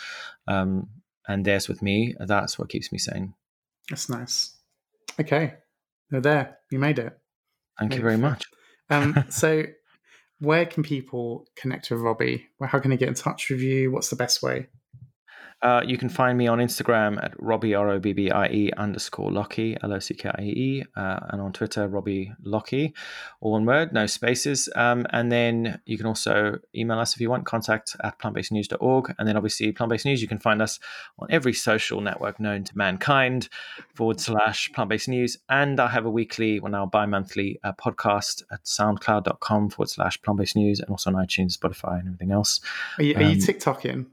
um, 0.47 0.89
and 1.27 1.45
theirs 1.45 1.67
with 1.67 1.81
me, 1.81 2.15
that's 2.19 2.57
what 2.57 2.69
keeps 2.69 2.91
me 2.91 2.97
sane. 2.97 3.33
That's 3.89 4.09
nice. 4.09 4.55
Okay. 5.19 5.55
You're 6.11 6.21
there. 6.21 6.59
You 6.71 6.79
made 6.79 6.99
it. 6.99 7.17
Thank 7.77 7.95
you 7.95 8.01
very 8.01 8.17
much. 8.17 8.45
Um, 8.89 9.25
so 9.29 9.63
where 10.39 10.65
can 10.65 10.83
people 10.83 11.45
connect 11.55 11.91
with 11.91 11.99
Robbie? 11.99 12.47
How 12.61 12.79
can 12.79 12.91
they 12.91 12.97
get 12.97 13.09
in 13.09 13.13
touch 13.13 13.49
with 13.49 13.61
you? 13.61 13.91
What's 13.91 14.09
the 14.09 14.15
best 14.15 14.41
way? 14.41 14.67
Uh, 15.61 15.81
you 15.85 15.97
can 15.97 16.07
find 16.07 16.37
me 16.37 16.47
on 16.47 16.59
Instagram 16.59 17.21
at 17.21 17.33
Robbie 17.37 17.75
R 17.75 17.89
O 17.89 17.99
B 17.99 18.13
B 18.13 18.31
I 18.31 18.47
E 18.47 18.71
underscore 18.77 19.31
Lockie 19.31 19.75
L 19.83 19.93
O 19.93 19.99
C 19.99 20.13
K 20.13 20.29
I 20.33 20.41
E, 20.41 20.83
uh, 20.95 21.19
and 21.29 21.41
on 21.41 21.51
Twitter 21.51 21.87
Robbie 21.87 22.31
Lockie, 22.43 22.93
all 23.41 23.51
one 23.51 23.65
word, 23.65 23.91
no 23.91 24.05
spaces. 24.05 24.69
Um, 24.75 25.05
and 25.09 25.31
then 25.31 25.81
you 25.85 25.97
can 25.97 26.05
also 26.05 26.59
email 26.73 26.97
us 26.99 27.13
if 27.13 27.21
you 27.21 27.29
want. 27.29 27.45
Contact 27.45 27.95
at 28.03 28.17
plantbasednews.org, 28.19 29.15
and 29.17 29.27
then 29.27 29.35
obviously 29.35 29.71
Plant 29.71 29.89
Based 29.89 30.05
News. 30.05 30.21
You 30.21 30.27
can 30.27 30.39
find 30.39 30.61
us 30.61 30.79
on 31.17 31.27
every 31.29 31.53
social 31.53 31.99
network 31.99 32.39
known 32.39 32.63
to 32.63 32.77
mankind 32.77 33.49
forward 33.93 34.21
slash 34.21 34.71
Plant 34.71 34.89
Based 34.89 35.09
News, 35.09 35.37
and 35.49 35.79
I 35.79 35.87
have 35.87 36.05
a 36.05 36.11
weekly, 36.11 36.59
well 36.61 36.71
now 36.71 36.85
bi-monthly 36.85 37.59
uh, 37.63 37.73
podcast 37.73 38.43
at 38.51 38.63
SoundCloud.com 38.63 39.71
forward 39.71 39.89
slash 39.89 40.21
Plant 40.21 40.39
Based 40.39 40.55
News, 40.55 40.79
and 40.79 40.89
also 40.89 41.09
on 41.09 41.15
iTunes, 41.17 41.57
Spotify, 41.57 41.99
and 41.99 42.07
everything 42.07 42.31
else. 42.31 42.61
Are 42.97 43.03
you, 43.03 43.15
are 43.15 43.23
you 43.23 43.31
um, 43.31 43.35
TikToking? 43.39 44.05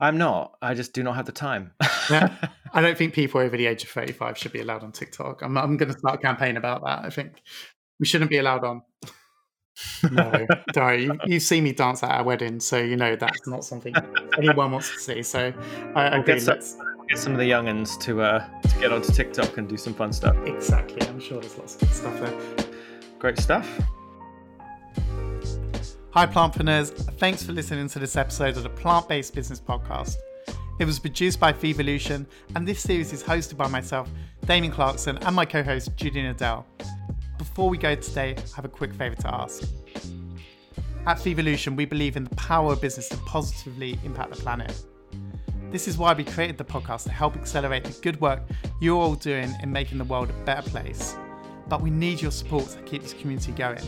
I'm 0.00 0.18
not. 0.18 0.56
I 0.60 0.74
just 0.74 0.92
do 0.92 1.02
not 1.02 1.16
have 1.16 1.26
the 1.26 1.32
time. 1.32 1.72
yeah. 2.10 2.34
I 2.72 2.80
don't 2.80 2.98
think 2.98 3.14
people 3.14 3.40
over 3.40 3.56
the 3.56 3.66
age 3.66 3.84
of 3.84 3.90
35 3.90 4.36
should 4.36 4.52
be 4.52 4.60
allowed 4.60 4.82
on 4.82 4.92
TikTok. 4.92 5.42
I'm, 5.42 5.56
I'm 5.56 5.76
going 5.76 5.92
to 5.92 5.98
start 5.98 6.16
a 6.16 6.18
campaign 6.18 6.56
about 6.56 6.82
that. 6.84 7.04
I 7.04 7.10
think 7.10 7.42
we 7.98 8.06
shouldn't 8.06 8.30
be 8.30 8.38
allowed 8.38 8.64
on. 8.64 8.82
no, 10.10 10.46
sorry. 10.74 11.04
You, 11.04 11.18
you 11.26 11.40
see 11.40 11.60
me 11.60 11.72
dance 11.72 12.02
at 12.02 12.10
our 12.10 12.24
wedding, 12.24 12.60
so 12.60 12.78
you 12.78 12.96
know 12.96 13.14
that's 13.14 13.46
not 13.46 13.62
something 13.64 13.94
anyone 14.38 14.72
wants 14.72 14.90
to 14.90 14.98
see. 14.98 15.22
So 15.22 15.52
I 15.94 16.10
we'll 16.10 16.20
agree. 16.20 16.34
Get 16.34 16.64
some, 16.64 17.04
get 17.08 17.18
some 17.18 17.32
of 17.32 17.38
the 17.38 17.50
younguns 17.50 18.00
to 18.00 18.22
uh, 18.22 18.46
to 18.62 18.80
get 18.80 18.90
onto 18.90 19.12
TikTok 19.12 19.58
and 19.58 19.68
do 19.68 19.76
some 19.76 19.92
fun 19.92 20.14
stuff. 20.14 20.36
Exactly. 20.46 21.06
I'm 21.06 21.20
sure 21.20 21.40
there's 21.40 21.58
lots 21.58 21.74
of 21.74 21.80
good 21.80 21.92
stuff 21.92 22.20
there. 22.20 22.66
Great 23.18 23.38
stuff. 23.38 23.68
Hi, 26.16 26.24
Plantpreneurs. 26.24 26.92
Thanks 27.18 27.42
for 27.42 27.52
listening 27.52 27.90
to 27.90 27.98
this 27.98 28.16
episode 28.16 28.56
of 28.56 28.62
the 28.62 28.70
Plant 28.70 29.06
Based 29.06 29.34
Business 29.34 29.60
Podcast. 29.60 30.16
It 30.78 30.86
was 30.86 30.98
produced 30.98 31.38
by 31.38 31.52
Vevolution, 31.52 32.24
and 32.54 32.66
this 32.66 32.80
series 32.80 33.12
is 33.12 33.22
hosted 33.22 33.58
by 33.58 33.68
myself, 33.68 34.08
Damien 34.46 34.72
Clarkson, 34.72 35.18
and 35.18 35.36
my 35.36 35.44
co 35.44 35.62
host, 35.62 35.94
Judy 35.94 36.22
Nadel. 36.22 36.64
Before 37.36 37.68
we 37.68 37.76
go 37.76 37.94
today, 37.94 38.34
I 38.34 38.56
have 38.56 38.64
a 38.64 38.68
quick 38.68 38.94
favour 38.94 39.14
to 39.16 39.34
ask. 39.34 39.64
At 41.06 41.18
Vevolution, 41.18 41.76
we 41.76 41.84
believe 41.84 42.16
in 42.16 42.24
the 42.24 42.34
power 42.36 42.72
of 42.72 42.80
business 42.80 43.10
to 43.10 43.18
positively 43.18 43.98
impact 44.02 44.30
the 44.30 44.36
planet. 44.36 44.72
This 45.70 45.86
is 45.86 45.98
why 45.98 46.14
we 46.14 46.24
created 46.24 46.56
the 46.56 46.64
podcast 46.64 47.02
to 47.02 47.10
help 47.10 47.36
accelerate 47.36 47.84
the 47.84 47.92
good 48.00 48.18
work 48.22 48.40
you're 48.80 48.96
all 48.96 49.16
doing 49.16 49.54
in 49.62 49.70
making 49.70 49.98
the 49.98 50.04
world 50.04 50.30
a 50.30 50.44
better 50.44 50.66
place. 50.70 51.14
But 51.68 51.82
we 51.82 51.90
need 51.90 52.22
your 52.22 52.30
support 52.30 52.70
to 52.70 52.80
keep 52.84 53.02
this 53.02 53.12
community 53.12 53.52
going. 53.52 53.84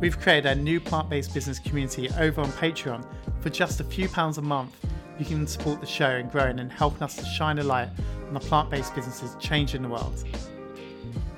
We've 0.00 0.18
created 0.18 0.46
a 0.46 0.54
new 0.54 0.80
plant 0.80 1.10
based 1.10 1.34
business 1.34 1.58
community 1.58 2.08
over 2.18 2.40
on 2.40 2.48
Patreon. 2.52 3.04
For 3.40 3.50
just 3.50 3.80
a 3.80 3.84
few 3.84 4.08
pounds 4.08 4.38
a 4.38 4.42
month, 4.42 4.74
you 5.18 5.26
can 5.26 5.46
support 5.46 5.80
the 5.80 5.86
show 5.86 6.10
in 6.10 6.28
growing 6.28 6.60
and 6.60 6.70
helping 6.70 7.02
us 7.02 7.16
to 7.16 7.24
shine 7.24 7.58
a 7.58 7.64
light 7.64 7.88
on 8.28 8.34
the 8.34 8.40
plant 8.40 8.70
based 8.70 8.94
businesses 8.94 9.34
changing 9.40 9.82
the 9.82 9.88
world. 9.88 10.24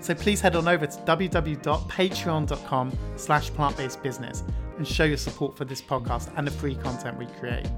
So 0.01 0.15
please 0.15 0.41
head 0.41 0.57
on 0.57 0.67
over 0.67 0.87
to 0.87 0.99
www.patreon.com 0.99 2.99
slash 3.17 3.51
plant-based-business 3.51 4.43
and 4.79 4.89
show 4.89 5.05
your 5.05 5.19
support 5.19 5.57
for 5.57 5.67
this 5.67 5.83
podcast 5.83 6.33
and 6.37 6.47
the 6.47 6.51
free 6.51 6.75
content 6.75 7.19
we 7.19 7.27
create. 7.39 7.69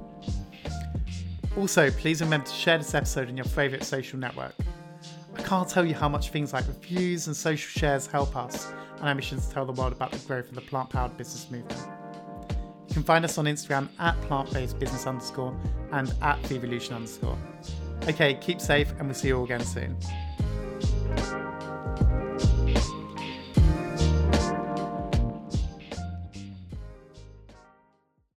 Also, 1.56 1.90
please 1.90 2.20
remember 2.20 2.46
to 2.46 2.52
share 2.52 2.78
this 2.78 2.94
episode 2.94 3.28
in 3.28 3.36
your 3.36 3.44
favourite 3.44 3.84
social 3.84 4.18
network. 4.18 4.54
I 5.36 5.42
can't 5.42 5.68
tell 5.68 5.84
you 5.84 5.94
how 5.94 6.08
much 6.08 6.30
things 6.30 6.52
like 6.52 6.66
reviews 6.68 7.26
and 7.26 7.36
social 7.36 7.68
shares 7.68 8.06
help 8.06 8.36
us 8.36 8.72
our 9.08 9.14
mission 9.14 9.40
to 9.40 9.50
tell 9.50 9.64
the 9.64 9.72
world 9.72 9.92
about 9.92 10.12
the 10.12 10.18
growth 10.26 10.48
of 10.48 10.54
the 10.54 10.60
plant 10.60 10.90
powered 10.90 11.16
business 11.16 11.50
movement. 11.50 11.80
You 12.88 12.94
can 12.94 13.02
find 13.02 13.24
us 13.24 13.38
on 13.38 13.46
Instagram 13.46 13.88
at 13.98 14.20
plant 14.22 14.52
based 14.52 14.78
business 14.78 15.06
underscore 15.06 15.56
and 15.92 16.14
at 16.22 16.42
Vevolution 16.42 16.94
underscore. 16.94 17.38
Okay, 18.08 18.34
keep 18.34 18.60
safe 18.60 18.90
and 18.98 19.06
we'll 19.06 19.14
see 19.14 19.28
you 19.28 19.38
all 19.38 19.44
again 19.44 19.64
soon. 19.64 19.96